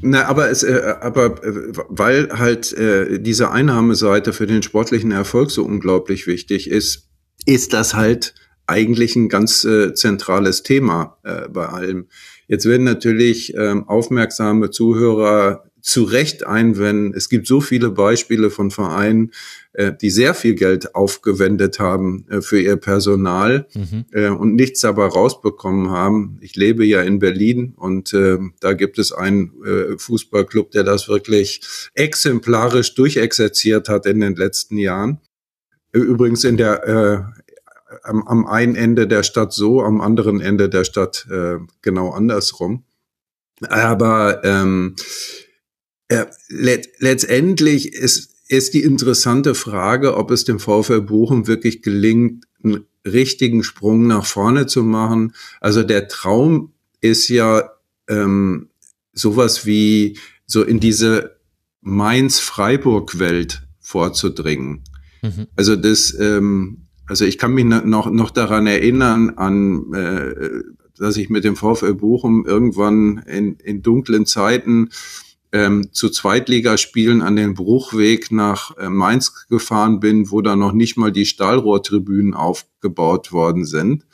Na, 0.00 0.26
aber 0.26 0.50
es, 0.50 0.62
äh, 0.62 0.94
aber 1.00 1.42
äh, 1.44 1.72
weil 1.88 2.28
halt 2.30 2.72
äh, 2.72 3.18
diese 3.20 3.50
Einnahmeseite 3.50 4.32
für 4.32 4.46
den 4.46 4.62
sportlichen 4.62 5.12
Erfolg 5.12 5.50
so 5.50 5.64
unglaublich 5.64 6.26
wichtig 6.26 6.70
ist, 6.70 7.08
ist 7.46 7.72
das 7.72 7.94
halt 7.94 8.34
eigentlich 8.66 9.16
ein 9.16 9.28
ganz 9.28 9.64
äh, 9.64 9.94
zentrales 9.94 10.62
Thema 10.62 11.18
äh, 11.24 11.48
bei 11.48 11.66
allem. 11.66 12.08
Jetzt 12.48 12.66
werden 12.66 12.84
natürlich 12.84 13.54
ähm, 13.56 13.88
aufmerksame 13.88 14.70
Zuhörer 14.70 15.64
zu 15.88 16.04
Recht 16.04 16.46
einwenden. 16.46 17.14
Es 17.16 17.30
gibt 17.30 17.46
so 17.46 17.62
viele 17.62 17.90
Beispiele 17.90 18.50
von 18.50 18.70
Vereinen, 18.70 19.32
äh, 19.72 19.92
die 19.98 20.10
sehr 20.10 20.34
viel 20.34 20.54
Geld 20.54 20.94
aufgewendet 20.94 21.80
haben 21.80 22.26
äh, 22.28 22.42
für 22.42 22.60
ihr 22.60 22.76
Personal 22.76 23.66
mhm. 23.74 24.04
äh, 24.12 24.28
und 24.28 24.54
nichts 24.54 24.80
dabei 24.80 25.06
rausbekommen 25.06 25.90
haben. 25.90 26.36
Ich 26.42 26.56
lebe 26.56 26.84
ja 26.84 27.00
in 27.00 27.18
Berlin 27.18 27.72
und 27.74 28.12
äh, 28.12 28.36
da 28.60 28.74
gibt 28.74 28.98
es 28.98 29.12
einen 29.12 29.52
äh, 29.64 29.96
Fußballclub, 29.96 30.72
der 30.72 30.84
das 30.84 31.08
wirklich 31.08 31.62
exemplarisch 31.94 32.94
durchexerziert 32.94 33.88
hat 33.88 34.04
in 34.04 34.20
den 34.20 34.36
letzten 34.36 34.76
Jahren. 34.76 35.20
Übrigens 35.92 36.44
in 36.44 36.58
der 36.58 36.86
äh, 36.86 37.40
am, 38.02 38.28
am 38.28 38.46
einen 38.46 38.76
Ende 38.76 39.06
der 39.06 39.22
Stadt 39.22 39.54
so, 39.54 39.82
am 39.82 40.02
anderen 40.02 40.42
Ende 40.42 40.68
der 40.68 40.84
Stadt 40.84 41.26
äh, 41.30 41.56
genau 41.80 42.10
andersrum. 42.10 42.84
Aber 43.62 44.44
ähm, 44.44 44.94
äh, 46.08 46.26
let 46.48 46.88
letztendlich 46.98 47.92
ist, 47.92 48.34
ist 48.48 48.74
die 48.74 48.82
interessante 48.82 49.54
Frage, 49.54 50.16
ob 50.16 50.30
es 50.30 50.44
dem 50.44 50.58
VfL 50.58 51.02
Bochum 51.02 51.46
wirklich 51.46 51.82
gelingt, 51.82 52.46
einen 52.62 52.86
richtigen 53.04 53.62
Sprung 53.62 54.06
nach 54.06 54.26
vorne 54.26 54.66
zu 54.66 54.82
machen. 54.82 55.34
Also 55.60 55.82
der 55.82 56.08
Traum 56.08 56.72
ist 57.00 57.28
ja 57.28 57.70
ähm, 58.08 58.68
sowas 59.12 59.66
wie 59.66 60.18
so 60.46 60.62
in 60.62 60.80
diese 60.80 61.36
Mainz-Freiburg-Welt 61.82 63.62
vorzudringen. 63.80 64.84
Mhm. 65.22 65.46
Also 65.56 65.76
das, 65.76 66.16
ähm, 66.18 66.86
also 67.06 67.24
ich 67.24 67.38
kann 67.38 67.52
mich 67.52 67.64
noch, 67.64 68.10
noch 68.10 68.30
daran 68.30 68.66
erinnern 68.66 69.30
an, 69.36 69.92
äh, 69.94 70.34
dass 70.98 71.16
ich 71.16 71.30
mit 71.30 71.44
dem 71.44 71.56
VfL 71.56 71.94
Bochum 71.94 72.44
irgendwann 72.46 73.18
in, 73.26 73.56
in 73.56 73.82
dunklen 73.82 74.26
Zeiten 74.26 74.90
ähm, 75.52 75.88
zu 75.92 76.10
Zweitligaspielen 76.10 77.22
an 77.22 77.36
den 77.36 77.54
Bruchweg 77.54 78.30
nach 78.30 78.76
äh, 78.76 78.88
Mainz 78.88 79.46
gefahren 79.48 80.00
bin, 80.00 80.30
wo 80.30 80.42
da 80.42 80.56
noch 80.56 80.72
nicht 80.72 80.96
mal 80.96 81.12
die 81.12 81.26
Stahlrohrtribünen 81.26 82.34
aufgebaut 82.34 83.32
worden 83.32 83.64
sind. 83.64 84.06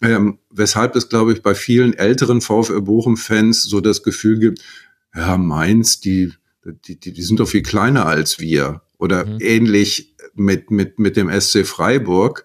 Ähm, 0.00 0.38
weshalb 0.50 0.96
es, 0.96 1.08
glaube 1.08 1.32
ich, 1.32 1.42
bei 1.42 1.54
vielen 1.54 1.94
älteren 1.94 2.40
VfL 2.40 2.80
Bochum-Fans 2.80 3.62
so 3.62 3.80
das 3.80 4.02
Gefühl 4.02 4.38
gibt, 4.38 4.60
ja, 5.14 5.36
Mainz, 5.36 6.00
die, 6.00 6.32
die, 6.64 6.98
die, 6.98 7.12
die 7.12 7.22
sind 7.22 7.38
doch 7.38 7.48
viel 7.48 7.62
kleiner 7.62 8.06
als 8.06 8.40
wir. 8.40 8.82
Oder 8.98 9.26
mhm. 9.26 9.38
ähnlich 9.40 10.14
mit, 10.34 10.70
mit, 10.70 10.98
mit 10.98 11.16
dem 11.16 11.28
SC 11.28 11.66
Freiburg. 11.66 12.44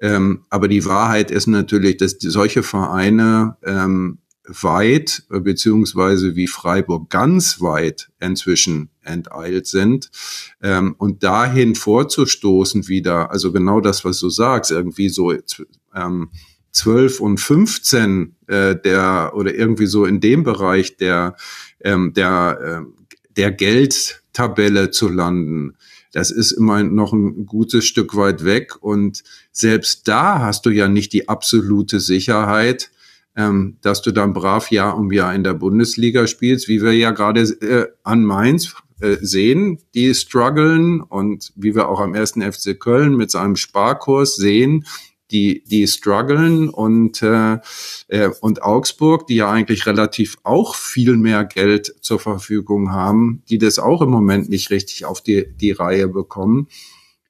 Ähm, 0.00 0.44
aber 0.50 0.68
die 0.68 0.84
Wahrheit 0.84 1.30
ist 1.30 1.46
natürlich, 1.46 1.96
dass 1.96 2.16
solche 2.18 2.62
Vereine 2.62 3.56
ähm, 3.64 4.18
weit, 4.48 5.24
beziehungsweise 5.28 6.34
wie 6.34 6.46
Freiburg 6.46 7.10
ganz 7.10 7.60
weit 7.60 8.10
inzwischen 8.20 8.90
enteilt 9.02 9.66
sind. 9.66 10.10
Ähm, 10.62 10.94
und 10.98 11.22
dahin 11.22 11.74
vorzustoßen 11.74 12.88
wieder, 12.88 13.30
also 13.30 13.52
genau 13.52 13.80
das, 13.80 14.04
was 14.04 14.18
du 14.18 14.30
sagst, 14.30 14.70
irgendwie 14.70 15.08
so 15.08 15.32
ähm, 15.94 16.30
12 16.72 17.20
und 17.20 17.38
15 17.38 18.36
äh, 18.46 18.76
der 18.76 19.32
oder 19.34 19.54
irgendwie 19.54 19.86
so 19.86 20.04
in 20.04 20.20
dem 20.20 20.44
Bereich 20.44 20.96
der, 20.96 21.36
ähm, 21.80 22.12
der, 22.14 22.84
äh, 22.86 23.02
der 23.36 23.52
Geldtabelle 23.52 24.90
zu 24.90 25.08
landen, 25.08 25.76
das 26.12 26.30
ist 26.30 26.52
immer 26.52 26.82
noch 26.82 27.12
ein 27.12 27.46
gutes 27.46 27.84
Stück 27.84 28.16
weit 28.16 28.44
weg. 28.44 28.82
Und 28.82 29.22
selbst 29.52 30.08
da 30.08 30.40
hast 30.40 30.64
du 30.66 30.70
ja 30.70 30.88
nicht 30.88 31.12
die 31.12 31.28
absolute 31.28 32.00
Sicherheit, 32.00 32.90
ähm, 33.38 33.78
dass 33.82 34.02
du 34.02 34.10
dann 34.10 34.32
brav 34.32 34.70
Jahr 34.72 34.98
um 34.98 35.12
Jahr 35.12 35.32
in 35.32 35.44
der 35.44 35.54
Bundesliga 35.54 36.26
spielst, 36.26 36.66
wie 36.66 36.82
wir 36.82 36.92
ja 36.92 37.12
gerade 37.12 37.42
äh, 37.42 37.86
an 38.02 38.24
Mainz 38.24 38.74
äh, 39.00 39.16
sehen, 39.20 39.78
die 39.94 40.12
strugglen 40.12 41.00
und 41.00 41.52
wie 41.54 41.76
wir 41.76 41.88
auch 41.88 42.00
am 42.00 42.14
ersten 42.14 42.42
FC 42.42 42.78
Köln 42.78 43.16
mit 43.16 43.30
seinem 43.30 43.54
Sparkurs 43.54 44.34
sehen, 44.34 44.84
die 45.30 45.62
die 45.64 45.86
strugglen 45.86 46.68
und 46.68 47.22
äh, 47.22 47.58
äh, 48.08 48.30
und 48.40 48.62
Augsburg, 48.62 49.28
die 49.28 49.36
ja 49.36 49.50
eigentlich 49.52 49.86
relativ 49.86 50.36
auch 50.42 50.74
viel 50.74 51.16
mehr 51.16 51.44
Geld 51.44 51.94
zur 52.00 52.18
Verfügung 52.18 52.90
haben, 52.90 53.44
die 53.48 53.58
das 53.58 53.78
auch 53.78 54.02
im 54.02 54.10
Moment 54.10 54.48
nicht 54.48 54.70
richtig 54.70 55.04
auf 55.04 55.22
die 55.22 55.46
die 55.54 55.70
Reihe 55.70 56.08
bekommen. 56.08 56.66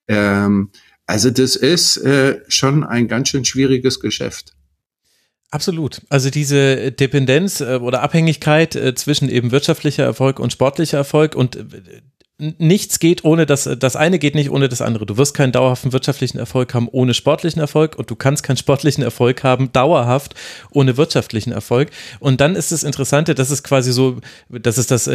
Ähm, 0.07 0.71
also 1.07 1.29
das 1.31 1.55
ist 1.55 1.99
äh, 1.99 2.41
schon 2.49 2.83
ein 2.83 3.09
ganz 3.09 3.29
schön 3.29 3.45
schwieriges 3.45 4.01
Geschäft. 4.01 4.55
Absolut. 5.51 6.03
Also 6.11 6.29
diese 6.29 6.93
Dependenz 6.93 7.61
äh, 7.61 7.77
oder 7.77 8.03
Abhängigkeit 8.03 8.77
äh, 8.77 8.95
zwischen 8.95 9.31
eben 9.31 9.51
wirtschaftlicher 9.51 10.05
Erfolg 10.05 10.41
und 10.41 10.53
sportlicher 10.53 10.99
Erfolg 10.99 11.35
und 11.35 11.57
äh, 11.57 11.65
nichts 12.59 12.99
geht 13.01 13.25
ohne 13.25 13.47
das, 13.47 13.69
das 13.79 13.97
eine 13.97 14.19
geht 14.19 14.35
nicht 14.35 14.51
ohne 14.51 14.69
das 14.69 14.83
andere. 14.83 15.07
Du 15.07 15.17
wirst 15.17 15.35
keinen 15.35 15.51
dauerhaften 15.51 15.93
wirtschaftlichen 15.93 16.39
Erfolg 16.39 16.75
haben 16.75 16.89
ohne 16.89 17.15
sportlichen 17.15 17.61
Erfolg 17.61 17.97
und 17.99 18.11
du 18.11 18.15
kannst 18.15 18.43
keinen 18.43 18.59
sportlichen 18.59 19.03
Erfolg 19.03 19.43
haben 19.43 19.73
dauerhaft 19.73 20.35
ohne 20.71 20.97
wirtschaftlichen 20.99 21.51
Erfolg. 21.51 21.91
Und 22.21 22.41
dann 22.41 22.55
ist 22.55 22.71
das 22.71 22.85
Interessante, 22.85 23.35
das 23.35 23.51
ist 23.51 23.65
quasi 23.65 23.93
so, 23.93 24.19
das 24.51 24.79
ist 24.79 24.91
das 24.91 25.09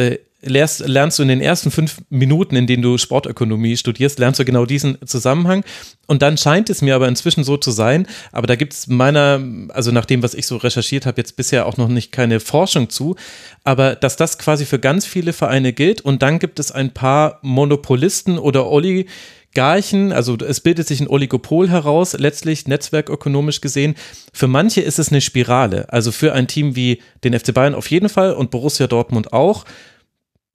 lernst, 0.44 0.86
lernst 0.86 1.18
du 1.18 1.22
in 1.22 1.28
den 1.28 1.40
ersten 1.40 1.70
fünf 1.70 2.00
Minuten, 2.10 2.56
in 2.56 2.66
denen 2.66 2.82
du 2.82 2.98
Sportökonomie 2.98 3.76
studierst, 3.76 4.18
lernst 4.18 4.40
du 4.40 4.44
genau 4.44 4.66
diesen 4.66 4.98
Zusammenhang. 5.06 5.64
Und 6.06 6.22
dann 6.22 6.36
scheint 6.36 6.70
es 6.70 6.82
mir 6.82 6.94
aber 6.94 7.08
inzwischen 7.08 7.44
so 7.44 7.56
zu 7.56 7.70
sein, 7.70 8.06
aber 8.32 8.46
da 8.46 8.56
gibt 8.56 8.74
es 8.74 8.86
meiner, 8.86 9.40
also 9.68 9.90
nach 9.90 10.04
dem, 10.04 10.22
was 10.22 10.34
ich 10.34 10.46
so 10.46 10.56
recherchiert 10.56 11.06
habe, 11.06 11.20
jetzt 11.20 11.36
bisher 11.36 11.66
auch 11.66 11.76
noch 11.76 11.88
nicht 11.88 12.12
keine 12.12 12.40
Forschung 12.40 12.90
zu, 12.90 13.16
aber 13.64 13.94
dass 13.94 14.16
das 14.16 14.38
quasi 14.38 14.66
für 14.66 14.78
ganz 14.78 15.06
viele 15.06 15.32
Vereine 15.32 15.72
gilt 15.72 16.02
und 16.02 16.22
dann 16.22 16.38
gibt 16.38 16.58
es 16.58 16.70
ein 16.70 16.92
paar 16.92 17.38
Monopolisten 17.42 18.38
oder 18.38 18.66
Oligarchen, 18.66 20.12
also 20.12 20.36
es 20.36 20.60
bildet 20.60 20.86
sich 20.86 21.00
ein 21.00 21.08
Oligopol 21.08 21.70
heraus, 21.70 22.12
letztlich 22.12 22.68
netzwerkökonomisch 22.68 23.62
gesehen. 23.62 23.94
Für 24.32 24.48
manche 24.48 24.82
ist 24.82 24.98
es 24.98 25.08
eine 25.08 25.22
Spirale, 25.22 25.90
also 25.90 26.12
für 26.12 26.34
ein 26.34 26.48
Team 26.48 26.76
wie 26.76 27.00
den 27.22 27.38
FC 27.38 27.54
Bayern 27.54 27.74
auf 27.74 27.90
jeden 27.90 28.10
Fall 28.10 28.34
und 28.34 28.50
Borussia 28.50 28.86
Dortmund 28.86 29.32
auch 29.32 29.64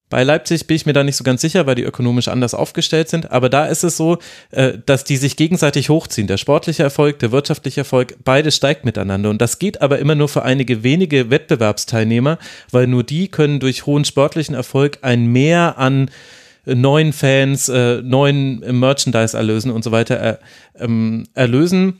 bei 0.09 0.23
Leipzig 0.23 0.65
bin 0.65 0.75
ich 0.75 0.85
mir 0.85 0.93
da 0.93 1.03
nicht 1.03 1.15
so 1.15 1.23
ganz 1.23 1.41
sicher, 1.41 1.67
weil 1.67 1.75
die 1.75 1.83
ökonomisch 1.83 2.27
anders 2.27 2.53
aufgestellt 2.53 3.09
sind. 3.09 3.31
Aber 3.31 3.49
da 3.49 3.65
ist 3.67 3.83
es 3.83 3.95
so, 3.95 4.17
äh, 4.51 4.73
dass 4.85 5.03
die 5.03 5.17
sich 5.17 5.35
gegenseitig 5.35 5.89
hochziehen. 5.89 6.27
Der 6.27 6.37
sportliche 6.37 6.83
Erfolg, 6.83 7.19
der 7.19 7.31
wirtschaftliche 7.31 7.81
Erfolg, 7.81 8.15
beides 8.23 8.55
steigt 8.55 8.85
miteinander. 8.85 9.29
Und 9.29 9.39
das 9.41 9.59
geht 9.59 9.81
aber 9.81 9.99
immer 9.99 10.15
nur 10.15 10.27
für 10.27 10.43
einige 10.43 10.83
wenige 10.83 11.29
Wettbewerbsteilnehmer, 11.29 12.39
weil 12.71 12.87
nur 12.87 13.03
die 13.03 13.27
können 13.27 13.59
durch 13.59 13.85
hohen 13.85 14.03
sportlichen 14.03 14.55
Erfolg 14.55 14.99
ein 15.01 15.27
Mehr 15.27 15.77
an 15.77 16.09
neuen 16.65 17.13
Fans, 17.13 17.69
äh, 17.69 18.01
neuen 18.01 18.59
Merchandise 18.79 19.37
erlösen 19.37 19.71
und 19.71 19.83
so 19.83 19.91
weiter 19.91 20.39
ähm, 20.77 21.25
erlösen 21.33 21.99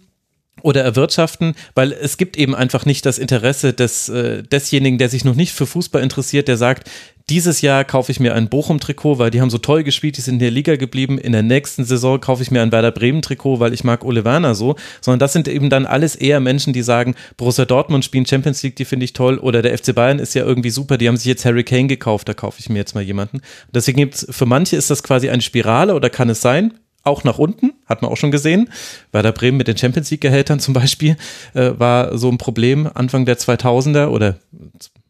oder 0.61 0.83
erwirtschaften, 0.83 1.55
weil 1.75 1.91
es 1.91 2.17
gibt 2.17 2.37
eben 2.37 2.55
einfach 2.55 2.85
nicht 2.85 3.05
das 3.05 3.17
Interesse 3.17 3.73
des, 3.73 4.09
äh, 4.09 4.43
desjenigen, 4.43 4.97
der 4.97 5.09
sich 5.09 5.25
noch 5.25 5.35
nicht 5.35 5.53
für 5.53 5.65
Fußball 5.65 6.01
interessiert, 6.01 6.47
der 6.47 6.57
sagt, 6.57 6.89
dieses 7.29 7.61
Jahr 7.61 7.83
kaufe 7.85 8.11
ich 8.11 8.19
mir 8.19 8.33
ein 8.33 8.49
Bochum-Trikot, 8.49 9.19
weil 9.19 9.29
die 9.29 9.39
haben 9.39 9.51
so 9.51 9.59
toll 9.59 9.83
gespielt, 9.83 10.17
die 10.17 10.21
sind 10.21 10.35
in 10.35 10.39
der 10.39 10.49
Liga 10.49 10.77
geblieben. 10.77 11.19
In 11.19 11.31
der 11.31 11.43
nächsten 11.43 11.85
Saison 11.85 12.19
kaufe 12.19 12.41
ich 12.41 12.49
mir 12.49 12.63
ein 12.63 12.71
Werder 12.71 12.91
Bremen-Trikot, 12.91 13.59
weil 13.59 13.71
ich 13.71 13.83
mag 13.83 14.03
Ole 14.03 14.25
Werner 14.25 14.55
so. 14.55 14.75
Sondern 14.99 15.19
das 15.19 15.33
sind 15.33 15.47
eben 15.47 15.69
dann 15.69 15.85
alles 15.85 16.15
eher 16.15 16.39
Menschen, 16.39 16.73
die 16.73 16.81
sagen, 16.81 17.13
Borussia 17.37 17.65
Dortmund 17.65 18.03
spielen 18.03 18.25
Champions 18.25 18.63
League, 18.63 18.77
die 18.77 18.85
finde 18.85 19.03
ich 19.03 19.13
toll. 19.13 19.37
Oder 19.37 19.61
der 19.61 19.77
FC 19.77 19.93
Bayern 19.93 20.17
ist 20.17 20.33
ja 20.33 20.43
irgendwie 20.43 20.71
super, 20.71 20.97
die 20.97 21.07
haben 21.07 21.17
sich 21.17 21.27
jetzt 21.27 21.45
Harry 21.45 21.63
Kane 21.63 21.85
gekauft, 21.85 22.27
da 22.27 22.33
kaufe 22.33 22.59
ich 22.59 22.69
mir 22.69 22.79
jetzt 22.79 22.95
mal 22.95 23.03
jemanden. 23.03 23.41
Deswegen 23.71 23.97
gibt 23.97 24.15
es, 24.15 24.27
für 24.31 24.47
manche 24.47 24.75
ist 24.75 24.89
das 24.89 25.03
quasi 25.03 25.29
eine 25.29 25.43
Spirale 25.43 25.93
oder 25.93 26.09
kann 26.09 26.29
es 26.29 26.41
sein, 26.41 26.73
auch 27.09 27.23
nach 27.23 27.37
unten, 27.37 27.73
hat 27.85 28.01
man 28.01 28.11
auch 28.11 28.17
schon 28.17 28.31
gesehen. 28.31 28.69
Werder 29.11 29.31
Bremen 29.31 29.57
mit 29.57 29.67
den 29.67 29.77
Champions 29.77 30.09
League-Gehältern 30.11 30.59
zum 30.59 30.73
Beispiel 30.73 31.17
äh, 31.53 31.71
war 31.77 32.17
so 32.17 32.29
ein 32.29 32.37
Problem 32.37 32.89
Anfang 32.93 33.25
der 33.25 33.37
2000er 33.37 34.07
oder 34.07 34.39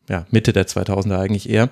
ja, 0.10 0.26
Mitte 0.32 0.54
der 0.54 0.68
2000er 0.68 1.20
eigentlich 1.20 1.50
eher. 1.50 1.70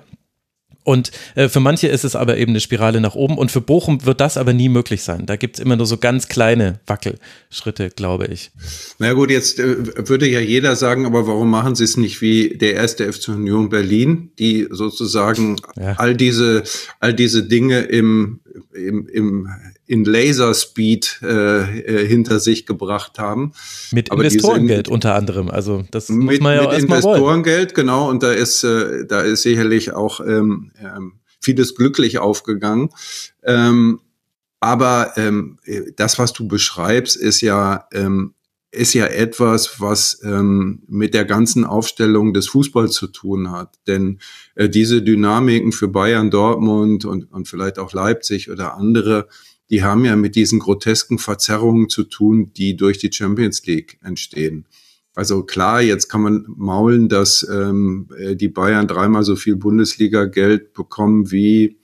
Und 0.88 1.10
äh, 1.34 1.50
für 1.50 1.60
manche 1.60 1.86
ist 1.88 2.04
es 2.04 2.16
aber 2.16 2.38
eben 2.38 2.52
eine 2.52 2.60
Spirale 2.60 3.02
nach 3.02 3.14
oben 3.14 3.36
und 3.36 3.50
für 3.50 3.60
Bochum 3.60 4.06
wird 4.06 4.22
das 4.22 4.38
aber 4.38 4.54
nie 4.54 4.70
möglich 4.70 5.02
sein. 5.02 5.26
Da 5.26 5.36
gibt 5.36 5.58
es 5.58 5.62
immer 5.62 5.76
nur 5.76 5.84
so 5.84 5.98
ganz 5.98 6.28
kleine 6.28 6.80
Wackelschritte, 6.86 7.90
glaube 7.90 8.26
ich. 8.28 8.52
Na 8.98 9.12
gut, 9.12 9.30
jetzt 9.30 9.58
äh, 9.58 10.08
würde 10.08 10.26
ja 10.26 10.40
jeder 10.40 10.76
sagen, 10.76 11.04
aber 11.04 11.26
warum 11.26 11.50
machen 11.50 11.74
sie 11.74 11.84
es 11.84 11.98
nicht 11.98 12.22
wie 12.22 12.56
der 12.56 12.72
erste 12.72 13.12
FC 13.12 13.28
Union 13.28 13.68
Berlin, 13.68 14.30
die 14.38 14.66
sozusagen 14.70 15.56
ja. 15.76 15.92
all 15.98 16.16
diese 16.16 16.62
all 17.00 17.12
diese 17.12 17.42
Dinge 17.42 17.80
im, 17.80 18.40
im, 18.72 19.08
im 19.08 19.48
in 19.88 20.04
Laserspeed 20.04 21.20
äh, 21.22 21.80
äh, 21.80 22.06
hinter 22.06 22.40
sich 22.40 22.66
gebracht 22.66 23.18
haben. 23.18 23.52
Mit 23.90 24.12
Aber 24.12 24.22
Investorengeld 24.22 24.86
diese, 24.86 24.94
unter 24.94 25.14
anderem. 25.14 25.50
Also 25.50 25.82
das 25.90 26.10
mit, 26.10 26.24
muss 26.24 26.40
man 26.40 26.56
ja 26.56 26.68
mit 26.70 26.78
Investorengeld, 26.78 27.74
genau. 27.74 28.08
Und 28.08 28.22
da 28.22 28.30
ist 28.30 28.62
äh, 28.64 29.06
da 29.06 29.22
ist 29.22 29.42
sicherlich 29.42 29.92
auch 29.92 30.20
ähm, 30.20 30.72
ähm, 30.78 31.14
vieles 31.40 31.74
glücklich 31.74 32.18
aufgegangen. 32.18 32.90
Ähm, 33.42 34.00
aber 34.60 35.12
ähm, 35.16 35.58
das, 35.96 36.18
was 36.18 36.34
du 36.34 36.46
beschreibst, 36.46 37.16
ist 37.16 37.40
ja 37.40 37.86
ähm, 37.92 38.34
ist 38.70 38.92
ja 38.92 39.06
etwas, 39.06 39.80
was 39.80 40.20
ähm, 40.22 40.82
mit 40.86 41.14
der 41.14 41.24
ganzen 41.24 41.64
Aufstellung 41.64 42.34
des 42.34 42.48
Fußballs 42.48 42.92
zu 42.92 43.06
tun 43.06 43.50
hat. 43.50 43.78
Denn 43.86 44.18
äh, 44.54 44.68
diese 44.68 45.00
Dynamiken 45.00 45.72
für 45.72 45.88
Bayern, 45.88 46.30
Dortmund 46.30 47.06
und, 47.06 47.32
und 47.32 47.48
vielleicht 47.48 47.78
auch 47.78 47.94
Leipzig 47.94 48.50
oder 48.50 48.74
andere 48.74 49.28
die 49.70 49.82
haben 49.82 50.04
ja 50.04 50.16
mit 50.16 50.34
diesen 50.34 50.58
grotesken 50.58 51.18
Verzerrungen 51.18 51.88
zu 51.88 52.04
tun, 52.04 52.52
die 52.54 52.76
durch 52.76 52.98
die 52.98 53.12
Champions 53.12 53.64
League 53.66 53.98
entstehen. 54.02 54.66
Also 55.14 55.42
klar, 55.42 55.82
jetzt 55.82 56.08
kann 56.08 56.22
man 56.22 56.44
maulen, 56.46 57.08
dass 57.08 57.46
ähm, 57.50 58.08
äh, 58.16 58.36
die 58.36 58.48
Bayern 58.48 58.86
dreimal 58.86 59.24
so 59.24 59.34
viel 59.34 59.56
Bundesliga-Geld 59.56 60.74
bekommen 60.74 61.32
wie 61.32 61.78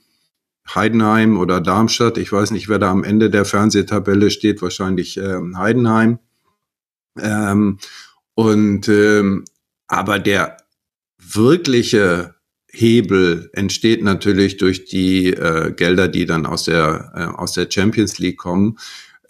Heidenheim 0.73 1.37
oder 1.37 1.59
Darmstadt. 1.59 2.17
Ich 2.17 2.31
weiß 2.31 2.51
nicht, 2.51 2.69
wer 2.69 2.79
da 2.79 2.89
am 2.89 3.03
Ende 3.03 3.29
der 3.29 3.45
Fernsehtabelle 3.45 4.31
steht, 4.31 4.61
wahrscheinlich 4.61 5.17
ähm, 5.17 5.57
Heidenheim. 5.57 6.19
Ähm, 7.19 7.77
und 8.35 8.87
ähm, 8.87 9.43
aber 9.87 10.19
der 10.19 10.57
wirkliche 11.17 12.34
Hebel 12.75 13.49
entsteht 13.53 14.03
natürlich 14.03 14.57
durch 14.57 14.85
die 14.85 15.27
äh, 15.27 15.71
Gelder, 15.71 16.07
die 16.07 16.25
dann 16.25 16.45
aus 16.45 16.63
der 16.63 17.11
äh, 17.15 17.39
aus 17.39 17.53
der 17.53 17.69
Champions 17.69 18.19
League 18.19 18.37
kommen. 18.37 18.77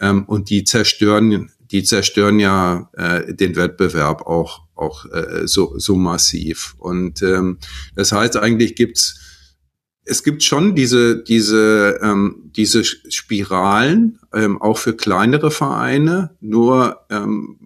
Ähm, 0.00 0.24
und 0.24 0.50
die 0.50 0.64
zerstören 0.64 1.50
die 1.70 1.82
zerstören 1.82 2.38
ja 2.38 2.90
äh, 2.92 3.34
den 3.34 3.56
Wettbewerb 3.56 4.22
auch 4.22 4.62
auch 4.74 5.06
äh, 5.12 5.46
so 5.46 5.78
so 5.78 5.96
massiv. 5.96 6.74
Und 6.78 7.22
ähm, 7.22 7.58
das 7.94 8.12
heißt 8.12 8.36
eigentlich 8.36 8.74
gibt's 8.74 9.20
es 10.04 10.22
gibt 10.22 10.44
schon 10.44 10.74
diese 10.74 11.22
diese 11.22 11.98
ähm, 12.02 12.50
diese 12.56 12.84
Spiralen 12.84 14.18
ähm, 14.32 14.60
auch 14.62 14.78
für 14.78 14.94
kleinere 14.94 15.50
Vereine. 15.50 16.36
Nur 16.40 17.00
ähm, 17.10 17.65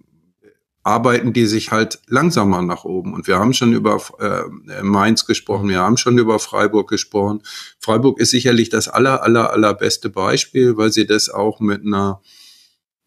arbeiten 0.83 1.33
die 1.33 1.45
sich 1.45 1.71
halt 1.71 1.99
langsamer 2.07 2.61
nach 2.61 2.85
oben. 2.85 3.13
Und 3.13 3.27
wir 3.27 3.37
haben 3.37 3.53
schon 3.53 3.73
über 3.73 4.01
äh, 4.19 4.81
Mainz 4.81 5.25
gesprochen, 5.25 5.69
wir 5.69 5.79
haben 5.79 5.97
schon 5.97 6.17
über 6.17 6.39
Freiburg 6.39 6.89
gesprochen. 6.89 7.41
Freiburg 7.79 8.19
ist 8.19 8.31
sicherlich 8.31 8.69
das 8.69 8.87
aller, 8.87 9.23
aller, 9.23 9.51
allerbeste 9.51 10.09
Beispiel, 10.09 10.77
weil 10.77 10.91
sie 10.91 11.05
das 11.05 11.29
auch 11.29 11.59
mit 11.59 11.85
einer 11.85 12.21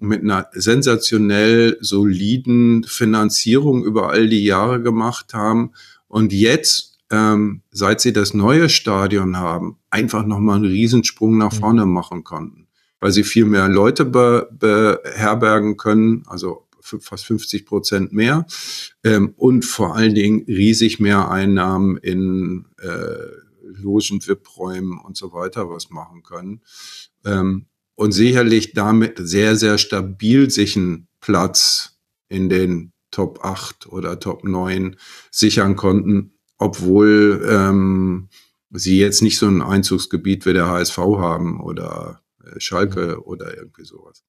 mit 0.00 0.22
einer 0.22 0.48
sensationell 0.52 1.78
soliden 1.80 2.84
Finanzierung 2.84 3.84
über 3.84 4.10
all 4.10 4.28
die 4.28 4.44
Jahre 4.44 4.82
gemacht 4.82 5.32
haben 5.32 5.72
und 6.08 6.32
jetzt, 6.32 6.98
ähm, 7.10 7.62
seit 7.70 8.00
sie 8.00 8.12
das 8.12 8.34
neue 8.34 8.68
Stadion 8.68 9.36
haben, 9.36 9.78
einfach 9.90 10.26
nochmal 10.26 10.56
einen 10.56 10.66
Riesensprung 10.66 11.38
nach 11.38 11.52
mhm. 11.52 11.56
vorne 11.56 11.86
machen 11.86 12.24
konnten, 12.24 12.66
weil 13.00 13.12
sie 13.12 13.24
viel 13.24 13.46
mehr 13.46 13.68
Leute 13.68 14.04
be 14.04 14.48
beherbergen 14.52 15.76
können, 15.76 16.24
also 16.26 16.63
fast 16.85 17.26
50 17.26 17.66
Prozent 17.66 18.12
mehr 18.12 18.47
ähm, 19.03 19.35
und 19.37 19.64
vor 19.64 19.97
allen 19.97 20.14
Dingen 20.14 20.45
riesig 20.47 21.01
mehr 21.01 21.30
Einnahmen 21.30 21.97
in 21.97 22.66
äh, 22.78 23.45
Logen, 23.62 24.20
VIP-Räumen 24.24 24.99
und 24.99 25.16
so 25.16 25.32
weiter 25.32 25.70
was 25.70 25.91
machen 25.91 26.22
können. 26.22 26.61
Ähm, 27.24 27.66
und 27.97 28.12
sicherlich 28.12 28.72
damit 28.72 29.18
sehr, 29.18 29.57
sehr 29.57 29.78
stabil 29.78 30.51
sich 30.51 30.76
einen 30.76 31.09
Platz 31.20 31.99
in 32.28 32.49
den 32.49 32.93
Top 33.11 33.45
8 33.45 33.87
oder 33.87 34.18
Top 34.18 34.45
9 34.45 34.97
sichern 35.30 35.76
konnten, 35.76 36.32
obwohl 36.59 37.47
ähm, 37.49 38.28
sie 38.70 38.99
jetzt 38.99 39.22
nicht 39.22 39.39
so 39.39 39.47
ein 39.47 39.62
Einzugsgebiet 39.62 40.45
wie 40.47 40.53
der 40.53 40.66
HSV 40.66 40.99
haben 40.99 41.61
oder 41.61 42.20
äh, 42.45 42.59
Schalke 42.59 43.24
oder 43.24 43.57
irgendwie 43.57 43.85
sowas. 43.85 44.24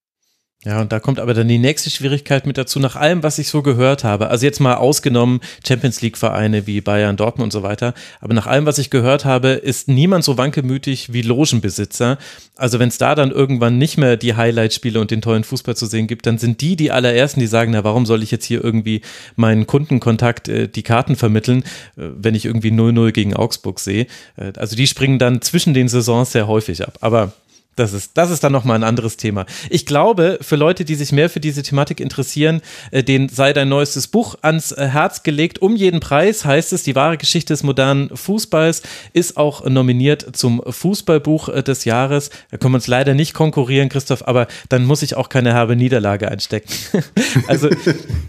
Ja, 0.65 0.81
und 0.81 0.91
da 0.91 0.99
kommt 0.99 1.19
aber 1.19 1.35
dann 1.35 1.47
die 1.47 1.59
nächste 1.59 1.91
Schwierigkeit 1.91 2.47
mit 2.47 2.57
dazu, 2.57 2.79
nach 2.79 2.95
allem, 2.95 3.21
was 3.21 3.37
ich 3.37 3.49
so 3.49 3.61
gehört 3.61 4.03
habe. 4.03 4.29
Also 4.29 4.47
jetzt 4.47 4.59
mal 4.59 4.73
ausgenommen 4.73 5.39
Champions 5.65 6.01
League-Vereine 6.01 6.65
wie 6.65 6.81
Bayern, 6.81 7.17
Dortmund 7.17 7.45
und 7.45 7.51
so 7.51 7.61
weiter. 7.61 7.93
Aber 8.19 8.33
nach 8.33 8.47
allem, 8.47 8.65
was 8.65 8.79
ich 8.79 8.89
gehört 8.89 9.25
habe, 9.25 9.49
ist 9.49 9.87
niemand 9.87 10.23
so 10.23 10.39
wankelmütig 10.39 11.13
wie 11.13 11.21
Logenbesitzer. 11.21 12.17
Also 12.55 12.79
wenn 12.79 12.89
es 12.89 12.97
da 12.97 13.13
dann 13.13 13.29
irgendwann 13.29 13.77
nicht 13.77 13.97
mehr 13.97 14.17
die 14.17 14.33
Highlight-Spiele 14.33 14.99
und 14.99 15.11
den 15.11 15.21
tollen 15.21 15.43
Fußball 15.43 15.75
zu 15.75 15.85
sehen 15.85 16.07
gibt, 16.07 16.25
dann 16.25 16.39
sind 16.39 16.61
die 16.61 16.75
die 16.75 16.91
allerersten, 16.91 17.41
die 17.41 17.47
sagen, 17.47 17.71
na, 17.71 17.83
warum 17.83 18.07
soll 18.07 18.23
ich 18.23 18.31
jetzt 18.31 18.45
hier 18.45 18.63
irgendwie 18.63 19.01
meinen 19.35 19.67
Kundenkontakt 19.67 20.49
äh, 20.49 20.67
die 20.67 20.83
Karten 20.83 21.15
vermitteln, 21.15 21.59
äh, 21.95 22.09
wenn 22.17 22.33
ich 22.33 22.45
irgendwie 22.45 22.71
0-0 22.71 23.11
gegen 23.11 23.35
Augsburg 23.35 23.79
sehe. 23.79 24.07
Äh, 24.35 24.53
also 24.57 24.75
die 24.75 24.87
springen 24.87 25.19
dann 25.19 25.43
zwischen 25.43 25.75
den 25.75 25.89
Saisons 25.89 26.31
sehr 26.31 26.47
häufig 26.47 26.81
ab. 26.81 26.97
Aber 27.01 27.33
Das 27.75 27.91
ist, 27.91 28.11
das 28.13 28.31
ist 28.31 28.41
dann 28.43 28.53
nochmal 28.53 28.77
ein 28.77 28.83
anderes 28.83 29.17
Thema. 29.17 29.45
Ich 29.69 29.85
glaube, 29.85 30.39
für 30.41 30.55
Leute, 30.55 30.85
die 30.85 30.95
sich 30.95 31.11
mehr 31.11 31.29
für 31.29 31.41
diese 31.41 31.61
Thematik 31.61 31.99
interessieren, 31.99 32.61
äh, 32.91 33.03
denen 33.03 33.27
sei 33.27 33.51
dein 33.51 33.67
neuestes 33.67 34.07
Buch 34.07 34.35
ans 34.41 34.71
äh, 34.71 34.87
Herz 34.87 35.23
gelegt. 35.23 35.61
Um 35.61 35.75
jeden 35.75 35.99
Preis 35.99 36.45
heißt 36.45 36.71
es, 36.71 36.83
die 36.83 36.95
wahre 36.95 37.17
Geschichte 37.17 37.51
des 37.51 37.63
modernen 37.63 38.15
Fußballs 38.15 38.81
ist 39.11 39.35
auch 39.35 39.65
nominiert 39.67 40.37
zum 40.37 40.61
Fußballbuch 40.65 41.49
äh, 41.49 41.63
des 41.63 41.83
Jahres. 41.83 42.29
Da 42.49 42.57
können 42.57 42.73
wir 42.73 42.77
uns 42.77 42.87
leider 42.87 43.13
nicht 43.13 43.33
konkurrieren, 43.33 43.89
Christoph, 43.89 44.25
aber 44.25 44.47
dann 44.69 44.85
muss 44.85 45.01
ich 45.01 45.15
auch 45.17 45.27
keine 45.27 45.53
herbe 45.53 45.75
Niederlage 45.75 46.31
einstecken. 46.31 46.71
also 47.47 47.69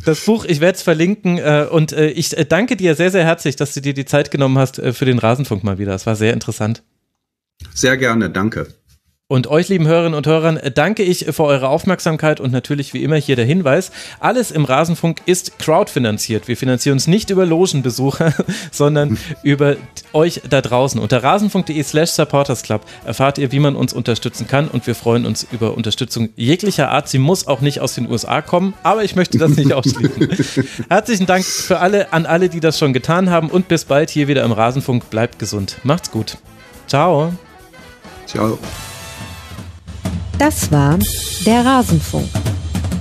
das 0.04 0.24
Buch, 0.24 0.44
ich 0.44 0.60
werde 0.60 0.76
es 0.76 0.82
verlinken 0.82 1.40
und 1.70 1.92
ich 1.92 2.30
danke 2.48 2.76
dir 2.76 2.94
sehr, 2.94 3.10
sehr 3.10 3.24
herzlich, 3.24 3.56
dass 3.56 3.74
du 3.74 3.80
dir 3.80 3.94
die 3.94 4.04
Zeit 4.04 4.30
genommen 4.30 4.58
hast 4.58 4.76
für 4.76 5.04
den 5.04 5.18
Rasenfunk 5.18 5.64
mal 5.64 5.78
wieder. 5.78 5.92
Das 5.92 6.06
war 6.06 6.16
sehr 6.16 6.32
interessant. 6.32 6.82
Sehr 7.74 7.96
gerne, 7.96 8.30
danke. 8.30 8.68
Und 9.28 9.48
euch, 9.48 9.68
lieben 9.68 9.88
Hörerinnen 9.88 10.14
und 10.14 10.28
Hörern, 10.28 10.60
danke 10.74 11.02
ich 11.02 11.26
für 11.30 11.42
eure 11.42 11.68
Aufmerksamkeit 11.68 12.38
und 12.38 12.52
natürlich 12.52 12.94
wie 12.94 13.02
immer 13.02 13.16
hier 13.16 13.34
der 13.34 13.44
Hinweis, 13.44 13.90
alles 14.20 14.52
im 14.52 14.64
Rasenfunk 14.64 15.20
ist 15.26 15.58
crowdfinanziert. 15.58 16.46
Wir 16.46 16.56
finanzieren 16.56 16.92
uns 16.92 17.08
nicht 17.08 17.30
über 17.30 17.44
Logenbesucher, 17.44 18.32
sondern 18.70 19.18
über 19.42 19.78
euch 20.12 20.42
da 20.48 20.60
draußen. 20.60 21.00
Unter 21.00 21.24
rasenfunk.de 21.24 21.82
slash 21.82 22.10
supportersclub 22.10 22.82
erfahrt 23.04 23.38
ihr, 23.38 23.50
wie 23.50 23.58
man 23.58 23.74
uns 23.74 23.92
unterstützen 23.92 24.46
kann 24.46 24.68
und 24.68 24.86
wir 24.86 24.94
freuen 24.94 25.26
uns 25.26 25.44
über 25.50 25.76
Unterstützung 25.76 26.28
jeglicher 26.36 26.92
Art. 26.92 27.08
Sie 27.08 27.18
muss 27.18 27.48
auch 27.48 27.60
nicht 27.60 27.80
aus 27.80 27.96
den 27.96 28.08
USA 28.08 28.42
kommen, 28.42 28.74
aber 28.84 29.02
ich 29.02 29.16
möchte 29.16 29.38
das 29.38 29.56
nicht 29.56 29.72
ausschließen. 29.72 30.84
Herzlichen 30.88 31.26
Dank 31.26 31.44
für 31.44 31.80
alle, 31.80 32.12
an 32.12 32.26
alle, 32.26 32.48
die 32.48 32.60
das 32.60 32.78
schon 32.78 32.92
getan 32.92 33.28
haben 33.28 33.50
und 33.50 33.66
bis 33.66 33.86
bald 33.86 34.08
hier 34.08 34.28
wieder 34.28 34.44
im 34.44 34.52
Rasenfunk. 34.52 35.10
Bleibt 35.10 35.40
gesund. 35.40 35.78
Macht's 35.82 36.12
gut. 36.12 36.38
Ciao. 36.86 37.32
Ciao. 38.26 38.56
Das 40.38 40.70
war 40.70 40.98
der 41.46 41.64
Rasenfunk. 41.64 42.28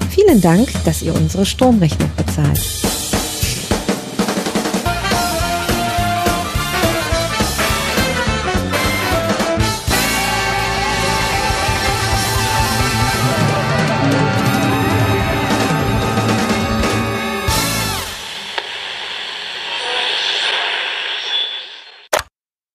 Vielen 0.09 0.39
Dank, 0.39 0.69
dass 0.85 1.01
ihr 1.01 1.13
unsere 1.13 1.45
Stromrechnung 1.45 2.09
bezahlt. 2.15 2.61